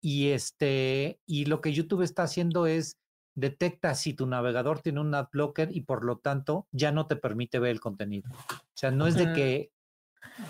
Y 0.00 0.30
este, 0.30 1.20
y 1.26 1.44
lo 1.44 1.60
que 1.60 1.72
YouTube 1.72 2.02
está 2.02 2.24
haciendo 2.24 2.66
es 2.66 2.98
detecta 3.34 3.94
si 3.94 4.14
tu 4.14 4.26
navegador 4.26 4.80
tiene 4.80 5.00
un 5.00 5.14
ad 5.14 5.28
blocker 5.32 5.74
y 5.74 5.82
por 5.82 6.04
lo 6.04 6.18
tanto 6.18 6.66
ya 6.70 6.92
no 6.92 7.06
te 7.06 7.16
permite 7.16 7.58
ver 7.58 7.70
el 7.70 7.80
contenido. 7.80 8.30
O 8.30 8.74
sea, 8.74 8.90
no 8.90 9.06
es 9.06 9.14
de 9.14 9.32
que, 9.32 9.70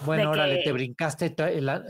bueno, 0.04 0.30
órale, 0.30 0.62
te 0.64 0.72
brincaste, 0.72 1.34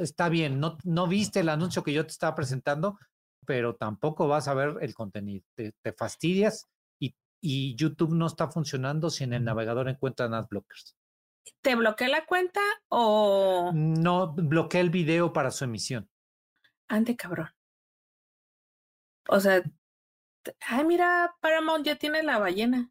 está 0.01 0.29
bien, 0.29 0.61
no, 0.61 0.77
no 0.85 1.07
viste 1.07 1.41
el 1.41 1.49
anuncio 1.49 1.83
que 1.83 1.93
yo 1.93 2.05
te 2.05 2.13
estaba 2.13 2.35
presentando, 2.35 2.99
pero 3.47 3.75
tampoco 3.77 4.29
vas 4.29 4.49
a 4.49 4.55
ver 4.55 4.77
el 4.81 4.95
contenido. 4.95 5.45
Te, 5.55 5.73
te 5.81 5.93
fastidias 5.93 6.69
y, 6.99 7.15
y, 7.41 7.75
YouTube 7.77 8.15
no 8.15 8.27
está 8.27 8.49
funcionando 8.49 9.09
si 9.11 9.25
en 9.25 9.33
el 9.33 9.45
navegador 9.45 9.89
encuentran 9.89 10.35
ad 10.35 10.47
blockers. 10.49 10.97
¿Te 11.63 11.75
bloquea 11.75 12.09
la 12.09 12.27
cuenta 12.27 12.61
o...? 12.89 13.71
No, 13.75 14.33
bloquea 14.33 14.81
el 14.81 14.91
video 14.91 15.33
para 15.33 15.51
su 15.51 15.65
emisión. 15.65 16.09
Ande, 16.89 17.17
cabrón. 17.17 17.49
O 19.29 19.41
sea, 19.41 19.63
ay, 20.67 20.85
mira, 20.85 21.35
Paramount 21.41 21.87
ya 21.87 21.97
tiene 21.97 22.23
la 22.23 22.39
ballena. 22.39 22.91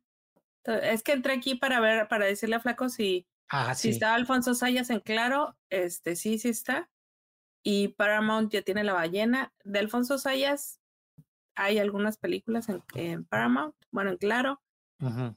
Es 0.64 1.04
que 1.04 1.14
entré 1.14 1.34
aquí 1.34 1.56
para 1.56 1.80
ver, 1.80 2.08
para 2.08 2.26
decirle 2.26 2.56
a 2.56 2.60
Flaco 2.60 2.90
si, 2.90 3.28
ah, 3.50 3.74
si 3.76 3.90
está 3.90 4.16
Alfonso 4.16 4.54
Sayas 4.54 4.90
en 4.90 5.00
claro. 5.00 5.58
Este, 5.70 6.16
sí, 6.16 6.40
sí 6.40 6.50
está. 6.50 6.90
Y 7.64 7.90
Paramount 7.90 8.52
ya 8.52 8.62
tiene 8.62 8.84
la 8.84 8.94
ballena. 8.94 9.54
De 9.64 9.80
Alfonso 9.80 10.18
Sayas 10.18 10.80
hay 11.56 11.80
algunas 11.80 12.18
películas 12.18 12.68
en, 12.96 13.26
Paramount, 13.26 13.76
bueno, 13.92 14.12
en 14.12 14.18
claro. 14.18 14.62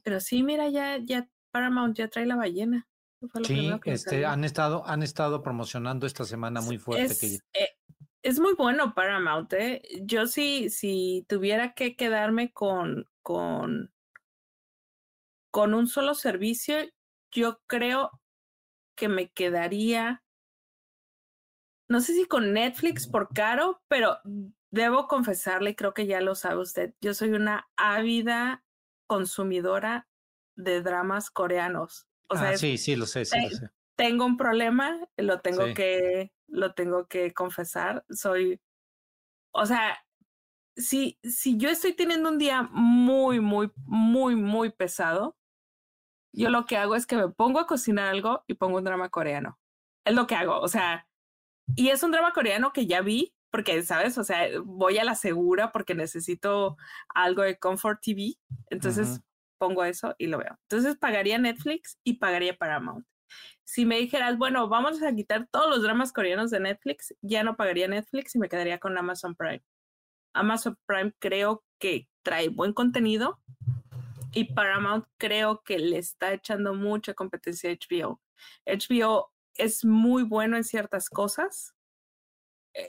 Pero 0.03 0.21
sí, 0.21 0.43
mira, 0.43 0.69
ya, 0.69 0.99
ya 0.99 1.27
Paramount 1.51 1.97
ya 1.97 2.09
trae 2.09 2.27
la 2.27 2.37
ballena. 2.37 2.87
Sí, 3.45 3.71
este, 3.85 4.27
han 4.27 4.45
estado, 4.45 4.87
han 4.87 5.03
estado 5.03 5.43
promocionando 5.43 6.07
esta 6.07 6.25
semana 6.25 6.61
muy 6.61 6.79
fuerte. 6.79 7.05
Es, 7.13 7.21
que... 7.21 7.27
Eh, 7.59 7.69
es 8.23 8.41
muy 8.41 8.55
bueno 8.55 8.95
Paramount. 8.95 9.53
¿eh? 9.53 9.83
Yo 10.03 10.27
sí, 10.27 10.71
si 10.71 11.27
tuviera 11.29 11.75
que 11.75 11.95
quedarme 11.95 12.53
con, 12.53 13.07
con, 13.23 13.93
con 15.51 15.75
un 15.75 15.87
solo 15.87 16.15
servicio, 16.15 16.77
yo 17.31 17.61
creo 17.67 18.11
que 18.97 19.09
me 19.09 19.31
quedaría, 19.31 20.23
no 21.89 22.01
sé 22.01 22.15
si 22.15 22.27
con 22.27 22.53
Netflix 22.53 23.07
por 23.07 23.29
caro, 23.35 23.83
pero 23.89 24.19
debo 24.71 25.07
confesarle, 25.07 25.77
creo 25.77 25.95
que 25.95 26.07
ya 26.07 26.21
lo 26.21 26.35
sabe 26.35 26.63
usted, 26.63 26.95
yo 27.01 27.13
soy 27.13 27.31
una 27.31 27.69
ávida 27.77 28.65
consumidora 29.07 30.09
de 30.57 30.83
dramas 30.83 31.31
coreanos. 31.31 32.09
O 32.29 32.37
sea, 32.37 32.51
ah, 32.51 32.57
sí, 32.57 32.79
sí, 32.79 32.97
lo 32.97 33.07
sé, 33.07 33.25
sí, 33.25 33.41
lo 33.41 33.51
sé. 33.51 33.71
Tengo 33.97 34.25
un 34.25 34.37
problema, 34.37 34.99
lo 35.17 35.41
tengo 35.41 35.73
que, 35.75 36.33
lo 36.49 36.75
tengo 36.75 37.07
que 37.07 37.33
confesar. 37.33 38.05
Soy, 38.11 38.61
o 39.53 39.67
sea, 39.67 39.99
si, 40.77 41.19
si 41.23 41.57
yo 41.57 41.69
estoy 41.69 41.93
teniendo 41.93 42.29
un 42.29 42.39
día 42.39 42.69
muy, 42.73 43.41
muy, 43.41 43.71
muy, 43.77 44.35
muy 44.35 44.71
pesado, 44.71 45.37
yo 46.33 46.51
lo 46.51 46.67
que 46.67 46.77
hago 46.77 46.97
es 46.97 47.07
que 47.07 47.17
me 47.17 47.29
pongo 47.29 47.61
a 47.61 47.67
cocinar 47.67 48.09
algo 48.09 48.43
y 48.49 48.55
pongo 48.55 48.79
un 48.79 48.85
drama 48.85 49.09
coreano. 49.09 49.61
Es 50.05 50.15
lo 50.15 50.27
que 50.27 50.35
hago, 50.35 50.59
o 50.61 50.69
sea, 50.69 51.09
y 51.77 51.89
es 51.89 52.03
un 52.03 52.11
drama 52.11 52.33
coreano 52.33 52.73
que 52.73 52.87
ya 52.87 53.01
vi, 53.01 53.35
porque, 53.51 53.83
¿sabes? 53.85 54.19
O 54.19 54.25
sea, 54.25 54.49
voy 54.65 54.99
a 54.99 55.05
la 55.05 55.15
segura 55.15 55.71
porque 55.71 55.95
necesito 55.95 56.77
algo 57.15 57.43
de 57.43 57.59
Comfort 57.59 58.01
TV. 58.03 58.35
Entonces, 58.69 59.21
pongo 59.59 59.85
eso 59.85 60.15
y 60.19 60.27
lo 60.27 60.39
veo. 60.39 60.59
Entonces 60.69 60.97
pagaría 60.97 61.39
Netflix 61.39 61.99
y 62.05 62.15
pagaría 62.15 62.57
Paramount. 62.57 63.07
Si 63.65 63.87
me 63.87 63.99
dijeras, 63.99 64.37
bueno, 64.37 64.69
vamos 64.69 65.03
a 65.03 65.15
quitar 65.15 65.49
todos 65.51 65.71
los 65.71 65.83
dramas 65.83 66.13
coreanos 66.13 66.51
de 66.51 66.61
Netflix, 66.61 67.15
ya 67.23 67.43
no 67.43 67.57
pagaría 67.57 67.89
Netflix 67.89 68.35
y 68.35 68.39
me 68.39 68.49
quedaría 68.49 68.79
con 68.79 68.97
Amazon 68.97 69.35
Prime. 69.35 69.65
Amazon 70.35 70.77
Prime 70.87 71.13
creo 71.19 71.65
que 71.79 72.09
trae 72.23 72.49
buen 72.49 72.73
contenido 72.73 73.41
y 74.33 74.53
Paramount 74.53 75.07
creo 75.17 75.63
que 75.63 75.79
le 75.79 75.99
está 75.99 76.33
echando 76.33 76.75
mucha 76.75 77.15
competencia 77.15 77.71
a 77.71 77.75
HBO. 77.75 78.21
HBO 78.67 79.33
es 79.57 79.85
muy 79.85 80.25
bueno 80.25 80.57
en 80.57 80.65
ciertas 80.65 81.09
cosas, 81.09 81.74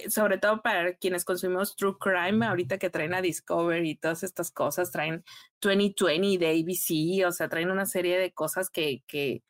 sobre 0.09 0.37
todo 0.37 0.61
para 0.61 0.95
quienes 0.95 1.25
consumimos 1.25 1.75
True 1.75 1.97
Crime, 1.99 2.45
ahorita 2.45 2.77
que 2.77 2.89
traen 2.89 3.13
a 3.13 3.21
Discovery 3.21 3.91
y 3.91 3.95
todas 3.95 4.23
estas 4.23 4.51
cosas, 4.51 4.91
traen 4.91 5.23
2020 5.61 6.43
de 6.43 6.49
ABC, 6.49 7.27
o 7.27 7.31
sea, 7.31 7.49
traen 7.49 7.71
una 7.71 7.85
serie 7.85 8.17
de 8.17 8.33
cosas 8.33 8.69
que, 8.69 9.03
que, 9.07 9.43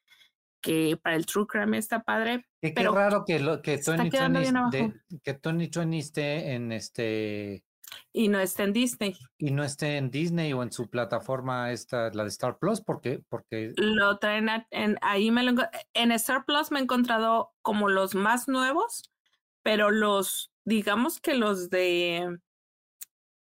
que 0.61 0.97
para 1.01 1.15
el 1.15 1.25
True 1.25 1.47
Crime 1.47 1.77
está 1.77 2.03
padre. 2.03 2.45
Qué, 2.61 2.73
pero 2.75 2.91
qué 2.91 2.99
raro 2.99 3.23
que, 3.25 3.39
lo, 3.39 3.61
que, 3.61 3.77
2020, 3.77 4.93
que 5.23 5.33
2020 5.33 5.97
esté 5.97 6.53
en 6.53 6.71
este... 6.71 7.63
Y 8.11 8.27
no 8.27 8.39
esté 8.39 8.63
en 8.63 8.73
Disney. 8.73 9.15
Y 9.37 9.51
no 9.51 9.63
esté 9.63 9.95
en 9.95 10.09
Disney 10.09 10.51
o 10.51 10.63
en 10.63 10.71
su 10.71 10.89
plataforma 10.89 11.71
esta, 11.71 12.09
la 12.09 12.23
de 12.23 12.29
Star 12.29 12.57
Plus, 12.57 12.81
porque, 12.81 13.21
porque... 13.29 13.73
Lo 13.77 14.17
traen 14.17 14.49
en, 14.71 14.97
ahí 15.01 15.31
me 15.31 15.43
lo 15.43 15.53
en 15.93 16.11
Star 16.11 16.43
Plus 16.45 16.71
me 16.71 16.79
he 16.79 16.83
encontrado 16.83 17.53
como 17.61 17.87
los 17.87 18.15
más 18.15 18.49
nuevos, 18.49 19.14
pero 19.65 19.89
los, 19.89 20.51
digamos 20.63 21.19
que 21.19 21.33
los 21.33 21.71
de 21.71 22.37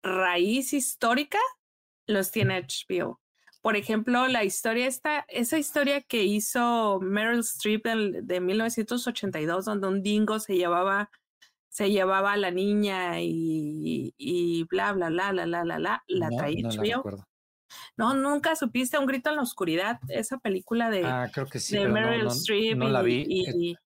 raíz 0.01 0.73
histórica 0.73 1.37
los 2.07 2.31
tiene 2.31 2.59
HBO. 2.59 3.21
Por 3.61 3.75
ejemplo, 3.75 4.27
la 4.27 4.43
historia 4.43 4.87
esta, 4.87 5.25
esa 5.27 5.59
historia 5.59 6.01
que 6.01 6.23
hizo 6.23 6.99
Meryl 7.03 7.41
Streep 7.41 7.85
de, 7.85 8.41
1982, 8.41 9.65
donde 9.65 9.87
un 9.87 10.01
dingo 10.01 10.39
se 10.39 10.55
llevaba, 10.55 11.11
se 11.69 11.91
llevaba 11.91 12.31
a 12.31 12.37
la 12.37 12.49
niña 12.49 13.21
y, 13.21 14.15
y 14.17 14.63
bla, 14.63 14.93
bla, 14.93 15.09
bla, 15.09 15.33
la, 15.33 15.45
la, 15.45 15.63
la, 15.65 15.77
la, 15.77 16.03
la 16.07 16.29
trae 16.29 16.55
HBO. 16.63 17.27
no, 17.95 18.15
nunca 18.15 18.55
supiste 18.55 18.97
Un 18.97 19.05
grito 19.05 19.29
en 19.29 19.35
la 19.35 19.43
oscuridad, 19.43 19.99
esa 20.07 20.39
película 20.39 20.89
de, 20.89 21.05
ah, 21.05 21.29
creo 21.31 21.45
que 21.45 21.59
sí, 21.59 21.77
de 21.77 21.87
Meryl 21.87 22.25
Streep 22.27 22.79
la 22.79 23.03
vi. 23.03 23.23
y, 23.27 23.77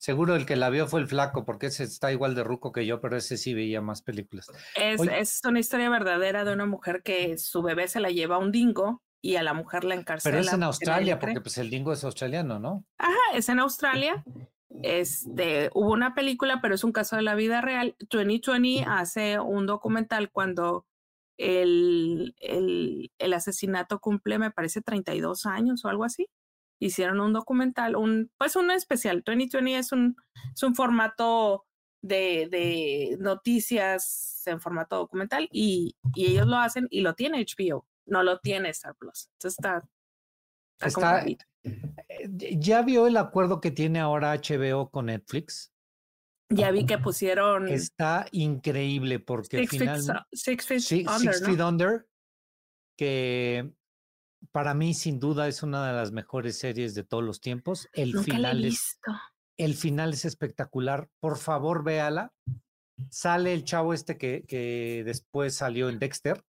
Seguro 0.00 0.34
el 0.34 0.46
que 0.46 0.56
la 0.56 0.70
vio 0.70 0.86
fue 0.86 1.00
el 1.00 1.08
flaco, 1.08 1.44
porque 1.44 1.66
ese 1.66 1.84
está 1.84 2.10
igual 2.10 2.34
de 2.34 2.42
ruco 2.42 2.72
que 2.72 2.86
yo, 2.86 3.02
pero 3.02 3.18
ese 3.18 3.36
sí 3.36 3.52
veía 3.52 3.82
más 3.82 4.00
películas. 4.00 4.50
Es, 4.74 4.98
es 4.98 5.42
una 5.44 5.60
historia 5.60 5.90
verdadera 5.90 6.42
de 6.46 6.54
una 6.54 6.64
mujer 6.64 7.02
que 7.02 7.36
su 7.36 7.60
bebé 7.60 7.86
se 7.86 8.00
la 8.00 8.08
lleva 8.08 8.36
a 8.36 8.38
un 8.38 8.50
dingo 8.50 9.02
y 9.20 9.36
a 9.36 9.42
la 9.42 9.52
mujer 9.52 9.84
la 9.84 9.94
encarcela. 9.94 10.32
Pero 10.32 10.42
es 10.42 10.54
en 10.54 10.62
Australia, 10.62 11.18
porque 11.18 11.42
pues 11.42 11.58
el 11.58 11.68
dingo 11.68 11.92
es 11.92 12.02
australiano, 12.02 12.58
¿no? 12.58 12.86
Ajá, 12.96 13.18
es 13.34 13.50
en 13.50 13.58
Australia. 13.58 14.24
Este, 14.82 15.68
hubo 15.74 15.92
una 15.92 16.14
película, 16.14 16.62
pero 16.62 16.76
es 16.76 16.82
un 16.82 16.92
caso 16.92 17.16
de 17.16 17.22
la 17.22 17.34
vida 17.34 17.60
real. 17.60 17.94
2020 18.08 18.86
hace 18.88 19.38
un 19.38 19.66
documental 19.66 20.30
cuando 20.30 20.86
el, 21.36 22.34
el, 22.40 23.12
el 23.18 23.32
asesinato 23.34 24.00
cumple, 24.00 24.38
me 24.38 24.50
parece, 24.50 24.80
32 24.80 25.44
años 25.44 25.84
o 25.84 25.90
algo 25.90 26.04
así 26.04 26.26
hicieron 26.80 27.20
un 27.20 27.32
documental, 27.32 27.94
un, 27.94 28.30
pues 28.36 28.56
un 28.56 28.70
especial. 28.70 29.22
2020 29.24 29.78
es 29.78 29.92
un, 29.92 30.16
es 30.54 30.62
un 30.62 30.74
formato 30.74 31.66
de, 32.02 32.48
de 32.50 33.16
noticias 33.20 34.42
en 34.46 34.60
formato 34.60 34.96
documental 34.96 35.48
y, 35.52 35.94
y, 36.14 36.26
ellos 36.26 36.46
lo 36.46 36.56
hacen 36.56 36.88
y 36.90 37.02
lo 37.02 37.14
tiene 37.14 37.44
HBO, 37.44 37.86
no 38.06 38.22
lo 38.22 38.38
tiene 38.40 38.70
Star 38.70 38.96
Plus. 38.96 39.28
Entonces 39.34 39.58
está... 39.58 39.88
está, 40.80 41.26
eh, 41.26 42.28
¿Ya 42.58 42.82
vio 42.82 43.06
el 43.06 43.18
acuerdo 43.18 43.60
que 43.60 43.70
tiene 43.70 44.00
ahora 44.00 44.34
HBO 44.34 44.90
con 44.90 45.06
Netflix? 45.06 45.72
Ya 46.48 46.72
vi 46.72 46.84
que 46.84 46.98
pusieron... 46.98 47.68
Está 47.68 48.26
increíble 48.32 49.20
porque 49.20 49.58
Six, 49.58 49.70
final, 49.70 50.02
Feet, 50.02 50.26
six, 50.32 50.66
feet, 50.88 51.08
under, 51.08 51.34
Feet 51.34 51.60
Under, 51.60 52.08
que 52.96 53.72
para 54.52 54.74
mí, 54.74 54.94
sin 54.94 55.20
duda, 55.20 55.48
es 55.48 55.62
una 55.62 55.86
de 55.86 55.92
las 55.92 56.12
mejores 56.12 56.58
series 56.58 56.94
de 56.94 57.04
todos 57.04 57.22
los 57.22 57.40
tiempos. 57.40 57.88
El 57.92 58.18
final 58.18 58.64
es. 58.64 58.98
El 59.56 59.74
final 59.74 60.12
es 60.12 60.24
espectacular. 60.24 61.08
Por 61.20 61.36
favor, 61.36 61.84
véala. 61.84 62.32
Sale 63.10 63.52
el 63.52 63.64
chavo 63.64 63.94
este 63.94 64.16
que, 64.16 64.44
que 64.46 65.02
después 65.04 65.54
salió 65.54 65.88
en 65.88 65.98
Dexter. 65.98 66.44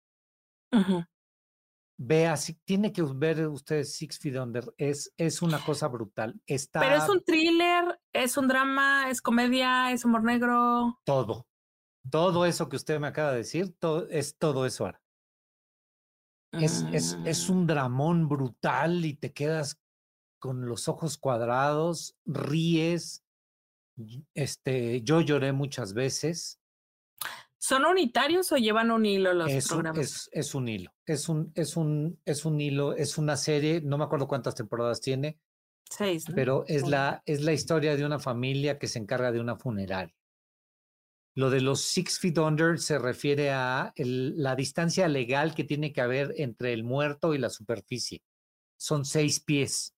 Vea, 2.02 2.36
si, 2.36 2.54
tiene 2.64 2.92
que 2.92 3.02
ver 3.02 3.46
usted 3.48 3.84
Six 3.84 4.18
Feet 4.18 4.36
Under. 4.36 4.64
Es, 4.78 5.12
es 5.16 5.42
una 5.42 5.62
cosa 5.62 5.88
brutal. 5.88 6.40
Está... 6.46 6.80
Pero 6.80 6.96
es 6.96 7.08
un 7.08 7.22
thriller, 7.22 8.00
es 8.12 8.36
un 8.36 8.48
drama, 8.48 9.10
es 9.10 9.20
comedia, 9.20 9.92
es 9.92 10.04
humor 10.04 10.24
negro. 10.24 10.98
Todo. 11.04 11.46
Todo 12.10 12.46
eso 12.46 12.68
que 12.68 12.76
usted 12.76 12.98
me 12.98 13.08
acaba 13.08 13.32
de 13.32 13.38
decir, 13.38 13.74
todo, 13.78 14.08
es 14.08 14.38
todo 14.38 14.64
eso 14.64 14.86
ahora. 14.86 14.99
Es, 16.52 16.84
es, 16.92 17.18
es 17.24 17.48
mm. 17.48 17.52
un 17.52 17.66
dramón 17.66 18.28
brutal 18.28 19.04
y 19.04 19.14
te 19.14 19.32
quedas 19.32 19.80
con 20.40 20.66
los 20.66 20.88
ojos 20.88 21.18
cuadrados, 21.18 22.16
ríes. 22.24 23.24
Este, 24.34 25.02
yo 25.02 25.20
lloré 25.20 25.52
muchas 25.52 25.94
veces. 25.94 26.58
¿Son 27.58 27.84
unitarios 27.84 28.50
o 28.52 28.56
llevan 28.56 28.90
un 28.90 29.04
hilo 29.04 29.34
los 29.34 29.50
es 29.50 29.68
programas? 29.68 29.98
Un, 29.98 30.02
es, 30.02 30.30
es, 30.32 30.54
un 30.54 30.68
hilo, 30.68 30.92
es 31.04 31.28
un, 31.28 31.52
es 31.54 31.76
un, 31.76 32.18
es 32.24 32.44
un 32.46 32.58
hilo, 32.58 32.94
es 32.94 33.18
una 33.18 33.36
serie, 33.36 33.82
no 33.82 33.98
me 33.98 34.04
acuerdo 34.04 34.26
cuántas 34.26 34.54
temporadas 34.54 35.02
tiene. 35.02 35.38
Seis, 35.90 36.28
¿no? 36.28 36.34
Pero 36.34 36.64
es 36.68 36.88
la, 36.88 37.22
es 37.26 37.42
la 37.42 37.52
historia 37.52 37.96
de 37.96 38.06
una 38.06 38.18
familia 38.18 38.78
que 38.78 38.88
se 38.88 38.98
encarga 38.98 39.30
de 39.30 39.40
una 39.40 39.56
funeraria. 39.56 40.14
Lo 41.36 41.50
de 41.50 41.60
los 41.60 41.82
six 41.82 42.18
feet 42.18 42.38
under 42.38 42.78
se 42.78 42.98
refiere 42.98 43.50
a 43.50 43.92
la 43.96 44.56
distancia 44.56 45.06
legal 45.08 45.54
que 45.54 45.64
tiene 45.64 45.92
que 45.92 46.00
haber 46.00 46.34
entre 46.36 46.72
el 46.72 46.84
muerto 46.84 47.34
y 47.34 47.38
la 47.38 47.50
superficie. 47.50 48.22
Son 48.76 49.04
seis 49.04 49.40
pies. 49.40 49.94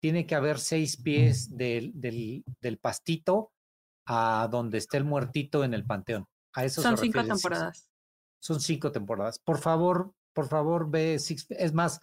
Tiene 0.00 0.26
que 0.26 0.34
haber 0.34 0.58
seis 0.58 0.96
pies 0.96 1.56
del, 1.56 1.92
del, 1.94 2.44
del 2.60 2.78
pastito 2.78 3.52
a 4.06 4.48
donde 4.50 4.78
esté 4.78 4.96
el 4.96 5.04
muertito 5.04 5.64
en 5.64 5.74
el 5.74 5.84
panteón. 5.84 6.26
A 6.54 6.64
eso 6.64 6.82
Son 6.82 6.96
cinco 6.96 7.24
temporadas. 7.24 7.90
Son 8.40 8.60
cinco 8.60 8.90
temporadas. 8.90 9.38
Por 9.38 9.58
favor, 9.58 10.14
por 10.32 10.48
favor, 10.48 10.90
ve 10.90 11.18
Six. 11.18 11.46
Es 11.50 11.72
más, 11.72 12.00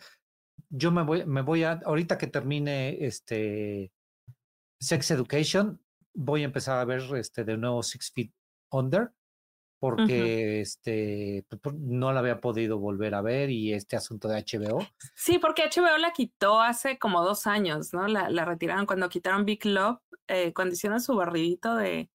yo 0.70 0.91
me 0.91 1.03
voy, 1.03 1.26
me 1.26 1.41
voy 1.41 1.64
a, 1.64 1.80
ahorita 1.86 2.18
que 2.18 2.28
termine 2.28 3.06
este 3.06 3.91
Sex 4.80 5.12
Education, 5.12 5.82
voy 6.14 6.41
a 6.41 6.45
empezar 6.45 6.80
a 6.80 6.86
ver 6.86 7.01
este 7.16 7.43
de 7.43 7.58
nuevo 7.58 7.82
Six 7.82 8.12
Feet 8.12 8.32
Under, 8.78 9.11
porque 9.80 10.61
este 10.61 11.45
no 11.73 12.11
la 12.11 12.19
había 12.19 12.39
podido 12.39 12.80
volver 12.80 13.13
a 13.13 13.21
ver 13.21 13.49
y 13.49 13.73
este 13.73 13.95
asunto 13.95 14.28
de 14.28 14.43
HBO. 14.43 14.80
Sí, 15.13 15.38
porque 15.38 15.63
HBO 15.63 15.97
la 15.97 16.11
quitó 16.11 16.61
hace 16.61 16.97
como 16.97 17.23
dos 17.23 17.45
años, 17.45 17.93
¿no? 17.93 18.07
La, 18.07 18.30
la 18.30 18.45
retiraron 18.45 18.86
cuando 18.86 19.09
quitaron 19.09 19.45
Big 19.45 19.65
Love, 19.65 19.99
eh, 20.28 20.53
cuando 20.53 20.73
hicieron 20.73 21.01
su 21.01 21.15
barridito 21.15 21.76
de 21.76 22.09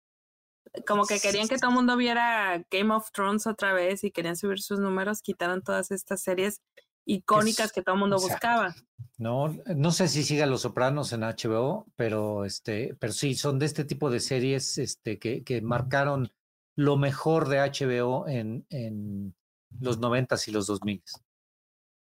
como 0.87 1.05
que 1.07 1.19
querían 1.19 1.49
que 1.49 1.57
todo 1.57 1.71
el 1.71 1.77
mundo 1.77 1.97
viera 1.97 2.63
Game 2.71 2.95
of 2.95 3.11
Thrones 3.13 3.47
otra 3.47 3.73
vez 3.73 4.05
y 4.05 4.11
querían 4.11 4.37
subir 4.37 4.61
sus 4.61 4.79
números, 4.79 5.23
quitaron 5.23 5.63
todas 5.63 5.91
estas 5.91 6.23
series 6.23 6.63
icónicas 7.05 7.73
que 7.73 7.83
todo 7.83 7.95
el 7.95 8.01
mundo 8.01 8.17
buscaba. 8.17 8.75
No, 9.17 9.57
no 9.75 9.91
sé 9.91 10.09
si 10.09 10.23
siga 10.23 10.47
Los 10.47 10.63
Sopranos 10.63 11.13
en 11.13 11.23
HBO, 11.23 11.87
pero 11.97 12.45
este, 12.45 12.95
pero 13.01 13.13
sí, 13.13 13.35
son 13.35 13.59
de 13.59 13.67
este 13.67 13.85
tipo 13.85 14.11
de 14.11 14.21
series 14.21 14.79
este, 14.79 15.19
que, 15.19 15.43
que 15.43 15.61
marcaron 15.63 16.31
lo 16.79 16.97
mejor 16.97 17.49
de 17.49 17.59
HBO 17.59 18.29
en, 18.29 18.65
en 18.71 19.35
los 19.81 19.99
noventas 19.99 20.47
y 20.47 20.53
los 20.53 20.69
dos 20.69 20.79
miles. 20.85 21.13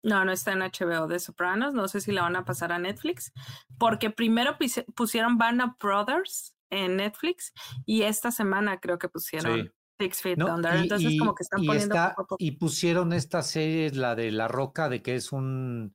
No, 0.03 0.25
no 0.25 0.33
está 0.33 0.53
en 0.53 0.61
HBO 0.61 1.07
de 1.07 1.19
Sopranos. 1.19 1.75
No 1.75 1.87
sé 1.87 2.01
si 2.01 2.13
la 2.13 2.23
van 2.23 2.35
a 2.35 2.47
pasar 2.47 2.73
a 2.73 2.79
Netflix. 2.79 3.31
Porque 3.79 4.09
primero 4.09 4.57
pusieron 4.95 5.37
Band 5.37 5.77
Brothers 5.79 6.57
en 6.71 6.97
Netflix 6.97 7.53
y 7.85 8.03
esta 8.03 8.31
semana 8.31 8.81
creo 8.81 8.99
que 8.99 9.11
pusieron 9.11 9.71
Six 10.01 10.23
Feet 10.23 10.43
Under. 10.43 10.77
Entonces, 10.77 11.19
como 11.19 11.35
que 11.35 11.43
están 11.43 11.63
poniendo. 11.63 11.97
Y 12.39 12.53
pusieron 12.53 13.13
esta 13.13 13.43
serie, 13.43 13.91
la 13.91 14.15
de 14.15 14.31
La 14.31 14.49
Roca, 14.49 14.89
de 14.89 15.03
que 15.03 15.15
es 15.15 15.31
un. 15.31 15.95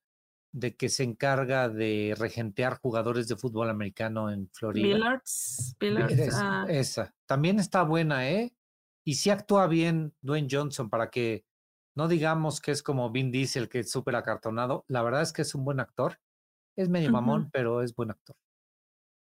de 0.52 0.76
que 0.76 0.90
se 0.90 1.04
encarga 1.04 1.70
de 1.70 2.16
regentear 2.20 2.78
jugadores 2.80 3.28
de 3.28 3.36
fútbol 3.36 3.72
americano 3.72 4.32
en 4.32 4.48
Florida. 4.54 4.86
Billards. 4.86 5.76
Billards 5.80 6.36
ah. 6.36 6.66
esa. 6.70 7.16
También 7.26 7.60
está 7.60 7.82
buena, 7.82 8.30
¿eh? 8.30 8.54
Y 9.10 9.16
si 9.16 9.32
actúa 9.32 9.66
bien 9.66 10.14
Dwayne 10.22 10.48
Johnson 10.52 10.88
para 10.88 11.10
que 11.10 11.44
no 11.96 12.08
digamos 12.08 12.62
que 12.62 12.70
es 12.70 12.84
como 12.84 13.10
Vin 13.10 13.32
Diesel, 13.32 13.68
que 13.68 13.80
es 13.80 13.90
súper 13.90 14.16
acartonado. 14.16 14.86
La 14.88 15.02
verdad 15.02 15.24
es 15.24 15.34
que 15.34 15.42
es 15.42 15.56
un 15.56 15.66
buen 15.66 15.80
actor. 15.80 16.20
Es 16.76 16.90
medio 16.90 17.10
mamón, 17.10 17.50
pero 17.52 17.82
es 17.82 17.96
buen 17.96 18.12
actor. 18.12 18.36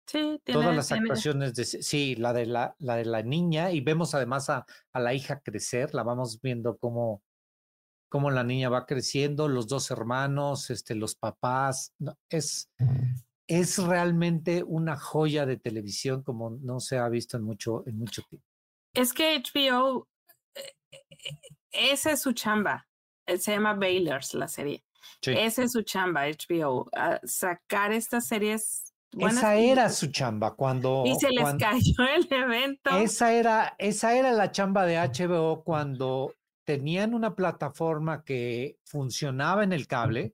Sí, 0.08 0.42
tiene, 0.44 0.60
Todas 0.60 0.76
las 0.76 0.92
actuaciones 0.92 1.54
de 1.54 1.66
sí, 1.66 2.16
la 2.16 2.34
de 2.34 2.48
la, 2.48 2.76
la 2.80 2.96
de 2.96 3.06
la 3.06 3.22
niña, 3.22 3.72
y 3.72 3.82
vemos 3.82 4.16
además 4.16 4.50
a, 4.50 4.66
a 4.92 5.00
la 5.00 5.14
hija 5.14 5.42
crecer, 5.42 5.94
la 5.94 6.02
vamos 6.02 6.42
viendo 6.42 6.80
cómo, 6.80 7.22
cómo 8.10 8.32
la 8.32 8.44
niña 8.44 8.70
va 8.70 8.88
creciendo, 8.88 9.48
los 9.48 9.68
dos 9.68 9.92
hermanos, 9.92 10.72
este, 10.72 10.96
los 10.96 11.14
papás. 11.14 11.94
es, 12.30 12.72
es 13.46 13.78
realmente 13.78 14.64
una 14.64 14.98
joya 14.98 15.46
de 15.46 15.58
televisión 15.58 16.24
como 16.24 16.50
no 16.50 16.80
se 16.80 16.98
ha 16.98 17.08
visto 17.08 17.38
en 17.38 17.44
mucho, 17.44 17.84
en 17.86 18.00
mucho 18.00 18.24
tiempo. 18.24 18.55
Es 18.96 19.14
que 19.14 19.38
HBO, 19.38 20.08
eh, 20.56 20.76
eh, 20.92 21.38
esa 21.72 22.12
es 22.12 22.22
su 22.22 22.32
chamba. 22.32 22.88
Eh, 23.26 23.38
se 23.38 23.52
llama 23.52 23.74
Baylors 23.74 24.34
la 24.34 24.48
serie. 24.48 24.84
Esa 25.22 25.64
es 25.64 25.72
su 25.72 25.82
chamba, 25.82 26.28
HBO. 26.28 26.90
sacar 27.24 27.92
estas 27.92 28.28
series. 28.28 28.94
Esa 29.18 29.56
era 29.56 29.90
su 29.90 30.08
chamba 30.08 30.56
cuando. 30.56 31.04
Y 31.06 31.16
se 31.16 31.30
les 31.30 31.56
cayó 31.56 32.08
el 32.16 32.28
evento. 32.32 32.92
Esa 32.92 33.34
era, 33.34 33.76
esa 33.78 34.16
era 34.16 34.32
la 34.32 34.52
chamba 34.52 34.86
de 34.86 34.98
HBO 34.98 35.64
cuando 35.64 36.34
tenían 36.64 37.14
una 37.14 37.36
plataforma 37.36 38.24
que 38.24 38.78
funcionaba 38.84 39.64
en 39.64 39.74
el 39.74 39.88
cable, 39.88 40.34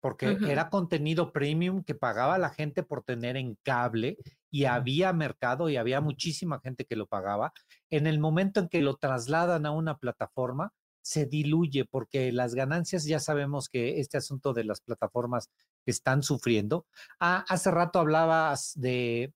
porque 0.00 0.36
era 0.46 0.70
contenido 0.70 1.32
premium 1.32 1.82
que 1.82 1.94
pagaba 1.94 2.38
la 2.38 2.50
gente 2.50 2.82
por 2.82 3.02
tener 3.02 3.36
en 3.36 3.56
cable 3.62 4.18
y 4.50 4.64
había 4.64 5.12
mercado 5.12 5.68
y 5.68 5.76
había 5.76 6.00
muchísima 6.00 6.60
gente 6.60 6.84
que 6.84 6.96
lo 6.96 7.06
pagaba. 7.06 7.52
En 7.90 8.06
el 8.06 8.18
momento 8.18 8.60
en 8.60 8.68
que 8.68 8.80
lo 8.80 8.96
trasladan 8.96 9.66
a 9.66 9.70
una 9.70 9.98
plataforma, 9.98 10.72
se 11.02 11.24
diluye 11.24 11.86
porque 11.86 12.32
las 12.32 12.54
ganancias, 12.54 13.04
ya 13.04 13.18
sabemos 13.18 13.68
que 13.68 13.98
este 14.00 14.18
asunto 14.18 14.52
de 14.52 14.64
las 14.64 14.80
plataformas 14.80 15.50
están 15.86 16.22
sufriendo. 16.22 16.86
Ah, 17.18 17.44
hace 17.48 17.70
rato 17.70 17.98
hablabas 17.98 18.72
de 18.74 19.32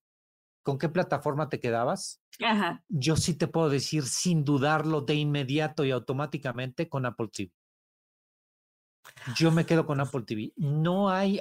con 0.62 0.78
qué 0.78 0.88
plataforma 0.88 1.48
te 1.48 1.60
quedabas. 1.60 2.20
Ajá. 2.44 2.84
Yo 2.88 3.16
sí 3.16 3.34
te 3.34 3.48
puedo 3.48 3.68
decir 3.68 4.04
sin 4.04 4.44
dudarlo 4.44 5.00
de 5.00 5.14
inmediato 5.14 5.84
y 5.84 5.90
automáticamente 5.90 6.88
con 6.88 7.06
Apple 7.06 7.28
TV. 7.32 7.52
Yo 9.36 9.50
me 9.50 9.66
quedo 9.66 9.86
con 9.86 10.00
Apple 10.00 10.22
TV. 10.22 10.52
No 10.56 11.10
hay 11.10 11.40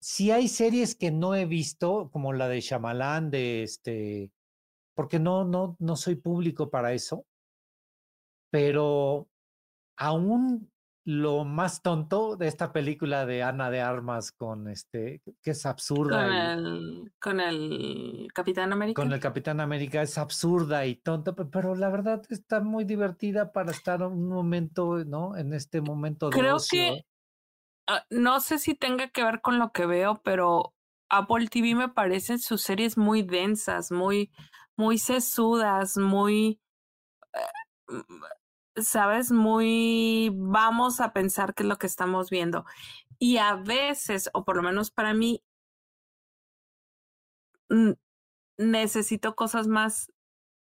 si 0.00 0.30
hay 0.30 0.48
series 0.48 0.94
que 0.94 1.10
no 1.10 1.34
he 1.34 1.44
visto, 1.44 2.10
como 2.10 2.32
la 2.32 2.48
de 2.48 2.60
Shyamalan, 2.60 3.30
de 3.30 3.62
este, 3.62 4.32
porque 4.94 5.18
no, 5.18 5.44
no, 5.44 5.76
no 5.78 5.96
soy 5.96 6.16
público 6.16 6.70
para 6.70 6.94
eso, 6.94 7.26
pero 8.50 9.28
aún 9.96 10.70
lo 11.04 11.44
más 11.44 11.82
tonto 11.82 12.36
de 12.36 12.46
esta 12.46 12.72
película 12.72 13.26
de 13.26 13.42
Ana 13.42 13.70
de 13.70 13.80
Armas 13.80 14.32
con 14.32 14.68
este, 14.68 15.22
que 15.42 15.50
es 15.50 15.66
absurda. 15.66 16.24
Con, 16.24 16.34
el, 16.34 17.12
con 17.20 17.40
el 17.40 18.28
Capitán 18.34 18.72
América. 18.72 19.02
Con 19.02 19.12
el 19.12 19.20
Capitán 19.20 19.60
América 19.60 20.02
es 20.02 20.16
absurda 20.18 20.86
y 20.86 20.96
tonta, 20.96 21.34
pero 21.34 21.74
la 21.74 21.90
verdad 21.90 22.22
está 22.30 22.60
muy 22.60 22.84
divertida 22.84 23.52
para 23.52 23.70
estar 23.70 24.02
un 24.02 24.28
momento, 24.28 25.04
¿no? 25.04 25.36
En 25.36 25.52
este 25.52 25.80
momento 25.80 26.30
de 26.30 26.38
Creo 26.38 26.58
que 26.70 27.04
Ah, 27.09 27.09
no 28.10 28.40
sé 28.40 28.58
si 28.58 28.74
tenga 28.74 29.08
que 29.08 29.24
ver 29.24 29.40
con 29.40 29.58
lo 29.58 29.72
que 29.72 29.86
veo, 29.86 30.20
pero 30.22 30.74
Apple 31.08 31.48
TV 31.48 31.74
me 31.74 31.88
parecen 31.88 32.38
sus 32.38 32.62
series 32.62 32.96
muy 32.96 33.22
densas, 33.22 33.90
muy, 33.90 34.30
muy 34.76 34.98
sesudas, 34.98 35.96
muy, 35.96 36.60
eh, 37.32 38.02
sabes, 38.82 39.32
muy, 39.32 40.30
vamos 40.34 41.00
a 41.00 41.12
pensar 41.12 41.54
qué 41.54 41.64
es 41.64 41.68
lo 41.68 41.78
que 41.78 41.86
estamos 41.86 42.30
viendo. 42.30 42.64
Y 43.18 43.38
a 43.38 43.56
veces, 43.56 44.30
o 44.32 44.44
por 44.44 44.56
lo 44.56 44.62
menos 44.62 44.90
para 44.90 45.12
mí, 45.12 45.42
necesito 48.56 49.34
cosas 49.34 49.66
más, 49.66 50.12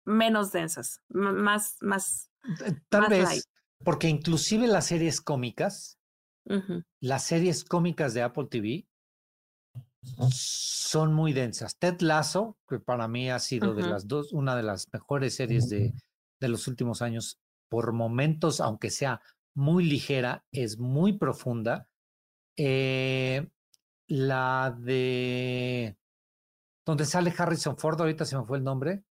menos 0.05 0.53
densas, 0.53 1.03
más, 1.09 1.77
más. 1.81 2.31
Tal 2.89 3.09
vez, 3.09 3.49
porque 3.85 4.09
inclusive 4.09 4.66
las 4.66 4.87
series 4.87 5.20
cómicas 5.20 5.96
las 7.01 7.25
series 7.25 7.65
cómicas 7.65 8.15
de 8.15 8.23
Apple 8.23 8.47
TV 8.51 8.87
son 10.31 11.13
muy 11.13 11.33
densas. 11.33 11.77
Ted 11.79 12.01
Lasso, 12.01 12.57
que 12.69 12.79
para 12.79 13.09
mí 13.09 13.31
ha 13.31 13.39
sido 13.39 13.75
de 13.75 13.83
las 13.83 14.07
dos, 14.07 14.33
una 14.33 14.57
de 14.57 14.63
las 14.63 14.87
mejores 14.93 15.35
series 15.35 15.69
de, 15.69 15.93
de 16.41 16.49
los 16.49 16.69
últimos 16.69 17.03
años, 17.03 17.41
por 17.69 17.93
momentos, 17.93 18.61
aunque 18.61 18.91
sea 18.91 19.21
muy 19.55 19.85
ligera, 19.85 20.45
es 20.53 20.79
muy 20.79 21.19
profunda. 21.19 21.89
Eh, 22.57 23.49
la 24.09 24.77
de 24.79 25.99
donde 26.87 27.05
sale 27.05 27.35
Harrison 27.37 27.77
Ford, 27.77 28.01
ahorita 28.01 28.25
se 28.25 28.39
me 28.39 28.45
fue 28.45 28.59
el 28.59 28.65
nombre. 28.65 29.03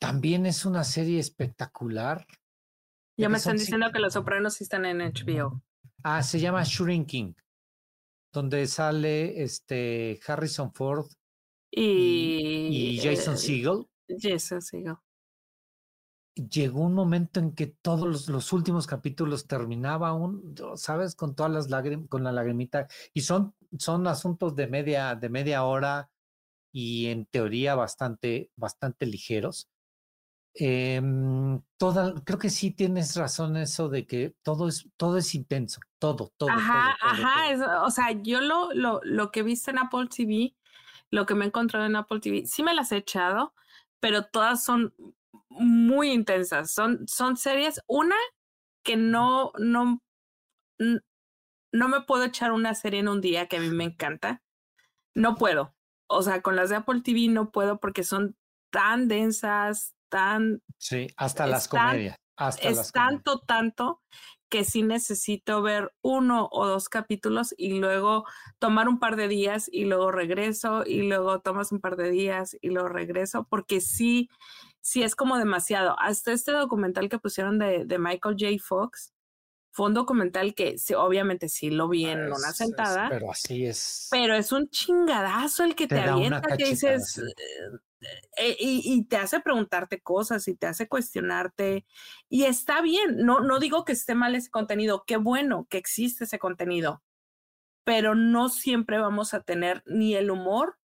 También 0.00 0.44
es 0.44 0.66
una 0.66 0.82
serie 0.82 1.20
espectacular. 1.20 2.26
Ya 3.16 3.28
me 3.28 3.38
están 3.38 3.56
diciendo 3.56 3.90
que 3.92 4.00
Los 4.00 4.14
Sopranos 4.14 4.60
están 4.60 4.84
en 4.86 4.98
HBO. 4.98 5.62
Ah, 6.02 6.22
se 6.22 6.40
llama 6.40 6.64
Shrinking, 6.64 7.36
donde 8.32 8.66
sale 8.66 9.42
este 9.42 10.20
Harrison 10.26 10.72
Ford 10.72 11.06
y, 11.70 12.98
Jason 13.02 13.34
eh, 13.34 13.38
Segel. 13.38 13.86
Jason 14.08 14.60
Segel. 14.60 14.96
Llegó 16.34 16.80
un 16.80 16.94
momento 16.94 17.38
en 17.38 17.52
que 17.54 17.68
todos 17.68 18.28
los, 18.28 18.52
últimos 18.52 18.88
capítulos 18.88 19.46
terminaba 19.46 20.12
un, 20.12 20.54
sabes, 20.74 21.14
con 21.14 21.36
todas 21.36 21.52
las 21.52 21.70
lágrimas, 21.70 22.08
con 22.08 22.24
la 22.24 22.32
lagrimita, 22.32 22.88
y 23.12 23.20
son, 23.20 23.54
son 23.78 24.06
asuntos 24.08 24.56
de 24.56 24.66
media, 24.66 25.14
de 25.14 25.28
media 25.28 25.62
hora 25.62 26.10
y 26.72 27.06
en 27.06 27.26
teoría 27.26 27.76
bastante, 27.76 28.50
bastante 28.56 29.06
ligeros. 29.06 29.70
Eh, 30.56 31.02
toda, 31.78 32.14
creo 32.24 32.38
que 32.38 32.50
sí 32.50 32.70
tienes 32.70 33.16
razón 33.16 33.56
eso 33.56 33.88
de 33.88 34.06
que 34.06 34.36
todo 34.42 34.68
es, 34.68 34.88
todo 34.96 35.16
es 35.18 35.34
intenso, 35.34 35.80
todo, 35.98 36.32
todo. 36.36 36.50
Ajá, 36.50 36.96
ajá, 37.00 37.82
o 37.84 37.90
sea, 37.90 38.12
yo 38.12 38.40
lo, 38.40 38.72
lo, 38.72 39.00
lo 39.02 39.30
que 39.32 39.40
he 39.40 39.42
visto 39.42 39.70
en 39.70 39.78
Apple 39.78 40.06
TV, 40.06 40.54
lo 41.10 41.26
que 41.26 41.34
me 41.34 41.44
he 41.44 41.48
encontrado 41.48 41.86
en 41.86 41.96
Apple 41.96 42.20
TV, 42.20 42.46
sí 42.46 42.62
me 42.62 42.74
las 42.74 42.92
he 42.92 42.98
echado, 42.98 43.52
pero 43.98 44.26
todas 44.26 44.64
son 44.64 44.94
muy 45.48 46.10
intensas. 46.10 46.70
Son, 46.70 47.06
son 47.08 47.36
series, 47.36 47.80
una 47.86 48.16
que 48.82 48.96
no, 48.96 49.52
no, 49.58 50.02
no 50.78 51.88
me 51.88 52.00
puedo 52.02 52.24
echar 52.24 52.52
una 52.52 52.74
serie 52.74 53.00
en 53.00 53.08
un 53.08 53.20
día 53.20 53.48
que 53.48 53.56
a 53.56 53.60
mí 53.60 53.70
me 53.70 53.84
encanta. 53.84 54.42
No 55.14 55.36
puedo. 55.36 55.74
O 56.06 56.22
sea, 56.22 56.42
con 56.42 56.56
las 56.56 56.70
de 56.70 56.76
Apple 56.76 57.00
TV 57.00 57.28
no 57.28 57.50
puedo 57.50 57.80
porque 57.80 58.04
son 58.04 58.36
tan 58.70 59.08
densas, 59.08 59.94
Sí, 60.78 61.06
hasta 61.16 61.46
las 61.46 61.68
comedias. 61.68 62.16
Hasta 62.36 62.68
es 62.68 62.90
tanto, 62.90 63.40
tanto 63.40 64.02
que 64.48 64.64
sí 64.64 64.82
necesito 64.82 65.62
ver 65.62 65.92
uno 66.02 66.48
o 66.52 66.66
dos 66.66 66.88
capítulos 66.88 67.54
y 67.56 67.78
luego 67.78 68.24
tomar 68.58 68.88
un 68.88 68.98
par 68.98 69.16
de 69.16 69.28
días 69.28 69.68
y 69.72 69.84
luego 69.84 70.12
regreso 70.12 70.84
y 70.86 71.02
luego 71.02 71.40
tomas 71.40 71.72
un 71.72 71.80
par 71.80 71.96
de 71.96 72.10
días 72.10 72.56
y 72.60 72.70
luego 72.70 72.88
regreso 72.88 73.46
porque 73.48 73.80
sí, 73.80 74.28
sí 74.80 75.02
es 75.02 75.16
como 75.16 75.38
demasiado. 75.38 75.96
Hasta 75.98 76.32
este 76.32 76.52
documental 76.52 77.08
que 77.08 77.18
pusieron 77.18 77.58
de, 77.58 77.84
de 77.84 77.98
Michael 77.98 78.36
J. 78.38 78.56
Fox, 78.60 79.12
fue 79.74 79.86
un 79.86 79.94
documental 79.94 80.54
que 80.54 80.78
sí, 80.78 80.94
obviamente 80.94 81.48
sí 81.48 81.68
lo 81.68 81.88
vi 81.88 82.06
en 82.06 82.32
una 82.32 82.52
sentada. 82.52 83.08
pero 83.08 83.32
así 83.32 83.66
es. 83.66 84.06
Pero 84.08 84.36
es 84.36 84.52
un 84.52 84.68
chingadazo 84.68 85.64
el 85.64 85.74
que 85.74 85.88
te, 85.88 85.98
avienta, 85.98 86.56
que 86.56 86.64
dices, 86.64 87.20
eh, 88.36 88.56
y, 88.58 89.04
te 89.06 89.16
hace 89.16 89.40
preguntarte 89.40 90.00
cosas 90.00 90.48
y 90.48 90.56
te 90.56 90.66
hace 90.66 90.88
cuestionarte. 90.88 91.86
Y 92.28 92.44
está 92.44 92.82
bien, 92.82 93.18
no, 93.18 93.40
no 93.40 93.58
digo 93.58 93.84
que 93.84 93.92
esté 93.92 94.14
mal 94.14 94.34
ese 94.34 94.50
contenido, 94.50 95.04
qué 95.06 95.16
bueno 95.16 95.66
que 95.70 95.78
existe 95.78 96.24
ese 96.24 96.38
contenido, 96.38 97.02
pero 97.84 98.14
no 98.14 98.48
siempre 98.48 98.98
vamos 98.98 99.34
a 99.34 99.42
tener 99.42 99.82
ni 99.86 100.14
el 100.14 100.30
humor, 100.30 100.78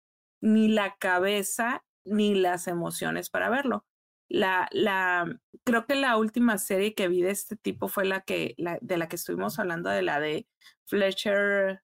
ni 0.41 0.69
la 0.69 0.97
cabeza, 0.97 1.85
ni 2.05 2.35
las 2.35 2.69
emociones 2.69 3.31
para 3.31 3.51
verlo. 3.51 3.87
La, 4.29 4.69
la, 4.73 5.41
creo 5.65 5.87
que 5.87 5.95
la 5.95 6.17
última 6.17 6.59
serie 6.59 6.95
que 6.95 7.09
vi 7.09 7.23
de 7.23 7.31
este 7.31 7.57
tipo 7.57 7.89
fue 7.89 8.05
la 8.05 8.23
que, 8.23 8.55
la, 8.59 8.79
de 8.81 8.99
la 8.99 9.09
que 9.09 9.17
estuvimos 9.17 9.59
hablando, 9.59 9.91
de 9.91 10.03
la 10.03 10.21
de 10.21 10.49
Fletcher, 10.87 11.83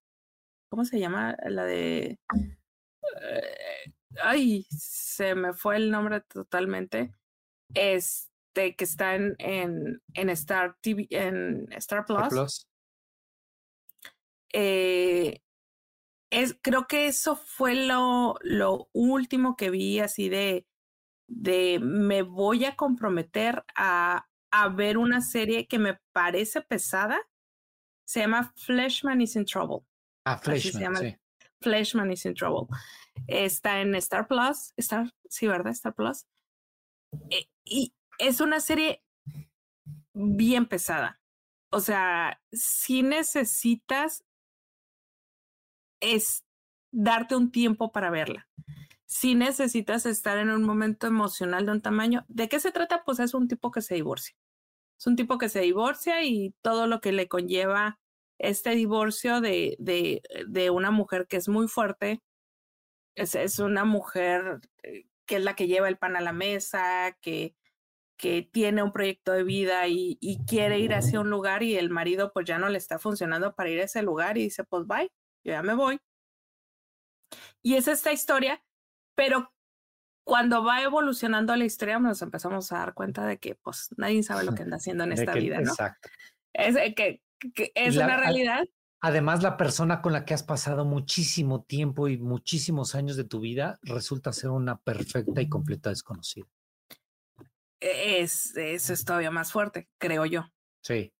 ¿cómo 0.69 0.85
se 0.85 0.99
llama? 0.99 1.37
La 1.45 1.65
de... 1.65 2.19
Eh, 3.21 3.93
ay, 4.23 4.67
se 4.71 5.35
me 5.35 5.53
fue 5.55 5.77
el 5.77 5.91
nombre 5.91 6.21
totalmente, 6.21 7.15
este, 7.75 8.75
que 8.77 8.85
está 8.85 9.15
en, 9.15 9.35
en, 9.39 10.03
en 10.15 10.31
Star 10.31 10.77
TV, 10.81 11.07
en 11.11 11.73
Star 11.73 12.05
Plus. 12.05 12.67
Eh, 14.53 15.41
es, 16.31 16.57
creo 16.63 16.87
que 16.87 17.07
eso 17.07 17.37
fue 17.37 17.75
lo, 17.75 18.37
lo 18.43 18.89
último 18.93 19.57
que 19.57 19.71
vi 19.71 20.01
así 20.01 20.29
de, 20.29 20.67
de 21.27 21.79
me 21.81 22.23
voy 22.23 22.65
a 22.65 22.77
comprometer 22.77 23.65
a, 23.75 24.27
a 24.51 24.69
ver 24.69 24.99
una 24.99 25.21
serie 25.21 25.67
que 25.67 25.79
me 25.79 25.99
parece 26.13 26.61
pesada. 26.63 27.19
Se 28.07 28.21
llama 28.21 28.53
Fleshman 28.57 29.21
is 29.21 29.37
in 29.37 29.45
Trouble. 29.45 29.87
Ah, 30.25 30.39
Fleshman, 30.39 30.97
sí. 30.97 31.17
Fleshman 31.63 32.13
is 32.13 32.27
in 32.27 32.35
Trouble. 32.35 32.69
Está 33.27 33.81
en 33.81 33.95
Star 33.97 34.27
Plus, 34.27 34.73
Star, 34.77 35.13
sí, 35.29 35.47
¿verdad? 35.47 35.73
Star 35.73 35.95
Plus. 35.95 36.27
Eh, 37.31 37.49
y 37.65 37.95
es 38.19 38.41
una 38.41 38.61
serie 38.61 39.03
bien 40.13 40.67
pesada. 40.67 41.21
O 41.71 41.81
sea, 41.81 42.41
si 42.53 43.03
necesitas 43.03 44.25
es 46.01 46.45
darte 46.91 47.37
un 47.37 47.51
tiempo 47.51 47.93
para 47.93 48.11
verla. 48.11 48.49
Si 49.07 49.35
necesitas 49.35 50.05
estar 50.07 50.39
en 50.39 50.51
un 50.51 50.65
momento 50.65 51.07
emocional 51.07 51.67
de 51.67 51.73
un 51.73 51.83
tamaño, 51.83 52.25
¿de 52.29 52.49
qué 52.49 52.61
se 52.61 52.73
trata? 52.73 53.05
Pues 53.05 53.21
es 53.21 53.35
un 53.35 53.49
tipo 53.49 53.71
que 53.71 53.83
se 53.83 53.95
divorcia. 53.95 54.37
Es 54.99 55.07
un 55.07 55.17
tipo 55.17 55.39
que 55.39 55.49
se 55.49 55.61
divorcia 55.61 56.23
y 56.25 56.55
todo 56.63 56.87
lo 56.87 57.01
que 57.01 57.13
le 57.13 57.29
conlleva 57.29 57.99
este 58.43 58.71
divorcio 58.71 59.41
de, 59.41 59.77
de, 59.79 60.21
de 60.49 60.71
una 60.71 60.91
mujer 60.91 61.27
que 61.29 61.37
es 61.37 61.49
muy 61.49 61.69
fuerte, 61.69 62.21
es, 63.15 63.37
es, 63.37 63.61
una 63.61 63.85
mujer 63.85 64.61
eh, 64.83 65.07
que 65.27 65.37
es 65.37 65.45
la 65.45 65.55
que 65.55 65.69
lleva 65.69 65.89
el 65.89 65.97
pan 65.97 66.17
a 66.17 66.21
la 66.21 66.33
mesa, 66.33 67.17
que, 67.21 67.55
que 68.17 68.43
tiene 68.43 68.83
un 68.83 68.93
proyecto 68.93 69.33
de 69.33 69.45
vida 69.45 69.87
y, 69.87 70.19
y, 70.21 70.45
quiere 70.45 70.81
ir 70.81 70.93
hacia 70.93 71.21
un 71.21 71.31
lugar 71.31 71.63
y 71.63 71.77
el 71.77 71.89
marido 71.89 72.33
pues 72.33 72.45
ya 72.45 72.59
no 72.59 72.69
le 72.69 72.79
está 72.79 72.99
funcionando 72.99 73.55
para 73.55 73.71
ir 73.71 73.81
a 73.81 73.85
ese 73.85 74.03
lugar 74.03 74.37
y 74.37 74.43
dice 74.43 74.65
pues 74.65 74.87
bye, 74.87 75.13
yo 75.45 75.53
ya 75.53 75.63
me 75.63 75.75
voy. 75.75 76.01
Y 77.63 77.77
es 77.77 77.87
esta 77.87 78.13
historia, 78.13 78.63
pero 79.15 79.53
cuando 80.25 80.65
va 80.65 80.83
evolucionando 80.83 81.55
la 81.55 81.65
historia 81.65 82.01
nos 82.01 82.23
empezamos 82.23 82.73
a 82.73 82.79
dar 82.79 82.95
cuenta 82.95 83.25
de 83.25 83.39
que 83.39 83.55
pues 83.55 83.91
nadie 83.97 84.25
sabe 84.25 84.43
lo 84.43 84.55
que 84.57 84.63
anda 84.63 84.79
haciendo 84.79 85.05
en 85.05 85.13
esta 85.13 85.35
vida, 85.35 85.61
¿no? 85.61 85.71
Exacto. 85.71 86.09
Es 86.55 86.77
que 86.95 87.23
que 87.55 87.73
es 87.75 87.97
una 87.97 88.17
realidad. 88.17 88.65
Además, 89.05 89.43
la 89.43 89.57
persona 89.57 90.01
con 90.01 90.13
la 90.13 90.25
que 90.25 90.33
has 90.33 90.45
pasado 90.45 90.85
muchísimo 90.85 91.65
tiempo 91.65 92.07
y 92.07 92.19
muchísimos 92.19 92.95
años 92.95 93.17
de 93.17 93.25
tu 93.25 93.41
vida 93.41 93.81
resulta 93.83 94.33
ser 94.33 94.51
una 94.51 94.77
perfecta 94.77 95.43
y 95.43 95.49
completa 95.49 95.91
desconocida. 95.91 96.47
Es, 97.81 98.57
eso 98.57 98.93
es 98.93 99.05
todavía 99.05 99.33
más 99.33 99.51
fuerte, 99.51 99.89
creo 99.99 100.25
yo. 100.25 100.47
Sí. 100.83 101.13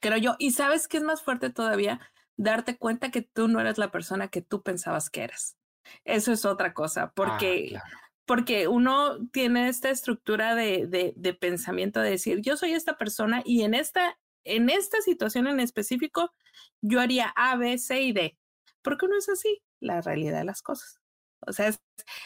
Creo 0.00 0.16
yo. 0.16 0.34
Y 0.40 0.50
sabes 0.50 0.88
qué 0.88 0.96
es 0.96 1.04
más 1.04 1.22
fuerte 1.22 1.50
todavía? 1.50 2.00
Darte 2.36 2.76
cuenta 2.76 3.12
que 3.12 3.22
tú 3.22 3.46
no 3.46 3.60
eres 3.60 3.78
la 3.78 3.92
persona 3.92 4.26
que 4.26 4.42
tú 4.42 4.62
pensabas 4.62 5.08
que 5.08 5.22
eras. 5.22 5.56
Eso 6.04 6.32
es 6.32 6.44
otra 6.44 6.74
cosa, 6.74 7.04
ah, 7.04 7.12
porque, 7.14 7.78
porque 8.26 8.66
uno 8.66 9.28
tiene 9.28 9.68
esta 9.68 9.90
estructura 9.90 10.56
de, 10.56 10.88
de, 10.88 11.12
de 11.16 11.34
pensamiento 11.34 12.00
de 12.00 12.10
decir, 12.10 12.40
yo 12.40 12.56
soy 12.56 12.72
esta 12.72 12.96
persona 12.96 13.42
y 13.44 13.62
en 13.62 13.74
esta 13.74 14.18
en 14.44 14.70
esta 14.70 15.00
situación 15.00 15.46
en 15.46 15.60
específico, 15.60 16.32
yo 16.80 17.00
haría 17.00 17.32
A, 17.36 17.56
B, 17.56 17.78
C 17.78 18.02
y 18.02 18.12
D. 18.12 18.38
Porque 18.82 19.06
no 19.08 19.16
es 19.16 19.28
así 19.28 19.62
la 19.80 20.00
realidad 20.00 20.38
de 20.38 20.44
las 20.44 20.62
cosas. 20.62 21.00
O 21.46 21.52
sea, 21.52 21.72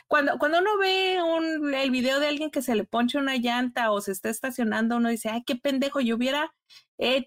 cuando, 0.08 0.38
cuando 0.38 0.58
uno 0.58 0.76
ve 0.78 1.18
un, 1.22 1.74
el 1.74 1.90
video 1.90 2.20
de 2.20 2.28
alguien 2.28 2.50
que 2.50 2.60
se 2.62 2.74
le 2.74 2.84
ponche 2.84 3.18
una 3.18 3.36
llanta 3.36 3.90
o 3.90 4.00
se 4.00 4.12
está 4.12 4.28
estacionando, 4.28 4.96
uno 4.96 5.08
dice, 5.08 5.30
ay, 5.30 5.42
qué 5.44 5.56
pendejo, 5.56 6.00
yo 6.00 6.16
hubiera, 6.16 6.54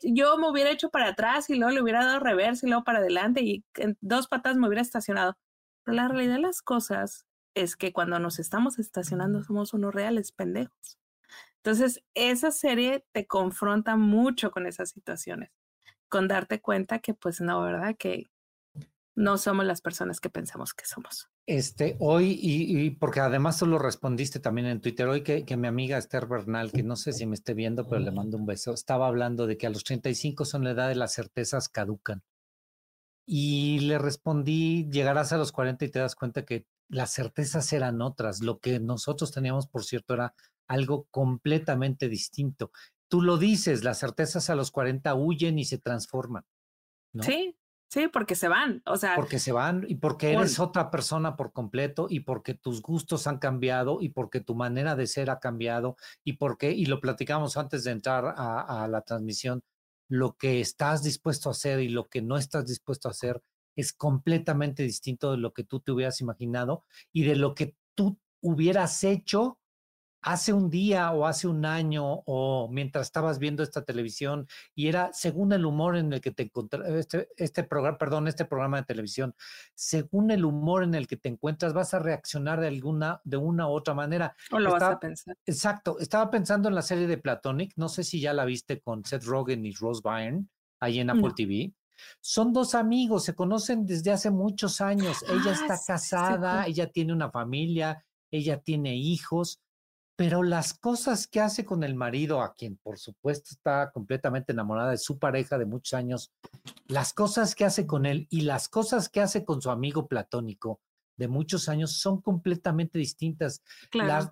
yo 0.03 0.37
me 0.37 0.49
hubiera 0.49 0.69
hecho 0.69 0.89
para 0.89 1.09
atrás 1.09 1.49
y 1.49 1.55
luego 1.55 1.71
le 1.71 1.81
hubiera 1.81 2.05
dado 2.05 2.19
reversa 2.19 2.65
y 2.65 2.69
luego 2.69 2.83
para 2.83 2.99
adelante 2.99 3.41
y 3.43 3.65
en 3.75 3.97
dos 4.01 4.27
patas 4.27 4.55
me 4.57 4.67
hubiera 4.67 4.81
estacionado. 4.81 5.37
Pero 5.83 5.95
la 5.95 6.07
realidad 6.07 6.35
de 6.35 6.41
las 6.41 6.61
cosas 6.61 7.25
es 7.55 7.75
que 7.75 7.91
cuando 7.91 8.19
nos 8.19 8.39
estamos 8.39 8.77
estacionando 8.79 9.43
somos 9.43 9.73
unos 9.73 9.93
reales 9.93 10.31
pendejos. 10.31 10.99
Entonces, 11.63 12.03
esa 12.13 12.51
serie 12.51 13.05
te 13.11 13.27
confronta 13.27 13.95
mucho 13.97 14.51
con 14.51 14.65
esas 14.65 14.91
situaciones, 14.91 15.51
con 16.07 16.27
darte 16.27 16.61
cuenta 16.61 16.99
que 16.99 17.13
pues 17.13 17.41
no, 17.41 17.61
¿verdad? 17.61 17.95
Que 17.97 18.29
no 19.15 19.37
somos 19.37 19.65
las 19.65 19.81
personas 19.81 20.21
que 20.21 20.29
pensamos 20.29 20.73
que 20.73 20.85
somos. 20.85 21.29
Este, 21.45 21.97
hoy, 21.99 22.39
y, 22.41 22.91
porque 22.91 23.19
además 23.19 23.59
tú 23.59 23.65
lo 23.65 23.79
respondiste 23.79 24.39
también 24.39 24.67
en 24.67 24.79
Twitter, 24.79 25.07
hoy 25.07 25.23
que, 25.23 25.43
que, 25.43 25.57
mi 25.57 25.67
amiga 25.67 25.97
Esther 25.97 26.27
Bernal, 26.27 26.71
que 26.71 26.83
no 26.83 26.95
sé 26.95 27.11
si 27.11 27.25
me 27.25 27.35
esté 27.35 27.53
viendo, 27.53 27.85
pero 27.87 27.99
le 27.99 28.11
mando 28.11 28.37
un 28.37 28.45
beso, 28.45 28.73
estaba 28.73 29.07
hablando 29.07 29.47
de 29.47 29.57
que 29.57 29.67
a 29.67 29.71
los 29.71 29.83
35 29.83 30.45
son 30.45 30.63
la 30.63 30.71
edad 30.71 30.87
de 30.87 30.95
las 30.95 31.13
certezas 31.13 31.67
caducan. 31.67 32.23
Y 33.25 33.79
le 33.81 33.97
respondí, 33.97 34.87
llegarás 34.89 35.33
a 35.33 35.37
los 35.37 35.51
40 35.51 35.85
y 35.85 35.89
te 35.89 35.99
das 35.99 36.15
cuenta 36.15 36.45
que 36.45 36.65
las 36.87 37.13
certezas 37.13 37.71
eran 37.73 38.01
otras. 38.01 38.41
Lo 38.41 38.59
que 38.59 38.79
nosotros 38.79 39.31
teníamos, 39.31 39.67
por 39.67 39.83
cierto, 39.83 40.13
era 40.13 40.33
algo 40.69 41.07
completamente 41.11 42.07
distinto. 42.07 42.71
Tú 43.09 43.21
lo 43.21 43.37
dices, 43.37 43.83
las 43.83 43.99
certezas 43.99 44.49
a 44.49 44.55
los 44.55 44.71
40 44.71 45.13
huyen 45.15 45.59
y 45.59 45.65
se 45.65 45.79
transforman. 45.79 46.45
Sí, 47.21 47.57
sí, 47.91 48.07
porque 48.07 48.35
se 48.35 48.47
van, 48.47 48.83
o 48.85 48.95
sea. 48.95 49.15
Porque 49.15 49.39
se 49.39 49.51
van 49.51 49.83
y 49.87 49.95
porque 49.95 50.31
eres 50.31 50.59
otra 50.59 50.91
persona 50.91 51.35
por 51.35 51.51
completo 51.51 52.05
y 52.07 52.21
porque 52.21 52.53
tus 52.53 52.83
gustos 52.83 53.25
han 53.25 53.39
cambiado 53.39 53.97
y 53.99 54.09
porque 54.09 54.41
tu 54.41 54.53
manera 54.53 54.95
de 54.95 55.07
ser 55.07 55.31
ha 55.31 55.39
cambiado 55.39 55.97
y 56.23 56.33
porque, 56.33 56.71
y 56.71 56.85
lo 56.85 57.01
platicamos 57.01 57.57
antes 57.57 57.83
de 57.83 57.91
entrar 57.91 58.35
a, 58.37 58.83
a 58.83 58.87
la 58.87 59.01
transmisión, 59.01 59.63
lo 60.07 60.37
que 60.37 60.61
estás 60.61 61.01
dispuesto 61.01 61.49
a 61.49 61.53
hacer 61.53 61.79
y 61.79 61.89
lo 61.89 62.07
que 62.09 62.21
no 62.21 62.37
estás 62.37 62.67
dispuesto 62.67 63.07
a 63.07 63.11
hacer 63.11 63.41
es 63.75 63.91
completamente 63.91 64.83
distinto 64.83 65.31
de 65.31 65.37
lo 65.37 65.53
que 65.53 65.63
tú 65.63 65.79
te 65.79 65.91
hubieras 65.91 66.21
imaginado 66.21 66.85
y 67.11 67.23
de 67.23 67.35
lo 67.35 67.55
que 67.55 67.75
tú 67.95 68.19
hubieras 68.41 69.03
hecho 69.03 69.59
hace 70.21 70.51
un 70.51 70.69
día 70.69 71.11
o 71.11 71.25
hace 71.25 71.47
un 71.47 71.65
año 71.65 72.23
o 72.25 72.69
mientras 72.71 73.07
estabas 73.07 73.39
viendo 73.39 73.63
esta 73.63 73.83
televisión 73.83 74.47
y 74.75 74.87
era 74.87 75.11
según 75.13 75.53
el 75.53 75.65
humor 75.65 75.95
en 75.97 76.11
el 76.11 76.21
que 76.21 76.31
te 76.31 76.43
encuentras, 76.43 76.89
este, 76.89 77.29
este 77.37 77.63
programa, 77.63 77.97
perdón, 77.97 78.27
este 78.27 78.45
programa 78.45 78.77
de 78.77 78.83
televisión, 78.83 79.33
según 79.73 80.31
el 80.31 80.45
humor 80.45 80.83
en 80.83 80.95
el 80.95 81.07
que 81.07 81.17
te 81.17 81.29
encuentras, 81.29 81.73
vas 81.73 81.93
a 81.93 81.99
reaccionar 81.99 82.59
de 82.59 82.67
alguna, 82.67 83.21
de 83.23 83.37
una 83.37 83.67
u 83.67 83.71
otra 83.71 83.93
manera. 83.93 84.35
O 84.51 84.59
lo 84.59 84.71
vas 84.71 84.83
a 84.83 84.99
pensar. 84.99 85.37
Exacto. 85.45 85.99
Estaba 85.99 86.29
pensando 86.29 86.67
en 86.67 86.75
la 86.75 86.81
serie 86.81 87.07
de 87.07 87.17
Platonic, 87.17 87.73
no 87.77 87.89
sé 87.89 88.03
si 88.03 88.19
ya 88.19 88.33
la 88.33 88.45
viste 88.45 88.81
con 88.81 89.05
Seth 89.05 89.23
Rogen 89.23 89.65
y 89.65 89.73
Rose 89.73 90.01
Byrne, 90.03 90.47
ahí 90.79 90.99
en 90.99 91.09
Apple 91.09 91.31
TV. 91.35 91.73
Son 92.21 92.53
dos 92.53 92.75
amigos, 92.75 93.25
se 93.25 93.35
conocen 93.35 93.85
desde 93.85 94.11
hace 94.11 94.29
muchos 94.29 94.79
años. 94.79 95.17
Ella 95.29 95.51
está 95.51 95.73
ah, 95.73 95.79
casada, 95.85 96.65
ella 96.65 96.87
tiene 96.87 97.11
una 97.11 97.29
familia, 97.29 98.05
ella 98.31 98.57
tiene 98.59 98.95
hijos 98.95 99.59
pero 100.19 100.43
las 100.43 100.73
cosas 100.73 101.27
que 101.27 101.39
hace 101.39 101.63
con 101.63 101.81
el 101.81 101.95
marido, 101.95 102.41
a 102.41 102.53
quien 102.53 102.75
por 102.75 102.99
supuesto 102.99 103.51
está 103.51 103.89
completamente 103.89 104.51
enamorada 104.51 104.91
de 104.91 104.97
su 104.97 105.17
pareja 105.17 105.57
de 105.57 105.65
muchos 105.65 105.93
años, 105.93 106.33
las 106.89 107.13
cosas 107.13 107.55
que 107.55 107.63
hace 107.63 107.87
con 107.87 108.05
él 108.05 108.27
y 108.29 108.41
las 108.41 108.67
cosas 108.67 109.07
que 109.07 109.21
hace 109.21 109.45
con 109.45 109.61
su 109.61 109.69
amigo 109.69 110.09
platónico 110.09 110.81
de 111.15 111.29
muchos 111.29 111.69
años 111.69 112.01
son 112.01 112.21
completamente 112.21 112.99
distintas. 112.99 113.63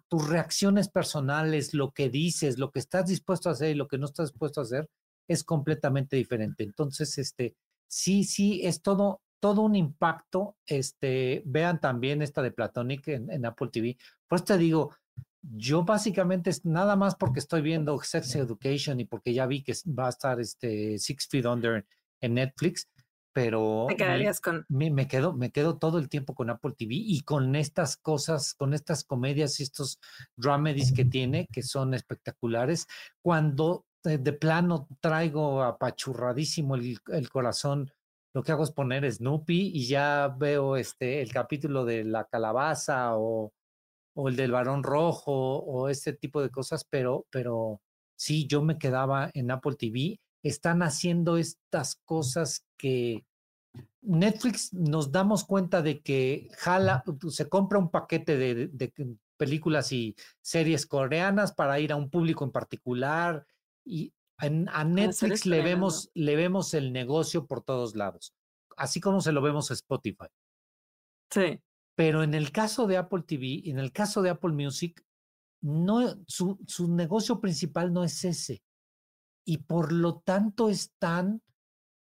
tus 0.10 0.28
reacciones 0.28 0.90
personales, 0.90 1.74
lo 1.74 1.94
que 1.94 2.10
dices, 2.10 2.58
lo 2.58 2.70
que 2.70 2.80
estás 2.80 3.06
dispuesto 3.06 3.48
a 3.48 3.54
hacer 3.54 3.70
y 3.70 3.76
lo 3.76 3.88
que 3.88 3.98
no 3.98 4.08
estás 4.08 4.32
dispuesto 4.32 4.60
a 4.60 4.64
hacer 4.64 4.90
es 5.30 5.46
completamente 5.46 6.18
diferente. 6.18 6.66
Entonces, 6.66 7.18
este, 7.18 7.56
sí, 7.88 8.26
sí, 8.26 8.60
es 8.66 8.82
todo, 8.82 9.22
todo 9.40 9.62
un 9.62 9.78
impacto. 9.78 10.58
Este, 10.66 11.44
vean 11.46 11.80
también 11.80 12.22
esta 12.22 12.42
de 12.42 12.52
Platonic 12.52 13.08
en, 13.08 13.32
en 13.32 13.46
Apple 13.46 13.70
TV. 13.72 13.98
Pues 14.28 14.44
te 14.44 14.58
digo, 14.58 14.92
yo 15.56 15.84
básicamente 15.84 16.52
nada 16.64 16.95
más 16.95 17.16
porque 17.16 17.39
estoy 17.39 17.62
viendo 17.62 18.00
Sex 18.02 18.36
Education 18.36 19.00
y 19.00 19.06
porque 19.06 19.34
ya 19.34 19.45
vi 19.45 19.64
que 19.64 19.74
va 19.88 20.08
a 20.08 20.10
estar 20.10 20.39
este 20.39 21.00
Six 21.00 21.28
Feet 21.28 21.45
Under 21.45 21.86
en 22.22 22.34
Netflix, 22.34 22.89
pero 23.34 23.86
me 23.88 23.95
quedarías 23.95 24.41
con 24.41 24.66
me, 24.68 25.08
quedo 25.08 25.34
me 25.34 25.52
quedo 25.52 25.78
todo 25.78 26.00
el 26.00 26.10
tiempo 26.10 26.34
con 26.34 26.50
Apple 26.50 26.74
TV 26.78 26.95
y 26.95 27.22
con 27.22 27.56
estas 27.56 27.95
cosas, 27.98 28.54
con 28.54 28.74
estas 28.74 29.04
comedias 29.04 29.60
y 29.60 29.64
estos 29.64 30.00
dramedies 30.36 30.91
que 30.91 31.06
tiene 31.06 31.48
que 31.52 31.64
son 31.64 31.93
espectaculares. 31.93 32.88
Cuando 33.22 33.86
de, 34.04 34.34
plano 34.34 34.88
traigo 35.02 35.64
apachurradísimo 35.64 36.76
el, 36.76 36.98
el 37.08 37.30
corazón 37.30 37.91
lo 38.34 38.43
que 38.43 38.52
hago 38.52 38.64
es 38.64 38.72
poner 38.72 39.12
Snoopy 39.12 39.72
y 39.74 39.88
ya 39.88 40.36
veo 40.38 40.76
este 40.78 41.22
el 41.22 41.32
capítulo 41.32 41.86
de 41.86 42.04
la 42.04 42.26
calabaza 42.26 43.18
o 43.18 43.54
o 44.18 44.30
el 44.30 44.36
del 44.36 44.51
varón 44.51 44.82
rojo 44.82 45.59
o 45.59 45.89
ese 45.89 46.11
tipo 46.11 46.41
de 46.41 46.49
cosas, 46.49 46.84
pero, 46.89 47.28
pero 47.30 47.82
sí, 48.15 48.47
yo 48.47 48.63
me 48.63 48.80
quedaba 48.80 49.30
en 49.36 49.51
Apple 49.51 49.76
TV. 49.76 50.20
Están 50.41 50.82
haciendo 50.82 51.38
estas 51.38 51.97
cosas 52.03 52.65
que 52.78 53.26
Netflix 54.01 54.74
nos 54.74 55.11
damos 55.11 55.43
cuenta 55.43 55.84
de 55.84 56.01
que 56.01 56.49
jala, 56.57 57.03
se 57.30 57.47
compra 57.47 57.78
un 57.78 57.91
paquete 57.91 58.38
de, 58.38 58.91
películas 59.38 59.91
y 59.91 60.15
series 60.41 60.88
coreanas 60.88 61.53
para 61.53 61.80
ir 61.80 61.91
a 61.91 61.95
un 61.95 62.09
público 62.09 62.43
en 62.43 62.51
particular 62.51 63.45
y 63.86 64.11
a 64.38 64.84
Netflix 64.84 65.45
le 65.45 65.61
vemos, 65.61 66.09
le 66.15 66.36
vemos 66.36 66.74
el 66.74 66.91
negocio 66.91 67.45
por 67.45 67.61
todos 67.61 67.95
lados, 67.95 68.34
así 68.78 68.99
como 68.99 69.22
se 69.22 69.32
lo 69.32 69.43
vemos 69.43 69.70
a 69.70 69.76
Spotify. 69.76 70.26
Sí. 71.30 71.59
Pero 71.98 72.22
en 72.22 72.36
el 72.36 72.52
caso 72.52 72.86
de 72.86 72.95
Apple 72.95 73.24
TV, 73.26 73.64
en 73.66 73.80
el 73.80 73.91
caso 73.91 74.22
de 74.22 74.30
Apple 74.30 74.52
Music, 74.52 75.04
no, 75.62 76.16
su, 76.28 76.60
su 76.68 76.93
negocio 76.93 77.41
principal 77.41 77.91
no 77.91 78.04
es 78.04 78.24
ese. 78.24 78.62
Y 79.43 79.58
por 79.58 79.91
lo 79.91 80.20
tanto 80.20 80.70
están 80.70 81.41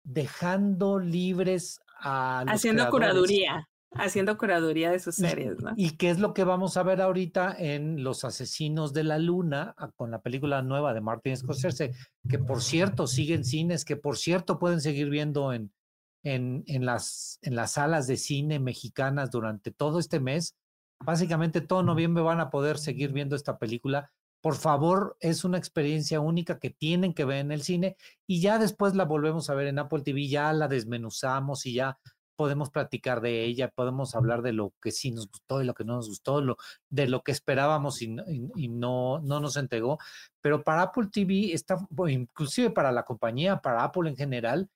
dejando 0.05 0.99
libres 0.99 1.80
a 1.99 2.42
los 2.44 2.57
Haciendo 2.57 2.90
curaduría, 2.90 3.70
haciendo 3.92 4.36
curaduría 4.36 4.90
de 4.90 4.99
sus 4.99 5.14
series, 5.14 5.62
¿no? 5.62 5.72
Y, 5.78 5.97
qué 5.97 6.11
es 6.11 6.18
lo 6.18 6.34
que 6.34 6.44
vamos 6.44 6.76
a 6.76 6.82
ver 6.82 7.01
ahorita 7.01 7.57
en 7.59 8.05
Los 8.05 8.22
Asesinos 8.26 8.92
de 8.92 9.05
la 9.05 9.18
Luna, 9.18 9.74
con 9.94 10.11
la 10.11 10.20
película 10.20 10.61
nueva 10.61 10.92
de 10.92 11.01
Martin 11.01 11.38
Scorsese, 11.38 11.94
que 12.28 12.38
por 12.38 12.62
cierto 12.62 13.07
sigue 13.07 13.32
en 13.32 13.44
cines, 13.44 13.86
que 13.86 13.97
por 13.97 14.18
cierto 14.18 14.59
pueden 14.59 14.82
seguir 14.82 15.09
viendo 15.09 15.55
en, 15.55 15.72
en, 16.26 16.84
las, 16.84 17.38
en 17.42 17.54
las 17.54 17.72
salas 17.72 18.08
de 18.08 18.16
cine 18.16 18.58
mexicanas 18.58 19.30
durante 19.30 19.70
todo 19.70 20.00
este 20.00 20.18
mes. 20.18 20.56
Básicamente 20.98 21.60
todo 21.60 21.84
noviembre 21.84 22.22
van 22.24 22.40
a 22.40 22.50
poder 22.50 22.78
seguir 22.78 23.12
viendo 23.12 23.36
esta 23.36 23.58
película. 23.58 24.10
Por 24.40 24.56
favor, 24.56 25.16
es 25.20 25.44
una 25.44 25.58
experiencia 25.58 26.20
única 26.20 26.58
que 26.58 26.70
tienen 26.70 27.14
que 27.14 27.24
ver 27.24 27.38
en 27.38 27.52
el 27.52 27.62
cine 27.62 27.96
y 28.26 28.40
ya 28.40 28.58
después 28.58 28.96
la 28.96 29.04
volvemos 29.04 29.50
a 29.50 29.54
ver 29.54 29.68
en 29.68 29.78
Apple 29.78 30.02
TV, 30.02 30.26
ya 30.26 30.52
la 30.52 30.66
desmenuzamos 30.66 31.64
y 31.64 31.74
ya 31.74 31.98
podemos 32.34 32.70
platicar 32.70 33.20
de 33.20 33.44
ella, 33.44 33.68
podemos 33.68 34.14
hablar 34.14 34.42
de 34.42 34.52
lo 34.52 34.74
que 34.82 34.90
sí 34.90 35.10
nos 35.10 35.28
gustó 35.28 35.62
y 35.62 35.64
lo 35.64 35.74
que 35.74 35.84
no 35.84 35.94
nos 35.94 36.08
gustó, 36.08 36.40
lo, 36.40 36.56
de 36.90 37.08
lo 37.08 37.22
que 37.22 37.32
esperábamos 37.32 38.02
y, 38.02 38.14
y, 38.56 38.68
no, 38.68 39.20
no 39.20 39.40
nos 39.40 39.56
entregó. 39.56 39.98
Pero 40.42 40.62
para 40.62 40.82
Apple 40.82 41.08
TV, 41.10 41.52
está, 41.54 41.78
inclusive 42.08 42.70
para 42.70 42.92
la 42.92 43.04
compañía, 43.04 43.62
para 43.62 43.84
Apple 43.84 44.10
en 44.10 44.16
general, 44.16 44.68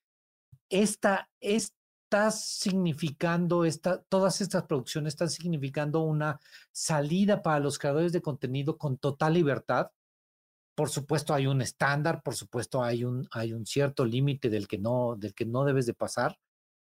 esta, 0.71 1.29
está 1.39 2.31
significando, 2.31 3.63
esta, 3.63 4.01
todas 4.03 4.41
estas 4.41 4.63
producciones 4.63 5.13
están 5.13 5.29
significando 5.29 6.01
una 6.01 6.39
salida 6.71 7.41
para 7.41 7.59
los 7.59 7.77
creadores 7.77 8.11
de 8.11 8.21
contenido 8.21 8.77
con 8.77 8.97
total 8.97 9.33
libertad. 9.33 9.91
Por 10.75 10.89
supuesto 10.89 11.33
hay 11.33 11.47
un 11.47 11.61
estándar, 11.61 12.21
por 12.23 12.35
supuesto 12.35 12.83
hay 12.83 13.03
un, 13.03 13.27
hay 13.31 13.53
un 13.53 13.65
cierto 13.65 14.03
límite 14.03 14.49
del 14.49 14.67
que 14.67 14.77
no, 14.77 15.15
del 15.15 15.33
que 15.33 15.45
no 15.45 15.63
debes 15.63 15.85
de 15.85 15.93
pasar, 15.93 16.37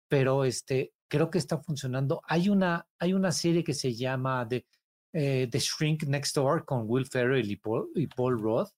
pero 0.08 0.46
este, 0.46 0.94
creo 1.08 1.30
que 1.30 1.38
está 1.38 1.60
funcionando. 1.60 2.22
Hay 2.26 2.50
una, 2.50 2.88
hay 2.98 3.14
una 3.14 3.32
serie 3.32 3.64
que 3.64 3.76
se 3.76 3.94
llama 3.94 4.48
The, 4.48 4.66
eh, 5.14 5.48
The 5.52 5.60
Shrink 5.60 6.04
Next 6.04 6.36
Door 6.36 6.66
con 6.66 6.86
Will 6.88 7.06
Ferrell 7.06 7.52
y 7.52 7.56
Paul, 7.56 7.92
y 7.94 8.08
Paul 8.08 8.42
Roth, 8.42 8.72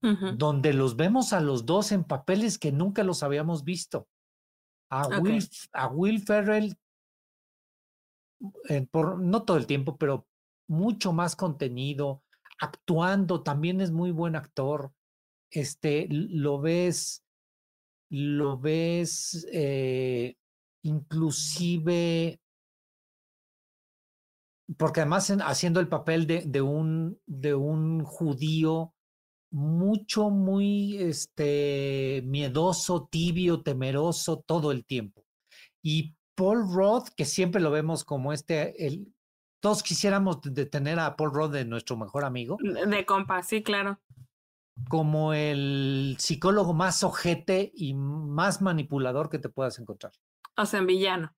donde 0.00 0.72
los 0.72 0.96
vemos 0.96 1.32
a 1.32 1.40
los 1.40 1.66
dos 1.66 1.90
en 1.90 2.04
papeles 2.04 2.58
que 2.58 2.70
nunca 2.70 3.02
los 3.02 3.22
habíamos 3.22 3.64
visto. 3.64 4.08
A, 4.88 5.08
Will, 5.20 5.48
a 5.72 5.88
Will 5.88 6.22
Ferrell, 6.22 6.76
eh, 8.68 8.86
por, 8.88 9.18
no 9.18 9.42
todo 9.42 9.56
el 9.56 9.66
tiempo, 9.66 9.96
pero 9.96 10.26
mucho 10.68 11.12
más 11.12 11.34
contenido, 11.34 12.22
actuando, 12.60 13.42
también 13.42 13.80
es 13.80 13.90
muy 13.90 14.12
buen 14.12 14.36
actor. 14.36 14.92
Este, 15.50 16.06
lo 16.10 16.60
ves, 16.60 17.24
lo 18.10 18.58
ves 18.58 19.46
eh, 19.52 20.36
inclusive 20.82 22.40
porque 24.76 25.00
además 25.00 25.30
haciendo 25.44 25.80
el 25.80 25.88
papel 25.88 26.26
de, 26.26 26.42
de, 26.42 26.60
un, 26.60 27.20
de 27.26 27.54
un 27.54 28.04
judío 28.04 28.94
mucho, 29.50 30.30
muy 30.30 30.96
este, 30.98 32.22
miedoso, 32.24 33.08
tibio, 33.10 33.62
temeroso 33.62 34.42
todo 34.46 34.72
el 34.72 34.84
tiempo. 34.84 35.24
Y 35.82 36.14
Paul 36.34 36.72
Roth, 36.72 37.08
que 37.16 37.24
siempre 37.24 37.60
lo 37.60 37.70
vemos 37.70 38.04
como 38.04 38.32
este, 38.32 38.86
el, 38.86 39.12
todos 39.60 39.82
quisiéramos 39.82 40.40
detener 40.42 40.98
a 40.98 41.16
Paul 41.16 41.32
Roth 41.32 41.52
de 41.52 41.64
nuestro 41.64 41.96
mejor 41.96 42.24
amigo. 42.24 42.58
De 42.60 43.06
compa, 43.06 43.42
sí, 43.42 43.62
claro. 43.62 44.00
Como 44.88 45.32
el 45.32 46.16
psicólogo 46.18 46.74
más 46.74 47.02
ojete 47.02 47.72
y 47.74 47.94
más 47.94 48.60
manipulador 48.60 49.30
que 49.30 49.38
te 49.38 49.48
puedas 49.48 49.78
encontrar. 49.78 50.12
O 50.56 50.66
sea, 50.66 50.80
en 50.80 50.86
villano. 50.86 51.34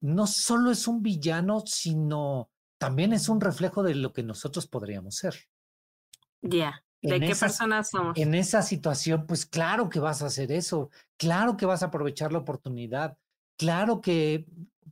no 0.00 0.26
solo 0.26 0.70
es 0.70 0.88
un 0.88 1.02
villano, 1.02 1.62
sino 1.66 2.50
también 2.78 3.12
es 3.12 3.28
un 3.28 3.40
reflejo 3.40 3.82
de 3.82 3.94
lo 3.94 4.12
que 4.12 4.22
nosotros 4.22 4.66
podríamos 4.66 5.16
ser. 5.16 5.34
Ya. 6.42 6.84
¿De 7.00 7.18
qué 7.18 7.34
personas 7.34 7.90
somos? 7.90 8.16
En 8.16 8.34
esa 8.34 8.62
situación, 8.62 9.26
pues 9.26 9.44
claro 9.44 9.88
que 9.88 9.98
vas 9.98 10.22
a 10.22 10.26
hacer 10.26 10.52
eso, 10.52 10.90
claro 11.16 11.56
que 11.56 11.66
vas 11.66 11.82
a 11.82 11.86
aprovechar 11.86 12.32
la 12.32 12.38
oportunidad, 12.38 13.18
claro 13.58 14.00
que 14.00 14.46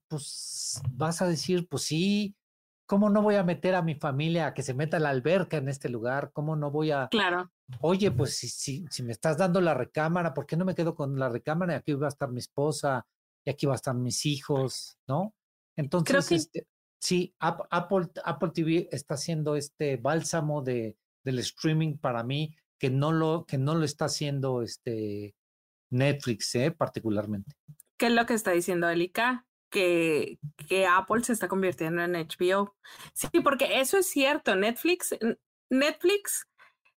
pues 0.09 0.83
vas 0.91 1.23
a 1.23 1.29
decir, 1.29 1.69
pues 1.69 1.85
sí, 1.85 2.35
¿cómo 2.85 3.11
no 3.11 3.23
voy 3.23 3.37
a 3.37 3.45
meter 3.45 3.77
a 3.77 3.83
mi 3.83 3.95
familia 3.95 4.49
a 4.49 4.55
que 4.55 4.65
se 4.65 4.75
meta 4.75 4.97
a 4.97 5.01
la 5.01 5.11
alberca 5.11 5.59
en 5.59 5.69
este 5.69 5.89
lugar? 5.89 6.33
¿Cómo 6.33 6.57
no 6.57 6.73
voy 6.73 6.91
a... 6.91 7.07
Claro. 7.09 7.53
Oye, 7.81 8.11
pues 8.11 8.37
si, 8.37 8.49
si, 8.49 8.85
si 8.91 9.05
me 9.05 9.13
estás 9.13 9.39
dando 9.39 9.61
la 9.61 9.75
recámara, 9.75 10.35
¿por 10.35 10.47
qué 10.47 10.57
no 10.57 10.65
me 10.65 10.75
quedo 10.75 10.97
con 10.97 11.17
la 11.17 11.29
recámara? 11.29 11.75
Y 11.75 11.77
aquí 11.77 11.93
va 11.93 12.07
a 12.07 12.09
estar 12.09 12.29
mi 12.29 12.41
esposa, 12.41 13.07
y 13.45 13.51
aquí 13.51 13.67
va 13.67 13.75
a 13.75 13.77
estar 13.77 13.95
mis 13.95 14.27
hijos, 14.27 14.99
¿no? 15.07 15.35
Entonces, 15.77 16.33
este, 16.33 16.67
sí, 17.01 17.35
Apple, 17.39 18.09
Apple 18.25 18.51
TV 18.53 18.89
está 18.91 19.15
haciendo 19.15 19.57
este 19.57 19.97
bálsamo 19.97 20.63
de, 20.63 20.97
del 21.25 21.39
streaming 21.39 21.97
para 21.99 22.23
mí 22.23 22.57
que 22.79 22.91
no 22.91 23.13
lo, 23.13 23.45
que 23.47 23.59
no 23.59 23.75
lo 23.75 23.85
está 23.85 24.07
haciendo 24.07 24.63
este 24.63 25.35
Netflix, 25.91 26.55
¿eh? 26.55 26.71
particularmente. 26.71 27.55
¿Qué 27.99 28.07
es 28.07 28.13
lo 28.13 28.25
que 28.27 28.35
está 28.35 28.53
diciendo 28.53 28.89
Elika? 28.89 29.47
Que, 29.71 30.39
que 30.69 30.87
Apple 30.87 31.23
se 31.23 31.33
está 31.33 31.47
convirtiendo 31.47 32.03
en 32.03 32.13
HBO. 32.13 32.75
Sí, 33.13 33.29
porque 33.45 33.81
eso 33.81 33.99
es 33.99 34.07
cierto. 34.09 34.57
Netflix, 34.57 35.15
Netflix, 35.69 36.47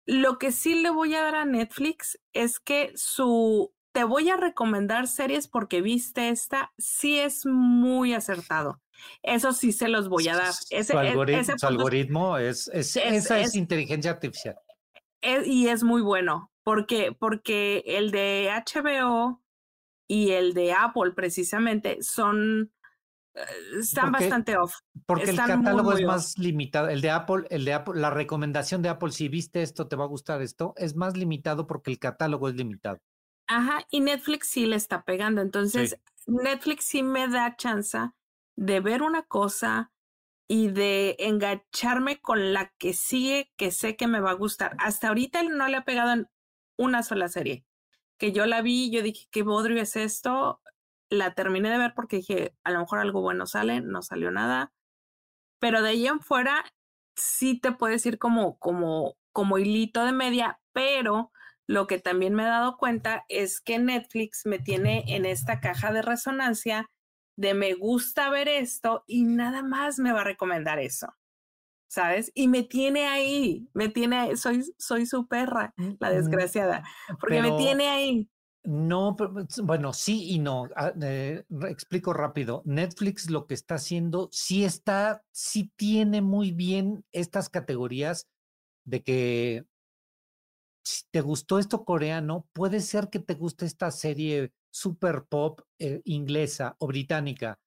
lo 0.06 0.40
que 0.40 0.52
sí 0.52 0.82
le 0.82 0.90
voy 0.90 1.14
a 1.16 1.22
dar 1.22 1.36
a 1.36 1.46
Netflix 1.46 2.20
es 2.32 2.60
que 2.60 2.92
su 2.96 3.74
te 3.94 4.04
voy 4.04 4.30
a 4.30 4.38
recomendar 4.38 5.08
series 5.08 5.48
porque 5.48 5.82
viste 5.82 6.30
esta, 6.30 6.74
sí 6.78 7.20
es 7.20 7.46
muy 7.46 8.14
acertado. 8.14 8.82
Eso 9.22 9.54
sí 9.54 9.72
se 9.72 9.88
los 9.88 10.10
voy 10.10 10.28
a 10.28 10.36
dar. 10.36 10.54
Ese, 10.70 10.98
algoritmo, 10.98 11.54
algoritmo 11.62 12.38
es, 12.38 12.70
esa 12.74 13.40
es, 13.40 13.56
inteligencia 13.56 14.12
artificial. 14.12 14.58
y 15.46 15.68
es 15.68 15.84
muy 15.84 16.02
bueno, 16.02 16.52
porque, 16.64 17.16
porque 17.18 17.84
el 17.86 18.12
de 18.12 18.50
HBO 18.52 19.42
y 20.08 20.32
el 20.32 20.54
de 20.54 20.74
Apple 20.74 21.12
precisamente 21.16 22.02
son 22.02 22.72
eh, 23.36 23.42
están 23.80 24.12
bastante 24.12 24.58
off. 24.58 24.76
Porque 25.06 25.32
el 25.32 25.38
catálogo 25.38 25.94
es 25.94 26.06
más 26.06 26.38
limitado. 26.38 26.90
El 26.90 27.02
de 27.02 27.10
Apple, 27.10 27.46
el 27.50 27.66
de 27.66 27.74
Apple, 27.74 28.00
la 28.00 28.10
recomendación 28.10 28.82
de 28.82 28.90
Apple, 28.90 29.12
si 29.12 29.28
viste 29.28 29.62
esto, 29.62 29.88
te 29.88 29.96
va 29.96 30.04
a 30.04 30.08
gustar 30.08 30.42
esto, 30.42 30.74
es 30.78 30.96
más 30.96 31.18
limitado 31.18 31.68
porque 31.68 31.92
el 31.92 32.00
catálogo 32.00 32.50
es 32.50 32.56
limitado. 32.56 33.00
Ajá, 33.48 33.86
y 33.90 34.00
Netflix 34.00 34.48
sí 34.48 34.66
le 34.66 34.76
está 34.76 35.04
pegando. 35.04 35.42
Entonces, 35.42 36.00
Netflix 36.28 36.86
sí 36.86 37.04
me 37.04 37.28
da 37.28 37.56
chance 37.56 37.98
de 38.56 38.80
ver 38.80 39.02
una 39.02 39.24
cosa 39.24 39.92
y 40.48 40.70
de 40.70 41.16
engancharme 41.20 42.20
con 42.20 42.54
la 42.54 42.72
que 42.78 42.94
sigue, 42.94 43.52
que 43.58 43.72
sé 43.72 43.96
que 43.96 44.08
me 44.08 44.20
va 44.20 44.32
a 44.32 44.36
gustar. 44.36 44.76
Hasta 44.80 45.08
ahorita 45.08 45.44
no 45.44 45.68
le 45.68 45.78
ha 45.78 45.86
pegado 45.86 46.12
en 46.14 46.28
una 46.78 47.04
sola 47.04 47.28
serie. 47.28 47.66
Que 48.18 48.32
yo 48.32 48.46
la 48.46 48.62
vi, 48.62 48.92
yo 48.92 49.02
dije, 49.02 49.28
¿qué 49.32 49.44
bodrio 49.44 49.82
es 49.82 49.96
esto? 49.96 50.62
La 51.10 51.34
terminé 51.34 51.70
de 51.70 51.78
ver 51.78 51.94
porque 51.96 52.18
dije, 52.18 52.56
a 52.64 52.72
lo 52.72 52.80
mejor 52.80 53.00
algo 53.00 53.22
bueno 53.22 53.46
sale, 53.48 53.82
no 53.82 54.02
salió 54.02 54.32
nada. 54.32 54.74
Pero 55.60 55.82
de 55.82 55.90
ahí 55.90 56.08
en 56.08 56.20
fuera, 56.20 56.66
sí 57.16 57.60
te 57.60 57.72
puedes 57.72 58.06
ir 58.06 58.20
como, 58.20 58.58
como, 58.60 59.16
como 59.32 59.58
hilito 59.58 60.06
de 60.06 60.12
media, 60.12 60.60
pero 60.74 61.32
lo 61.68 61.88
que 61.88 62.00
también 62.00 62.34
me 62.34 62.44
he 62.44 62.48
dado 62.48 62.78
cuenta 62.78 63.26
es 63.30 63.62
que 63.62 63.80
Netflix 63.80 64.46
me 64.46 64.60
tiene 64.60 65.04
en 65.08 65.26
esta 65.26 65.62
caja 65.62 65.94
de 65.94 66.02
resonancia 66.02 66.90
de 67.36 67.54
me 67.54 67.74
gusta 67.74 68.30
ver 68.30 68.48
esto 68.48 69.04
y 69.08 69.24
nada 69.24 69.64
más 69.64 70.00
me 70.00 70.12
va 70.12 70.22
a 70.22 70.26
recomendar 70.26 70.80
eso. 70.80 71.08
¿Sabes? 71.88 72.32
Y 72.34 72.48
me 72.48 72.64
tiene 72.64 73.06
ahí, 73.06 73.70
me 73.74 73.88
tiene, 73.88 74.36
soy, 74.36 74.64
soy 74.80 75.06
su 75.06 75.28
perra, 75.28 75.76
la 76.00 76.10
desgraciada, 76.10 76.84
porque 77.20 77.40
me 77.40 77.52
tiene 77.52 77.88
ahí. 77.88 78.28
No, 78.64 79.16
bueno, 79.62 79.94
sí 79.94 80.32
y 80.32 80.40
no. 80.40 80.70
Ah, 80.76 80.94
eh, 81.02 81.44
explico 81.70 82.14
rápido. 82.14 82.64
Netflix 82.66 83.30
lo 83.30 83.46
que 83.46 83.54
está 83.54 83.76
haciendo, 83.76 84.30
sí 84.32 84.64
está, 84.64 85.24
sí 85.32 85.72
tiene 85.76 86.22
muy 86.22 86.52
bien 86.52 87.06
estas 87.12 87.50
categorías 87.50 88.28
de 88.86 89.04
que 89.04 89.66
si 90.84 91.04
te 91.12 91.22
gustó 91.22 91.60
esto 91.60 91.86
coreano, 91.86 92.48
puede 92.54 92.80
ser 92.80 93.10
que 93.10 93.20
te 93.20 93.36
guste 93.36 93.66
esta 93.66 93.92
serie 93.92 94.54
super 94.74 95.26
pop 95.30 95.62
eh, 95.78 96.02
inglesa 96.06 96.76
o 96.80 96.88
británica 96.88 97.60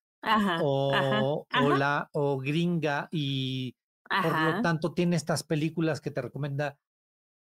o, 0.60 1.44
la, 1.78 2.08
o 2.12 2.38
gringa 2.38 3.08
y 3.12 3.76
por 4.08 4.40
lo 4.40 4.62
tanto 4.62 4.92
tiene 4.92 5.16
estas 5.16 5.44
películas 5.44 6.00
que 6.00 6.10
te 6.10 6.22
recomienda. 6.22 6.78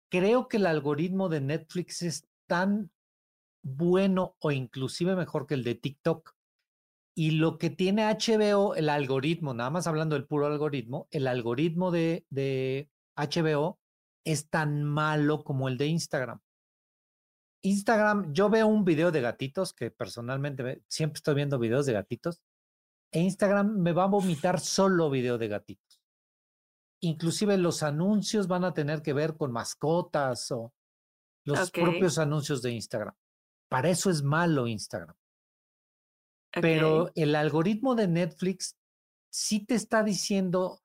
Creo 0.09 0.47
que 0.47 0.57
el 0.57 0.65
algoritmo 0.65 1.29
de 1.29 1.41
Netflix 1.41 2.01
es 2.01 2.27
tan 2.47 2.91
bueno 3.63 4.35
o 4.39 4.51
inclusive 4.51 5.15
mejor 5.15 5.45
que 5.45 5.53
el 5.53 5.63
de 5.63 5.75
TikTok. 5.75 6.31
Y 7.15 7.31
lo 7.31 7.59
que 7.59 7.69
tiene 7.69 8.05
HBO, 8.07 8.73
el 8.73 8.89
algoritmo, 8.89 9.53
nada 9.53 9.69
más 9.69 9.85
hablando 9.85 10.15
del 10.15 10.25
puro 10.25 10.47
algoritmo, 10.47 11.07
el 11.11 11.27
algoritmo 11.27 11.91
de, 11.91 12.25
de 12.31 12.89
HBO 13.15 13.79
es 14.25 14.49
tan 14.49 14.83
malo 14.83 15.43
como 15.43 15.67
el 15.67 15.77
de 15.77 15.87
Instagram. 15.87 16.41
Instagram, 17.63 18.33
yo 18.33 18.49
veo 18.49 18.67
un 18.67 18.83
video 18.83 19.11
de 19.11 19.21
gatitos, 19.21 19.73
que 19.73 19.89
personalmente 19.89 20.83
siempre 20.87 21.17
estoy 21.17 21.35
viendo 21.35 21.57
videos 21.57 21.85
de 21.85 21.93
gatitos, 21.93 22.41
e 23.11 23.21
Instagram 23.21 23.77
me 23.79 23.93
va 23.93 24.03
a 24.03 24.07
vomitar 24.07 24.59
solo 24.59 25.09
video 25.09 25.37
de 25.37 25.47
gatitos. 25.47 26.01
Inclusive 26.99 27.57
los 27.57 27.81
anuncios 27.83 28.47
van 28.47 28.65
a 28.65 28.73
tener 28.73 29.01
que 29.01 29.13
ver 29.13 29.37
con 29.37 29.51
mascotas 29.51 30.51
o 30.51 30.73
los 31.45 31.71
propios 31.71 32.17
anuncios 32.17 32.61
de 32.61 32.71
Instagram. 32.71 33.15
Para 33.69 33.89
eso 33.89 34.09
es 34.09 34.23
malo 34.23 34.67
Instagram. 34.67 35.15
Pero 36.61 37.11
el 37.15 37.35
algoritmo 37.35 37.95
de 37.95 38.07
Netflix 38.07 38.77
sí 39.29 39.65
te 39.65 39.75
está 39.75 40.03
diciendo 40.03 40.83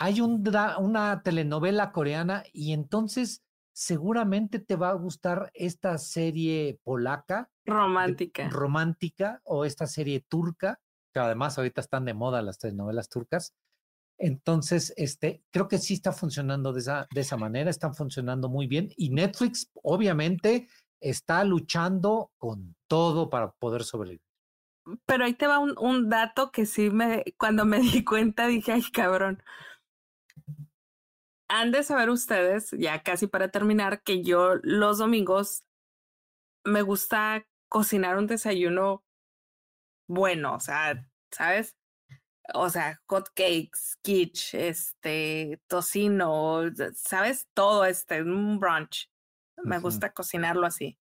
hay 0.00 0.22
un 0.22 0.42
una 0.78 1.22
telenovela 1.22 1.92
coreana 1.92 2.42
y 2.54 2.72
entonces 2.72 3.44
seguramente 3.80 4.58
te 4.58 4.76
va 4.76 4.90
a 4.90 4.94
gustar 4.94 5.50
esta 5.54 5.96
serie 5.96 6.78
polaca. 6.84 7.48
Romántica. 7.64 8.50
romántica 8.50 9.40
o 9.44 9.64
esta 9.64 9.86
serie 9.86 10.20
turca, 10.28 10.78
que 11.14 11.20
además 11.20 11.56
ahorita 11.56 11.80
están 11.80 12.04
de 12.04 12.12
moda 12.12 12.42
las 12.42 12.58
telenovelas 12.58 13.08
turcas. 13.08 13.54
Entonces, 14.18 14.92
este, 14.98 15.42
creo 15.50 15.66
que 15.66 15.78
sí 15.78 15.94
está 15.94 16.12
funcionando 16.12 16.74
de 16.74 16.80
esa, 16.80 17.08
de 17.14 17.22
esa 17.22 17.38
manera, 17.38 17.70
están 17.70 17.94
funcionando 17.94 18.50
muy 18.50 18.66
bien 18.66 18.90
y 18.98 19.08
Netflix 19.08 19.70
obviamente 19.82 20.68
está 21.00 21.42
luchando 21.44 22.32
con 22.36 22.76
todo 22.86 23.30
para 23.30 23.50
poder 23.52 23.84
sobrevivir. 23.84 24.20
Pero 25.06 25.24
ahí 25.24 25.32
te 25.32 25.46
va 25.46 25.58
un, 25.58 25.74
un 25.78 26.10
dato 26.10 26.50
que 26.50 26.66
sí 26.66 26.90
me, 26.90 27.24
cuando 27.38 27.64
me 27.64 27.80
di 27.80 28.04
cuenta 28.04 28.46
dije, 28.46 28.72
ay 28.72 28.82
cabrón, 28.92 29.42
han 31.50 31.72
de 31.72 31.82
saber 31.82 32.10
ustedes, 32.10 32.70
ya 32.78 33.02
casi 33.02 33.26
para 33.26 33.48
terminar, 33.50 34.02
que 34.02 34.22
yo 34.22 34.54
los 34.62 34.98
domingos 34.98 35.64
me 36.64 36.82
gusta 36.82 37.44
cocinar 37.68 38.16
un 38.16 38.28
desayuno 38.28 39.04
bueno, 40.06 40.54
o 40.54 40.60
sea, 40.60 41.06
¿sabes? 41.32 41.76
O 42.54 42.70
sea, 42.70 43.00
hot 43.06 43.28
cakes, 43.34 43.96
quiche, 44.02 44.68
este, 44.68 45.60
tocino, 45.66 46.62
¿sabes? 46.94 47.48
Todo 47.52 47.84
este, 47.84 48.22
un 48.22 48.60
brunch. 48.60 49.10
Me 49.64 49.78
gusta 49.78 50.12
cocinarlo 50.12 50.66
así. 50.66 50.98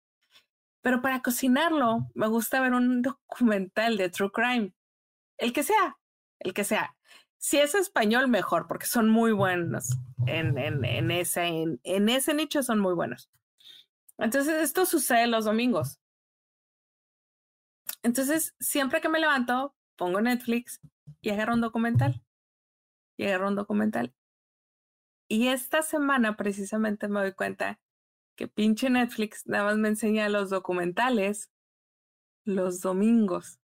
Pero 0.82 1.02
para 1.02 1.22
cocinarlo, 1.22 2.08
me 2.16 2.28
gusta 2.28 2.60
ver 2.62 2.74
un 2.74 3.02
documental 3.02 3.98
de 3.98 4.10
True 4.10 4.32
Crime. 4.32 4.74
El 5.38 5.54
que 5.54 5.64
sea, 5.64 5.98
el 6.40 6.54
que 6.54 6.64
sea. 6.64 6.96
Si 7.40 7.58
es 7.58 7.74
español, 7.74 8.28
mejor, 8.28 8.68
porque 8.68 8.86
son 8.86 9.10
muy 9.10 9.32
buenos 9.32 9.98
en, 10.28 10.58
en, 10.58 11.10
ese, 11.10 11.46
en, 11.46 11.80
en 11.84 12.10
ese 12.10 12.34
nicho, 12.34 12.62
son 12.62 12.80
muy 12.80 12.94
buenos. 12.94 13.30
Entonces, 14.18 14.62
esto 14.62 14.86
sucede 14.86 15.26
los 15.28 15.46
domingos. 15.46 16.00
Entonces, 18.04 18.56
siempre 18.60 19.02
que 19.02 19.10
me 19.10 19.20
levanto, 19.20 19.74
pongo 19.96 20.22
Netflix 20.22 20.80
y 21.22 21.30
agarro 21.30 21.54
un 21.54 21.62
documental. 21.62 22.22
Y 23.18 23.26
agarro 23.26 23.48
un 23.48 23.56
documental. 23.56 24.14
Y 25.28 25.48
esta 25.48 25.82
semana 25.82 26.36
precisamente 26.36 27.08
me 27.08 27.22
doy 27.22 27.34
cuenta 27.34 27.80
que 28.36 28.48
pinche 28.48 28.90
Netflix 28.90 29.48
nada 29.48 29.64
más 29.64 29.78
me 29.78 29.90
enseña 29.90 30.30
los 30.30 30.50
documentales 30.50 31.50
los 32.46 32.82
domingos. 32.82 33.59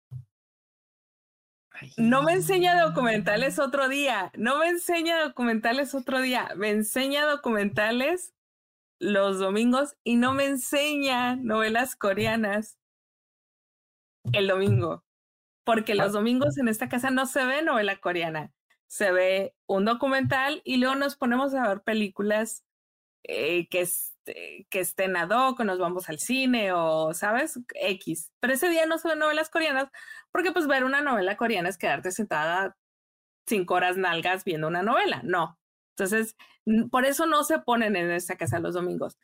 No 1.96 2.22
me 2.22 2.32
enseña 2.32 2.80
documentales 2.80 3.58
otro 3.58 3.88
día, 3.88 4.30
no 4.36 4.58
me 4.58 4.68
enseña 4.68 5.22
documentales 5.22 5.94
otro 5.94 6.20
día, 6.20 6.50
me 6.56 6.70
enseña 6.70 7.24
documentales 7.26 8.34
los 8.98 9.38
domingos 9.38 9.96
y 10.04 10.16
no 10.16 10.32
me 10.32 10.46
enseña 10.46 11.36
novelas 11.36 11.96
coreanas 11.96 12.78
el 14.32 14.46
domingo, 14.46 15.04
porque 15.64 15.94
los 15.94 16.08
ah. 16.08 16.12
domingos 16.12 16.56
en 16.58 16.68
esta 16.68 16.88
casa 16.88 17.10
no 17.10 17.26
se 17.26 17.44
ve 17.44 17.62
novela 17.62 17.96
coreana, 17.96 18.52
se 18.86 19.10
ve 19.10 19.54
un 19.66 19.84
documental 19.84 20.62
y 20.64 20.76
luego 20.76 20.94
nos 20.94 21.16
ponemos 21.16 21.54
a 21.54 21.66
ver 21.66 21.82
películas 21.82 22.64
eh, 23.24 23.68
que, 23.68 23.80
este, 23.80 24.11
que 24.24 24.80
estén 24.80 25.16
ad 25.16 25.30
hoc, 25.30 25.60
o 25.60 25.64
nos 25.64 25.78
vamos 25.78 26.08
al 26.08 26.18
cine 26.18 26.72
o, 26.72 27.12
¿sabes? 27.14 27.58
X. 27.74 28.30
Pero 28.40 28.54
ese 28.54 28.68
día 28.68 28.86
no 28.86 28.96
ven 29.02 29.18
novelas 29.18 29.50
coreanas 29.50 29.88
porque 30.32 30.52
pues 30.52 30.66
ver 30.66 30.84
una 30.84 31.00
novela 31.00 31.36
coreana 31.36 31.68
es 31.68 31.78
quedarte 31.78 32.10
sentada 32.10 32.76
cinco 33.46 33.74
horas 33.74 33.96
nalgas 33.96 34.44
viendo 34.44 34.68
una 34.68 34.82
novela, 34.82 35.20
no. 35.24 35.58
Entonces, 35.96 36.36
por 36.90 37.04
eso 37.04 37.26
no 37.26 37.44
se 37.44 37.58
ponen 37.58 37.96
en 37.96 38.10
esta 38.10 38.36
casa 38.36 38.60
los 38.60 38.74
domingos. 38.74 39.18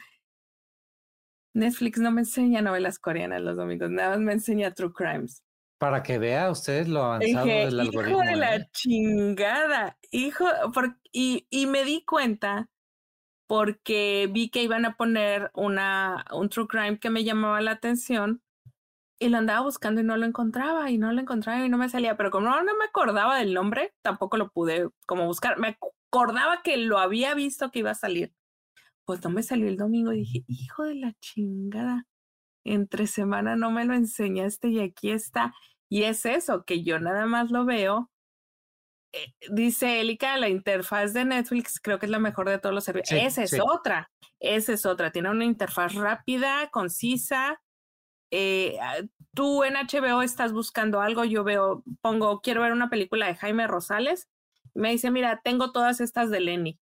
Netflix 1.54 1.98
no 1.98 2.10
me 2.10 2.20
enseña 2.22 2.62
novelas 2.62 2.98
coreanas 2.98 3.40
los 3.40 3.56
domingos, 3.56 3.90
nada 3.90 4.10
más 4.10 4.20
me 4.20 4.32
enseña 4.32 4.72
True 4.72 4.92
Crimes. 4.92 5.42
Para 5.78 6.02
que 6.02 6.18
vea 6.18 6.50
usted 6.50 6.86
lo 6.88 7.04
avanzado 7.04 7.46
del 7.46 7.80
algoritmo. 7.80 8.22
Hijo 8.22 8.30
de 8.30 8.36
la 8.36 8.56
¿eh? 8.56 8.68
chingada, 8.72 9.96
hijo, 10.10 10.44
y, 11.12 11.46
y 11.50 11.66
me 11.66 11.84
di 11.84 12.04
cuenta 12.04 12.68
porque 13.48 14.28
vi 14.30 14.50
que 14.50 14.62
iban 14.62 14.84
a 14.84 14.96
poner 14.96 15.50
una, 15.54 16.24
un 16.32 16.50
true 16.50 16.68
crime 16.68 17.00
que 17.00 17.10
me 17.10 17.24
llamaba 17.24 17.60
la 17.62 17.72
atención 17.72 18.42
y 19.18 19.30
lo 19.30 19.38
andaba 19.38 19.62
buscando 19.62 20.00
y 20.02 20.04
no 20.04 20.16
lo 20.16 20.26
encontraba 20.26 20.90
y 20.90 20.98
no 20.98 21.12
lo 21.12 21.20
encontraba 21.20 21.64
y 21.64 21.68
no 21.68 21.78
me 21.78 21.88
salía, 21.88 22.16
pero 22.16 22.30
como 22.30 22.48
no, 22.48 22.62
me 22.62 22.84
acordaba 22.84 23.38
del 23.38 23.54
nombre, 23.54 23.94
tampoco 24.02 24.36
lo 24.36 24.50
pude 24.50 24.90
como 25.06 25.26
buscar. 25.26 25.58
Me 25.58 25.78
acordaba 26.10 26.62
que 26.62 26.76
lo 26.76 26.98
había 26.98 27.34
visto 27.34 27.70
que 27.70 27.80
iba 27.80 27.90
a 27.90 27.94
salir. 27.94 28.34
Pues 29.06 29.24
no 29.24 29.30
me 29.30 29.42
salió 29.42 29.66
el 29.68 29.78
domingo 29.78 30.12
y 30.12 30.18
dije, 30.18 30.44
hijo 30.46 30.84
de 30.84 30.94
la 30.96 31.14
chingada, 31.20 32.06
entre 32.64 33.06
semana 33.06 33.56
no 33.56 33.70
me 33.70 33.86
lo 33.86 33.94
enseñaste 33.94 34.68
y 34.68 34.80
aquí 34.80 35.10
está. 35.10 35.54
Y 35.88 36.04
es 36.04 36.26
eso, 36.26 36.64
que 36.64 36.82
yo 36.84 37.00
nada 37.00 37.26
más 37.26 37.50
lo 37.50 37.64
veo. 37.64 38.10
Eh, 39.12 39.32
dice 39.50 40.00
Elika, 40.00 40.36
la 40.36 40.48
interfaz 40.48 41.12
de 41.14 41.24
Netflix 41.24 41.80
creo 41.80 41.98
que 41.98 42.06
es 42.06 42.10
la 42.10 42.18
mejor 42.18 42.48
de 42.48 42.58
todos 42.58 42.74
los 42.74 42.84
servicios. 42.84 43.20
esa 43.20 43.42
es 43.42 43.58
otra, 43.60 44.10
esa 44.38 44.72
es 44.72 44.84
otra. 44.86 45.10
Tiene 45.12 45.30
una 45.30 45.44
interfaz 45.44 45.94
rápida, 45.94 46.68
concisa, 46.70 47.60
eh, 48.30 48.76
ah, 48.80 48.98
tú 49.34 49.64
en 49.64 49.74
HBO 49.74 50.22
estás 50.22 50.52
buscando 50.52 51.00
algo, 51.00 51.24
yo 51.24 51.44
veo, 51.44 51.82
pongo, 52.00 52.40
quiero 52.40 52.62
ver 52.62 52.72
una 52.72 52.90
película 52.90 53.26
de 53.26 53.36
Jaime 53.36 53.66
Rosales, 53.66 54.28
me 54.74 54.90
dice, 54.90 55.10
mira, 55.10 55.40
tengo 55.42 55.72
todas 55.72 56.00
estas 56.00 56.30
de 56.30 56.40
Lenny, 56.40 56.78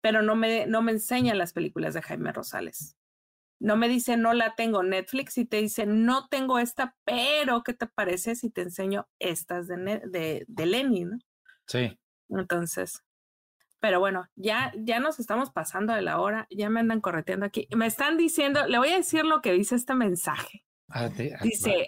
pero 0.00 0.22
no 0.22 0.36
me, 0.36 0.66
no 0.66 0.82
me 0.82 0.92
enseña 0.92 1.34
las 1.34 1.52
películas 1.52 1.94
de 1.94 2.02
Jaime 2.02 2.32
Rosales. 2.32 2.96
No 3.60 3.76
me 3.76 3.88
dice, 3.88 4.16
no 4.16 4.34
la 4.34 4.54
tengo 4.56 4.82
Netflix 4.82 5.38
y 5.38 5.44
te 5.44 5.58
dice, 5.58 5.86
no 5.86 6.26
tengo 6.28 6.58
esta, 6.58 6.96
pero 7.04 7.62
¿qué 7.62 7.74
te 7.74 7.86
parece 7.86 8.34
si 8.34 8.50
te 8.50 8.62
enseño 8.62 9.08
estas 9.20 9.68
de, 9.68 9.76
de, 10.04 10.44
de 10.48 10.66
Lenny? 10.66 11.04
¿no? 11.04 11.18
Sí. 11.72 11.98
Entonces, 12.28 13.02
pero 13.80 13.98
bueno, 13.98 14.28
ya, 14.36 14.72
ya 14.76 15.00
nos 15.00 15.18
estamos 15.18 15.50
pasando 15.50 15.94
de 15.94 16.02
la 16.02 16.20
hora, 16.20 16.46
ya 16.50 16.68
me 16.68 16.80
andan 16.80 17.00
correteando 17.00 17.46
aquí. 17.46 17.66
Me 17.74 17.86
están 17.86 18.18
diciendo, 18.18 18.66
le 18.66 18.76
voy 18.76 18.90
a 18.90 18.96
decir 18.96 19.24
lo 19.24 19.40
que 19.40 19.52
dice 19.52 19.74
este 19.74 19.94
mensaje. 19.94 20.66
Ah, 20.90 21.06
ah, 21.06 21.42
dice, 21.42 21.86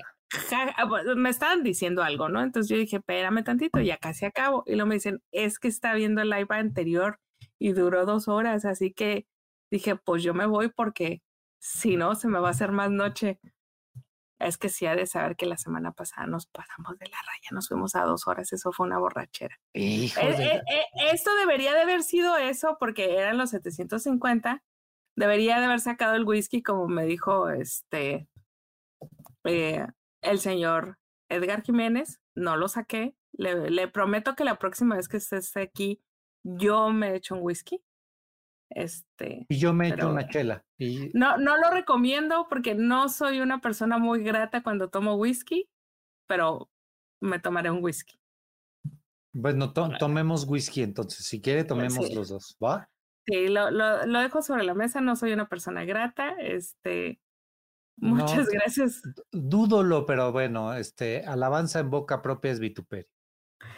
me 1.17 1.29
estaban 1.29 1.63
diciendo 1.63 2.03
algo, 2.03 2.31
¿no? 2.31 2.43
Entonces 2.43 2.71
yo 2.71 2.79
dije, 2.79 2.97
espérame 2.97 3.45
tantito, 3.45 3.79
ya 3.81 3.99
casi 3.99 4.25
acabo. 4.25 4.63
Y 4.67 4.73
luego 4.73 4.87
me 4.87 4.95
dicen, 4.95 5.23
es 5.33 5.59
que 5.59 5.69
está 5.69 5.93
viendo 5.93 6.23
el 6.23 6.31
live 6.31 6.47
anterior 6.49 7.21
y 7.59 7.73
duró 7.73 8.07
dos 8.07 8.27
horas, 8.27 8.65
así 8.65 8.91
que 8.93 9.27
dije, 9.71 9.97
pues 9.97 10.23
yo 10.23 10.33
me 10.33 10.47
voy 10.47 10.71
porque 10.71 11.23
si 11.59 11.97
no, 11.97 12.15
se 12.15 12.29
me 12.29 12.41
va 12.41 12.49
a 12.49 12.53
hacer 12.53 12.73
más 12.73 12.91
noche. 12.91 13.39
Es 14.39 14.59
que 14.59 14.69
sí 14.69 14.87
ha 14.87 14.97
de 14.97 15.07
saber 15.07 15.37
que 15.37 15.47
la 15.47 15.57
semana 15.57 15.93
pasada 15.93 16.27
nos 16.27 16.47
pasamos 16.47 16.99
de 16.99 17.07
la 17.07 17.17
raya, 17.17 17.49
nos 17.53 17.69
fuimos 17.69 17.95
a 17.95 18.05
dos 18.05 18.27
horas, 18.27 18.53
eso 18.53 18.73
fue 18.73 18.87
una 18.87 18.99
borrachera. 18.99 19.59
Eh, 19.75 20.07
eh, 20.07 20.63
eh, 20.67 20.85
esto 21.13 21.35
debería 21.37 21.73
de 21.73 21.83
haber 21.83 22.03
sido 22.03 22.37
eso 22.37 22.77
porque 22.81 23.17
eran 23.17 23.39
los 23.39 23.51
750. 23.51 24.63
Debería 25.17 25.61
de 25.61 25.67
haber 25.67 25.81
sacado 25.81 26.15
el 26.17 26.25
whisky, 26.25 26.63
como 26.63 26.89
me 26.89 27.05
dijo 27.05 27.49
este 27.49 28.29
el 29.45 30.39
señor 30.41 30.99
Edgar 31.29 31.63
Jiménez. 31.63 32.21
No 32.35 32.57
lo 32.57 32.69
saqué. 32.69 33.15
Le, 33.33 33.71
le 33.71 33.89
prometo 33.89 34.35
que 34.35 34.45
la 34.45 34.59
próxima 34.59 34.97
vez 34.97 35.09
que 35.09 35.19
esté 35.19 35.61
aquí, 35.61 36.03
yo 36.43 36.91
me 36.91 37.15
echo 37.15 37.37
un 37.37 37.43
whisky. 37.43 37.83
Este, 38.75 39.47
y 39.49 39.59
yo 39.59 39.73
me 39.73 39.89
echo 39.89 40.11
una 40.11 40.29
chela. 40.29 40.65
No, 41.15 41.37
no 41.39 41.57
lo 41.57 41.71
recomiendo 41.71 42.47
porque 42.51 42.75
no 42.75 43.09
soy 43.09 43.41
una 43.41 43.61
persona 43.61 43.99
muy 43.99 44.25
grata 44.25 44.65
cuando 44.65 44.91
tomo 44.91 45.15
whisky, 45.15 45.71
pero 46.27 46.69
me 47.21 47.39
tomaré 47.39 47.71
un 47.71 47.83
whisky. 47.83 48.19
Bueno, 49.33 49.73
tomemos 49.73 50.45
whisky 50.49 50.83
entonces. 50.83 51.25
Si 51.25 51.41
quiere, 51.41 51.65
tomemos 51.65 52.13
los 52.13 52.29
dos, 52.29 52.57
¿va? 52.63 52.91
Sí, 53.27 53.49
lo, 53.49 53.71
lo, 53.71 54.07
lo, 54.07 54.21
dejo 54.21 54.43
sobre 54.43 54.65
la 54.65 54.75
mesa. 54.75 55.01
No 55.01 55.15
soy 55.17 55.33
una 55.33 55.49
persona 55.49 55.85
grata. 55.85 56.35
Este, 56.39 57.21
muchas 57.97 58.49
gracias. 58.49 59.03
Dúdolo, 59.33 60.05
pero 60.05 60.33
bueno, 60.33 60.75
este, 60.75 61.25
alabanza 61.25 61.79
en 61.79 61.91
boca 61.91 62.23
propia 62.23 62.51
es 62.51 62.61
vituperio. 62.61 63.09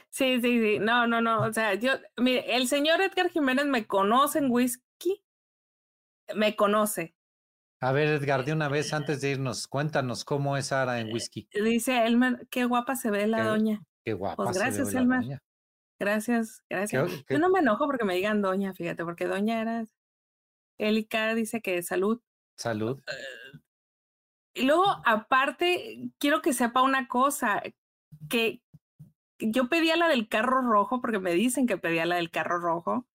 Sí, 0.09 0.41
sí, 0.41 0.61
sí. 0.61 0.79
No, 0.79 1.07
no, 1.07 1.21
no. 1.21 1.43
O 1.43 1.53
sea, 1.53 1.75
yo, 1.75 1.93
mire, 2.17 2.57
el 2.57 2.67
señor 2.67 3.01
Edgar 3.01 3.29
Jiménez 3.29 3.67
me 3.67 3.87
conoce 3.87 4.39
en 4.39 4.51
whisky 4.51 4.86
me 6.35 6.57
conoce. 6.57 7.15
A 7.81 7.93
ver, 7.93 8.09
Edgar, 8.09 8.45
de 8.45 8.53
una 8.53 8.69
vez 8.69 8.93
antes 8.95 9.21
de 9.21 9.33
irnos, 9.33 9.69
cuéntanos 9.69 10.25
cómo 10.25 10.57
es 10.57 10.73
Ara 10.73 11.01
en 11.01 11.13
whisky. 11.13 11.49
Dice 11.53 12.07
Elmer, 12.07 12.49
qué 12.51 12.65
guapa 12.65 12.97
se 12.97 13.11
ve 13.11 13.27
la 13.27 13.45
doña. 13.45 13.85
Qué 14.05 14.15
guapa. 14.15 14.45
Pues 14.45 14.57
gracias, 14.57 14.89
se 14.89 14.95
ve 14.95 15.03
Elmer. 15.03 15.21
doña. 15.21 15.43
Gracias, 15.99 16.63
gracias. 16.69 17.25
Yo 17.29 17.39
no 17.39 17.51
me 17.51 17.61
enojo 17.61 17.87
porque 17.87 18.05
me 18.05 18.15
digan 18.15 18.43
doña, 18.43 18.73
fíjate, 18.75 19.05
porque 19.05 19.27
doña 19.27 19.61
era. 19.61 19.85
Elika 20.79 21.35
dice 21.35 21.61
que 21.61 21.83
salud. 21.83 22.21
Salud. 22.59 23.03
y 24.55 24.63
luego, 24.65 24.85
aparte, 25.05 26.11
quiero 26.19 26.41
que 26.41 26.55
sepa 26.55 26.83
una 26.83 27.09
cosa, 27.09 27.63
que 28.31 28.63
yo 29.39 29.69
pedía 29.69 29.97
la 29.97 30.09
del 30.09 30.29
carro 30.29 30.63
rojo 30.63 31.01
porque 31.03 31.19
me 31.19 31.33
dicen 31.33 31.67
que 31.67 31.77
pedía 31.77 32.07
la 32.07 32.17
del 32.17 32.31
carro 32.31 32.59
rojo 32.59 33.07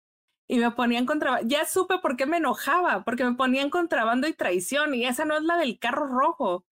y 0.52 0.60
me 0.60 0.70
ponían 0.72 1.06
contrabando. 1.06 1.48
Ya 1.48 1.64
supe 1.64 2.00
por 2.00 2.18
qué 2.18 2.26
me 2.26 2.36
enojaba, 2.36 3.06
porque 3.06 3.24
me 3.24 3.36
ponían 3.36 3.70
contrabando 3.70 4.28
y 4.28 4.34
traición, 4.34 4.94
y 4.94 5.06
esa 5.06 5.24
no 5.24 5.38
es 5.38 5.44
la 5.44 5.56
del 5.56 5.80
carro 5.80 6.08
rojo. 6.08 6.66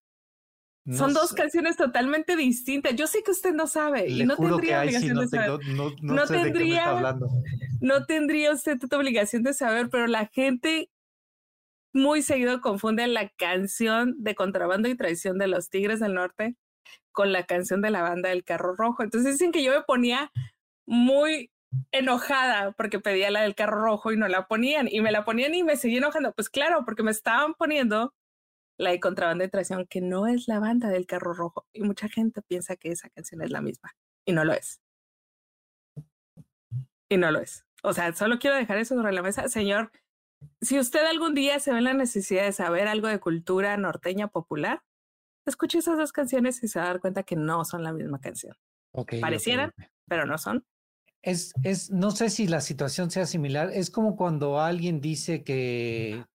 Son 0.91 1.13
dos 1.13 1.31
canciones 1.31 1.77
totalmente 1.77 2.35
distintas. 2.35 2.93
Yo 2.95 3.07
sé 3.07 3.23
que 3.23 3.31
usted 3.31 3.53
no 3.53 3.67
sabe 3.67 4.09
y 4.09 4.25
no 4.25 4.35
tendría 4.35 4.81
obligación 4.81 5.19
de 5.19 5.27
saber. 5.29 5.59
No, 6.01 6.25
tendría, 6.25 7.15
no 7.79 8.05
tendría 8.05 8.51
usted 8.51 8.79
obligación 8.91 9.43
de 9.43 9.53
saber, 9.53 9.89
pero 9.89 10.07
la 10.07 10.25
gente 10.25 10.89
muy 11.93 12.21
seguido 12.21 12.59
confunde 12.59 13.07
la 13.07 13.29
canción 13.29 14.13
de 14.17 14.35
contrabando 14.35 14.89
y 14.89 14.97
traición 14.97 15.37
de 15.37 15.47
los 15.47 15.69
Tigres 15.69 16.01
del 16.01 16.15
Norte 16.15 16.57
con 17.13 17.31
la 17.31 17.45
canción 17.45 17.81
de 17.81 17.91
la 17.91 18.01
banda 18.01 18.27
del 18.27 18.43
carro 18.43 18.75
rojo. 18.75 19.03
Entonces 19.03 19.33
dicen 19.33 19.53
que 19.53 19.63
yo 19.63 19.71
me 19.71 19.83
ponía 19.83 20.33
muy 20.85 21.49
enojada 21.91 22.71
porque 22.73 22.99
pedía 22.99 23.31
la 23.31 23.41
del 23.41 23.55
carro 23.55 23.81
rojo 23.81 24.11
y 24.11 24.17
no 24.17 24.27
la 24.27 24.47
ponían 24.47 24.87
y 24.89 25.01
me 25.01 25.11
la 25.11 25.25
ponían 25.25 25.53
y 25.53 25.63
me 25.63 25.75
seguí 25.75 25.97
enojando. 25.97 26.33
Pues 26.33 26.49
claro, 26.49 26.83
porque 26.85 27.03
me 27.03 27.11
estaban 27.11 27.53
poniendo 27.53 28.13
la 28.77 28.91
de 28.91 28.99
contrabando 28.99 29.43
de 29.43 29.49
traición, 29.49 29.85
que 29.87 30.01
no 30.01 30.25
es 30.27 30.47
la 30.47 30.59
banda 30.59 30.89
del 30.89 31.05
carro 31.05 31.33
rojo. 31.33 31.67
Y 31.73 31.83
mucha 31.83 32.07
gente 32.07 32.41
piensa 32.41 32.75
que 32.75 32.89
esa 32.89 33.09
canción 33.09 33.41
es 33.41 33.51
la 33.51 33.61
misma 33.61 33.93
y 34.25 34.31
no 34.31 34.45
lo 34.45 34.53
es. 34.53 34.81
Y 37.09 37.17
no 37.17 37.31
lo 37.31 37.39
es. 37.39 37.65
O 37.83 37.93
sea, 37.93 38.13
solo 38.13 38.39
quiero 38.39 38.55
dejar 38.55 38.77
eso 38.77 38.95
sobre 38.95 39.13
la 39.13 39.21
mesa. 39.21 39.47
Señor, 39.49 39.91
si 40.61 40.79
usted 40.79 41.05
algún 41.05 41.33
día 41.33 41.59
se 41.59 41.71
ve 41.71 41.79
en 41.79 41.85
la 41.85 41.93
necesidad 41.93 42.43
de 42.43 42.51
saber 42.51 42.87
algo 42.87 43.07
de 43.07 43.19
cultura 43.19 43.75
norteña 43.77 44.27
popular, 44.27 44.83
escuche 45.45 45.79
esas 45.79 45.97
dos 45.97 46.11
canciones 46.11 46.63
y 46.63 46.67
se 46.67 46.79
va 46.79 46.85
a 46.85 46.89
dar 46.89 47.01
cuenta 47.01 47.23
que 47.23 47.35
no 47.35 47.65
son 47.65 47.83
la 47.83 47.91
misma 47.91 48.19
canción. 48.19 48.55
Parecieran, 49.21 49.73
pero 50.07 50.25
no 50.25 50.37
son. 50.37 50.65
Es, 51.21 51.53
es, 51.63 51.91
no 51.91 52.11
sé 52.11 52.29
si 52.29 52.47
la 52.47 52.61
situación 52.61 53.11
sea 53.11 53.25
similar. 53.25 53.71
Es 53.73 53.89
como 53.91 54.15
cuando 54.15 54.59
alguien 54.59 55.01
dice 55.01 55.43
que 55.43 56.25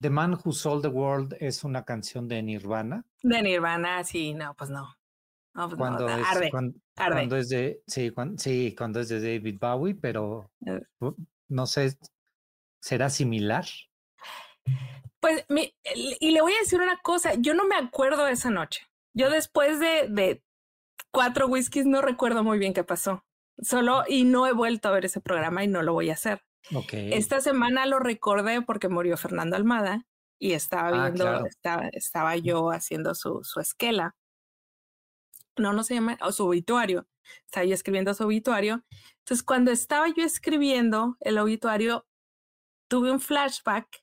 The 0.00 0.10
Man 0.10 0.38
Who 0.42 0.52
Sold 0.52 0.82
the 0.82 0.88
World 0.88 1.36
es 1.38 1.62
una 1.62 1.84
canción 1.84 2.28
de 2.28 2.42
Nirvana. 2.42 3.04
De 3.22 3.42
Nirvana, 3.42 4.02
sí, 4.04 4.34
no, 4.34 4.54
pues 4.54 4.70
no. 4.70 4.96
Pues 5.54 5.74
cuando, 5.76 6.08
es, 6.08 6.50
cuando, 6.50 7.36
es 7.36 7.50
de, 7.50 7.82
sí, 7.86 8.10
cuando, 8.10 8.38
sí, 8.38 8.74
cuando 8.76 9.00
es 9.00 9.10
de 9.10 9.20
David 9.20 9.58
Bowie, 9.60 9.94
pero 9.94 10.50
eh. 10.64 10.80
no 11.48 11.66
sé, 11.66 11.94
¿será 12.80 13.10
similar? 13.10 13.66
Pues, 15.20 15.44
y 16.20 16.30
le 16.30 16.40
voy 16.40 16.54
a 16.54 16.58
decir 16.58 16.80
una 16.80 16.96
cosa, 17.02 17.34
yo 17.34 17.52
no 17.52 17.66
me 17.66 17.76
acuerdo 17.76 18.26
esa 18.28 18.50
noche. 18.50 18.88
Yo 19.14 19.28
después 19.28 19.78
de, 19.78 20.08
de 20.08 20.42
cuatro 21.12 21.48
whiskies 21.48 21.84
no 21.84 22.00
recuerdo 22.00 22.42
muy 22.42 22.58
bien 22.58 22.72
qué 22.72 22.82
pasó. 22.82 23.22
Solo 23.62 24.04
y 24.06 24.24
no 24.24 24.46
he 24.46 24.52
vuelto 24.52 24.88
a 24.88 24.92
ver 24.92 25.04
ese 25.04 25.20
programa 25.20 25.64
y 25.64 25.68
no 25.68 25.82
lo 25.82 25.92
voy 25.92 26.10
a 26.10 26.14
hacer. 26.14 26.42
Okay. 26.74 27.12
Esta 27.12 27.40
semana 27.40 27.86
lo 27.86 27.98
recordé 27.98 28.62
porque 28.62 28.88
murió 28.88 29.16
Fernando 29.16 29.56
Almada 29.56 30.06
y 30.38 30.52
estaba 30.52 30.88
ah, 30.88 31.10
viendo, 31.10 31.46
estaba, 31.46 31.88
estaba, 31.92 32.36
yo 32.36 32.70
haciendo 32.70 33.14
su, 33.14 33.42
su 33.44 33.60
esquela. 33.60 34.16
No, 35.56 35.72
no 35.72 35.84
se 35.84 35.94
llama, 35.94 36.18
o 36.22 36.32
su 36.32 36.46
obituario. 36.46 37.06
Estaba 37.44 37.64
yo 37.64 37.74
escribiendo 37.74 38.14
su 38.14 38.24
obituario. 38.24 38.84
Entonces, 39.18 39.44
cuando 39.44 39.70
estaba 39.70 40.08
yo 40.08 40.24
escribiendo 40.24 41.16
el 41.20 41.38
obituario, 41.38 42.06
tuve 42.88 43.10
un 43.10 43.20
flashback 43.20 44.01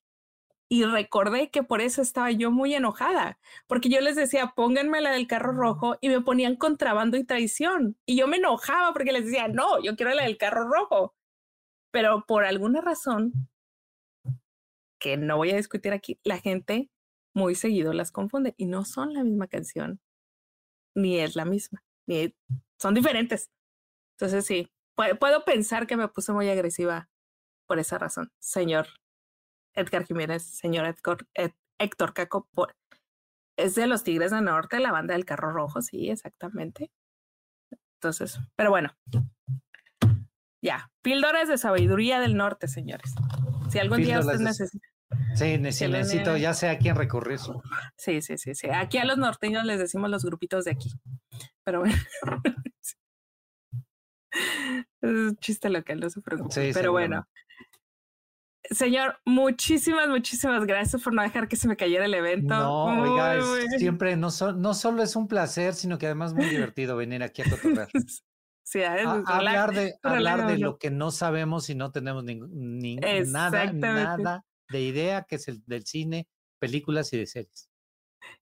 y 0.71 0.85
recordé 0.85 1.49
que 1.49 1.63
por 1.63 1.81
eso 1.81 2.03
estaba 2.03 2.29
yo 2.31 2.51
muy 2.51 2.75
enojada, 2.75 3.39
porque 3.65 3.89
yo 3.89 4.01
les 4.01 4.15
decía, 4.15 4.53
pónganme 4.55 5.01
la 5.01 5.11
del 5.11 5.25
carro 5.25 5.51
rojo 5.51 5.97
y 5.99 6.09
me 6.09 6.21
ponían 6.21 6.55
contrabando 6.55 7.17
y 7.17 7.23
traición. 7.23 7.97
Y 8.05 8.15
yo 8.15 8.27
me 8.27 8.37
enojaba 8.37 8.93
porque 8.93 9.11
les 9.11 9.25
decía, 9.25 9.47
no, 9.47 9.81
yo 9.83 9.95
quiero 9.95 10.13
la 10.13 10.23
del 10.23 10.37
carro 10.37 10.69
rojo. 10.69 11.15
Pero 11.91 12.23
por 12.27 12.45
alguna 12.45 12.81
razón, 12.81 13.49
que 14.99 15.17
no 15.17 15.37
voy 15.37 15.49
a 15.49 15.55
discutir 15.55 15.91
aquí, 15.91 16.19
la 16.23 16.37
gente 16.37 16.91
muy 17.33 17.55
seguido 17.55 17.91
las 17.91 18.11
confunde 18.11 18.53
y 18.55 18.67
no 18.67 18.85
son 18.85 19.13
la 19.13 19.23
misma 19.23 19.47
canción, 19.47 19.99
ni 20.93 21.17
es 21.17 21.35
la 21.35 21.45
misma, 21.45 21.83
ni 22.05 22.35
son 22.77 22.93
diferentes. 22.93 23.49
Entonces 24.19 24.45
sí, 24.45 24.71
puedo 24.95 25.45
pensar 25.45 25.87
que 25.87 25.97
me 25.97 26.07
puse 26.09 26.31
muy 26.31 26.47
agresiva 26.47 27.09
por 27.65 27.79
esa 27.79 27.97
razón, 27.97 28.31
señor 28.37 28.87
Edgar 29.73 30.05
Jiménez, 30.05 30.43
señor 30.43 30.85
Edgar, 30.85 31.17
Héctor 31.77 32.13
Caco, 32.13 32.47
es 33.57 33.75
de 33.75 33.87
los 33.87 34.03
Tigres 34.03 34.31
del 34.31 34.45
Norte, 34.45 34.79
la 34.79 34.91
banda 34.91 35.13
del 35.13 35.25
Carro 35.25 35.51
Rojo, 35.51 35.81
sí, 35.81 36.09
exactamente. 36.09 36.91
Entonces, 37.95 38.39
pero 38.55 38.69
bueno, 38.69 38.95
ya, 40.61 40.91
píldoras 41.01 41.47
de 41.47 41.57
sabiduría 41.57 42.19
del 42.19 42.35
norte, 42.35 42.67
señores. 42.67 43.13
Si 43.69 43.79
algún 43.79 44.01
día 44.01 44.19
usted 44.19 44.39
necesita. 44.39 44.87
Sí, 45.35 45.57
necesito, 45.57 46.37
ya 46.37 46.53
sé 46.53 46.69
a 46.69 46.77
quién 46.77 46.95
recurrir. 46.95 47.39
Sí, 47.97 48.21
sí, 48.21 48.37
sí, 48.37 48.53
sí. 48.55 48.67
Aquí 48.69 48.97
a 48.97 49.05
los 49.05 49.17
norteños 49.17 49.65
les 49.65 49.79
decimos 49.79 50.09
los 50.09 50.23
grupitos 50.23 50.65
de 50.65 50.71
aquí. 50.71 50.91
Pero 51.63 51.79
bueno. 51.79 51.95
es 54.31 55.09
un 55.09 55.35
chiste 55.37 55.69
local, 55.69 55.99
no 55.99 56.09
se 56.09 56.21
preocupe. 56.21 56.71
pero 56.73 56.91
bueno, 56.91 57.27
Señor, 58.71 59.17
muchísimas, 59.25 60.07
muchísimas 60.09 60.65
gracias 60.65 61.01
por 61.01 61.13
no 61.13 61.21
dejar 61.21 61.47
que 61.47 61.55
se 61.55 61.67
me 61.67 61.75
cayera 61.75 62.05
el 62.05 62.13
evento. 62.13 62.55
No, 62.55 63.01
oiga, 63.01 63.41
siempre 63.77 64.15
no, 64.15 64.29
no 64.55 64.73
solo 64.73 65.01
es 65.01 65.15
un 65.15 65.27
placer, 65.27 65.73
sino 65.73 65.97
que 65.97 66.05
además 66.05 66.31
es 66.31 66.37
muy 66.37 66.45
divertido 66.45 66.95
venir 66.95 67.23
aquí 67.23 67.41
a 67.41 67.49
cotorrear. 67.49 67.89
Sí, 68.71 68.83
hablar 68.83 69.73
de, 69.73 69.95
hablar 70.03 70.45
de 70.45 70.59
lo 70.59 70.77
que 70.77 70.91
no 70.91 71.09
sabemos 71.09 71.71
y 71.71 71.73
no 71.73 71.91
tenemos 71.91 72.23
ni, 72.23 72.97
nada, 72.97 73.73
nada 73.73 74.45
de 74.69 74.81
idea, 74.81 75.23
que 75.23 75.37
es 75.37 75.47
el 75.47 75.63
del 75.65 75.87
cine, 75.87 76.27
películas 76.59 77.11
y 77.13 77.17
de 77.17 77.25
series. 77.25 77.67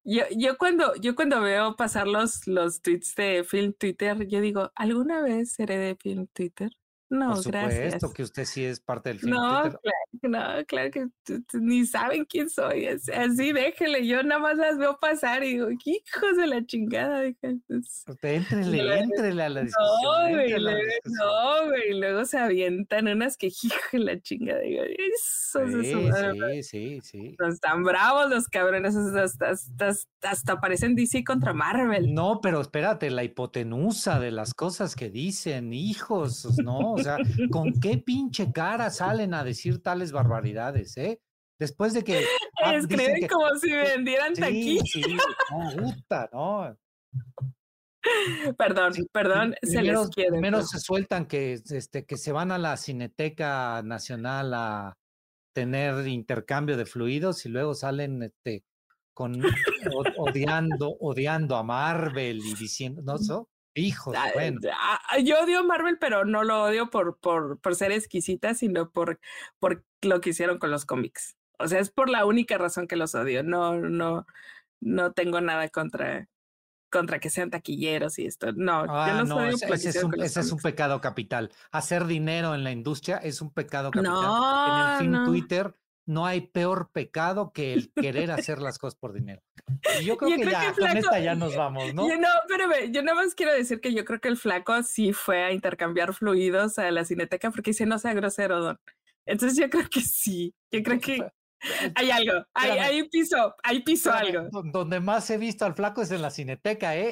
Yo, 0.04 0.24
yo 0.36 0.58
cuando, 0.58 0.96
yo 0.96 1.16
cuando 1.16 1.40
veo 1.40 1.78
pasar 1.78 2.08
los, 2.08 2.46
los 2.46 2.82
tweets 2.82 3.16
de 3.16 3.46
Film 3.46 3.72
Twitter, 3.72 4.28
yo 4.28 4.42
digo, 4.42 4.70
¿alguna 4.76 5.22
vez 5.22 5.54
seré 5.54 5.78
de 5.78 5.96
Film 5.96 6.28
Twitter? 6.34 6.72
No, 7.10 7.36
Por 7.36 7.43
supuesto 7.43 8.12
que 8.12 8.24
usted 8.24 8.43
sí 8.43 8.66
es 8.66 8.82
parte 8.82 9.10
del 9.10 9.20
film. 9.20 9.32
No, 9.32 9.62
claro, 9.62 9.80
no, 10.24 10.66
claro 10.66 10.91
que 10.91 11.08
ni 11.53 11.86
saben 11.86 12.26
quién 12.26 12.49
soy. 12.49 12.86
Así, 12.88 13.53
déjele. 13.53 14.05
Yo 14.05 14.24
nada 14.24 14.41
más 14.41 14.58
las 14.58 14.78
veo 14.78 14.97
pasar 14.99 15.41
y 15.43 15.53
digo, 15.53 15.68
¿qué 15.82 15.91
hijos 15.91 16.36
de 16.36 16.47
la 16.47 16.66
chingada? 16.66 17.24
Entrele, 17.24 18.99
entrele 18.99 19.43
a 19.43 19.49
la 19.49 19.62
discusión. 19.62 20.01
No, 20.03 20.30
güey, 20.36 20.53
no, 21.05 21.68
güey. 21.68 21.97
Luego 21.97 22.26
se 22.26 22.38
avientan 22.39 23.08
unas 23.08 23.38
que, 23.38 23.47
hijo 23.47 23.80
de 23.93 23.99
la 23.99 24.20
chingada. 24.20 24.60
Digo, 24.60 24.84
eso 24.84 25.66
sí, 25.66 25.93
sí, 26.62 26.64
sí, 26.64 27.01
sí. 27.01 27.38
Están 27.47 27.84
bravos 27.84 28.30
los 28.30 28.47
cabrones. 28.49 28.97
Hasta, 28.97 29.51
hasta, 29.51 29.93
hasta, 30.24 30.60
parecen 30.60 30.95
DC 30.95 31.24
contra 31.24 31.53
Marvel. 31.53 32.14
No, 32.14 32.41
pero 32.41 32.60
espérate, 32.60 33.10
la 33.12 33.24
hipotenusa 33.24 34.20
de 34.20 34.32
las 34.32 34.53
cosas 34.53 34.93
que 34.93 35.10
dicen, 35.10 35.72
hijos, 35.72 36.58
¿no? 36.62 36.97
O 36.98 37.04
sea, 37.04 37.18
¿con 37.52 37.74
qué 37.80 37.98
pinche 37.98 38.52
cara 38.52 38.89
salen 38.89 39.34
a 39.34 39.43
decir 39.43 39.82
tales 39.82 40.12
barbaridades, 40.12 40.98
eh? 40.98 41.20
Después 41.60 41.93
de 41.93 42.04
que. 42.04 42.24
Ah, 42.64 42.76
Escriben 42.76 43.28
como 43.28 43.56
si 43.56 43.72
vendieran 43.72 44.36
sí, 44.36 44.80
Sí, 44.86 45.02
no, 45.52 45.84
gusta, 45.84 46.30
¿no? 46.32 46.78
Perdón, 48.58 48.93
perdón, 49.12 49.56
se 49.62 49.82
les 49.82 50.10
quiere. 50.10 50.32
Primero 50.32 50.64
se 50.64 50.80
sueltan 50.80 51.26
que, 51.26 51.54
este, 51.54 52.06
que 52.06 52.18
se 52.18 52.32
van 52.32 52.52
a 52.52 52.58
la 52.58 52.78
Cineteca 52.78 53.82
Nacional 53.84 54.54
a 54.54 54.98
tener 55.54 56.08
intercambio 56.08 56.78
de 56.78 56.86
fluidos 56.86 57.45
y 57.45 57.50
luego 57.50 57.74
salen 57.74 58.24
este, 58.24 58.64
con 59.14 59.41
odiando, 60.18 60.95
odiando 61.00 61.56
a 61.56 61.64
Marvel 61.64 62.39
y 62.45 62.54
diciendo, 62.54 63.02
¿no? 63.02 63.18
So, 63.18 63.50
Hijos, 63.78 64.16
ah, 64.18 64.32
bueno. 64.34 64.60
Ah, 64.74 65.20
yo 65.24 65.40
odio 65.42 65.64
Marvel, 65.64 65.98
pero 66.00 66.26
no 66.26 66.44
lo 66.44 66.64
odio 66.64 66.90
por, 66.90 67.18
por, 67.20 67.60
por 67.60 67.76
ser 67.76 67.92
exquisita, 67.92 68.54
sino 68.54 68.90
por, 68.92 69.20
por 69.60 69.86
lo 70.02 70.20
que 70.20 70.32
hicieron 70.32 70.58
con 70.58 70.72
los 70.72 70.86
cómics. 70.86 71.38
O 71.60 71.68
sea, 71.68 71.80
es 71.80 71.90
por 71.92 72.10
la 72.10 72.26
única 72.26 72.58
razón 72.58 72.88
que 72.88 72.96
los 72.96 73.16
odio. 73.16 73.44
No, 73.44 73.76
no, 73.78 74.26
no 74.80 75.12
tengo 75.14 75.42
nada 75.42 75.70
contra, 75.70 76.28
contra 76.90 77.20
que 77.20 77.30
sean 77.30 77.50
taquilleros 77.50 78.20
y 78.20 78.26
esto. 78.26 78.52
No, 78.54 78.86
yo 78.86 78.92
ah, 78.92 79.24
no, 79.26 79.46
ese, 79.46 79.90
es 79.90 80.04
un, 80.04 80.20
ese 80.22 80.40
es 80.40 80.52
un, 80.52 80.60
pecado 80.60 81.02
capital. 81.02 81.52
Hacer 81.72 82.06
dinero 82.06 82.56
en 82.56 82.64
la 82.64 82.72
industria 82.72 83.18
es 83.18 83.42
un 83.42 83.52
pecado 83.52 83.92
capital. 83.92 85.00
en 85.02 85.14
el 85.14 85.22
film 85.22 85.26
Twitter 85.26 85.76
no 86.08 86.26
hay 86.26 86.41
peor 86.41 86.89
pecado 86.91 87.51
que 87.53 87.74
el 87.74 87.91
querer 87.93 88.32
hacer 88.32 88.60
las 88.60 88.80
cosas 88.80 88.97
por 88.97 89.14
dinero. 89.14 89.41
Y 89.99 90.05
yo 90.05 90.18
creo 90.18 90.36
que 90.38 90.45
ya, 90.45 90.74
con 90.74 90.97
esta 90.97 91.20
ya 91.20 91.36
nos 91.36 91.55
vamos, 91.55 91.93
¿no? 91.93 92.08
Yo 92.10 92.18
no, 92.18 92.28
espérame, 92.41 92.91
yo 92.91 93.03
nada 93.03 93.22
más 93.22 93.36
quiero 93.36 93.53
decir 93.53 93.82
que 93.82 93.93
yo 93.93 94.05
creo 94.05 94.20
que 94.22 94.30
el 94.30 94.38
flaco 94.38 94.82
sí 94.84 95.12
fue 95.12 95.43
a 95.43 95.51
intercambiar 95.51 96.14
fluidos 96.14 96.80
a 96.80 96.89
la 96.91 97.03
cineteca 97.03 97.51
porque 97.51 97.72
dice 97.72 97.86
no 97.86 97.99
sea 97.99 98.14
grosero, 98.14 98.62
don. 98.62 98.80
Entonces 99.26 99.60
yo 99.60 99.70
creo 99.70 99.89
que 99.89 99.99
sí, 99.99 100.55
yo 100.72 100.82
creo 100.82 100.99
que 100.99 101.22
hay 101.95 102.12
algo, 102.12 102.45
hay, 102.53 102.72
hay 102.72 103.10
piso, 103.10 103.55
hay 103.62 103.82
piso 103.84 104.12
algo. 104.12 104.47
Donde 104.72 105.01
más 105.01 105.30
he 105.30 105.38
visto 105.38 105.66
al 105.66 105.76
flaco 105.76 106.01
es 106.01 106.12
en 106.12 106.22
la 106.22 106.32
cineteca, 106.32 106.95
¿eh? 106.95 107.12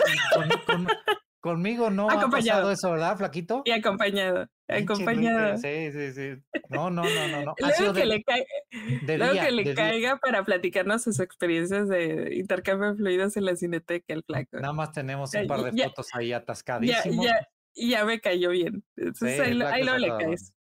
Conmigo 1.46 1.92
no 1.92 2.10
ha 2.10 2.28
pasado 2.28 2.72
eso, 2.72 2.90
¿verdad, 2.90 3.18
Flaquito? 3.18 3.62
Y 3.66 3.72
acompañado, 3.72 4.48
acompañado. 4.68 5.60
Sí, 5.60 5.92
sí, 5.92 6.12
sí. 6.12 6.44
No, 6.70 6.90
no, 6.90 7.04
no, 7.04 7.28
no. 7.28 7.46
no. 7.46 7.56
Luego 7.60 7.94
que, 7.94 8.06
le, 8.08 8.24
que 8.24 9.52
le 9.52 9.76
caiga 9.76 10.18
para 10.18 10.44
platicarnos 10.44 11.04
sus 11.04 11.20
experiencias 11.20 11.88
de 11.88 12.34
intercambio 12.34 12.90
de 12.90 12.96
fluidos 12.96 13.38
en 13.38 13.46
la 13.46 13.56
cineteca, 13.56 14.16
el 14.16 14.24
flaco. 14.24 14.58
Nada 14.60 14.74
más 14.74 14.92
tenemos 14.92 15.36
un 15.36 15.46
par 15.46 15.72
de 15.72 15.84
fotos 15.84 16.08
ahí 16.14 16.34
atascadísimos. 16.34 17.24
Ya, 17.24 17.48
ya, 17.76 17.90
ya, 18.00 18.06
me 18.06 18.20
cayó 18.20 18.50
bien. 18.50 18.84
Entonces 18.96 19.40
ahí, 19.40 19.62
ahí 19.62 19.84
lo 19.84 20.00
le 20.00 20.08
caes. 20.08 20.52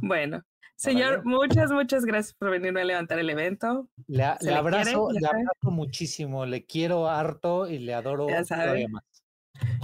Bueno, 0.00 0.42
Señor, 0.82 1.24
muchas, 1.24 1.70
muchas 1.70 2.04
gracias 2.04 2.34
por 2.34 2.50
venirme 2.50 2.80
a 2.80 2.84
levantar 2.84 3.20
el 3.20 3.30
evento. 3.30 3.88
Le, 4.08 4.24
abrazo, 4.24 5.12
le 5.12 5.24
abrazo 5.24 5.70
muchísimo, 5.70 6.44
le 6.44 6.64
quiero 6.66 7.08
harto 7.08 7.68
y 7.68 7.78
le 7.78 7.94
adoro 7.94 8.26
todavía 8.26 8.88
más. 8.88 9.04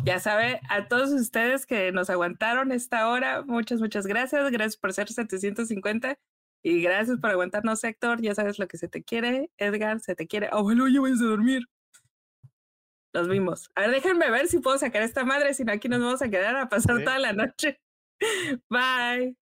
Ya 0.04 0.20
sabe, 0.20 0.60
a 0.68 0.88
todos 0.88 1.10
ustedes 1.12 1.66
que 1.66 1.92
nos 1.92 2.08
aguantaron 2.10 2.72
esta 2.72 3.08
hora, 3.08 3.42
muchas, 3.42 3.80
muchas 3.80 4.06
gracias. 4.06 4.50
Gracias 4.50 4.76
por 4.76 4.92
ser 4.92 5.08
750 5.08 6.18
y 6.62 6.82
gracias 6.82 7.18
por 7.18 7.30
aguantarnos, 7.30 7.82
Héctor. 7.84 8.20
Ya 8.22 8.34
sabes 8.34 8.58
lo 8.58 8.68
que 8.68 8.78
se 8.78 8.88
te 8.88 9.02
quiere, 9.02 9.50
Edgar, 9.58 10.00
se 10.00 10.14
te 10.14 10.26
quiere. 10.26 10.48
Abuelo, 10.50 10.88
ya 10.88 11.00
vais 11.00 11.20
a 11.20 11.24
dormir. 11.24 11.64
Nos 13.14 13.28
vimos. 13.28 13.70
A 13.74 13.82
ver, 13.82 13.90
déjenme 13.92 14.30
ver 14.30 14.48
si 14.48 14.58
puedo 14.58 14.78
sacar 14.78 15.02
esta 15.02 15.24
madre, 15.24 15.54
si 15.54 15.64
no 15.64 15.72
aquí 15.72 15.88
nos 15.88 16.00
vamos 16.00 16.22
a 16.22 16.28
quedar 16.28 16.56
a 16.56 16.68
pasar 16.68 17.02
toda 17.04 17.18
la 17.18 17.32
noche. 17.32 17.80
Bye. 18.68 19.38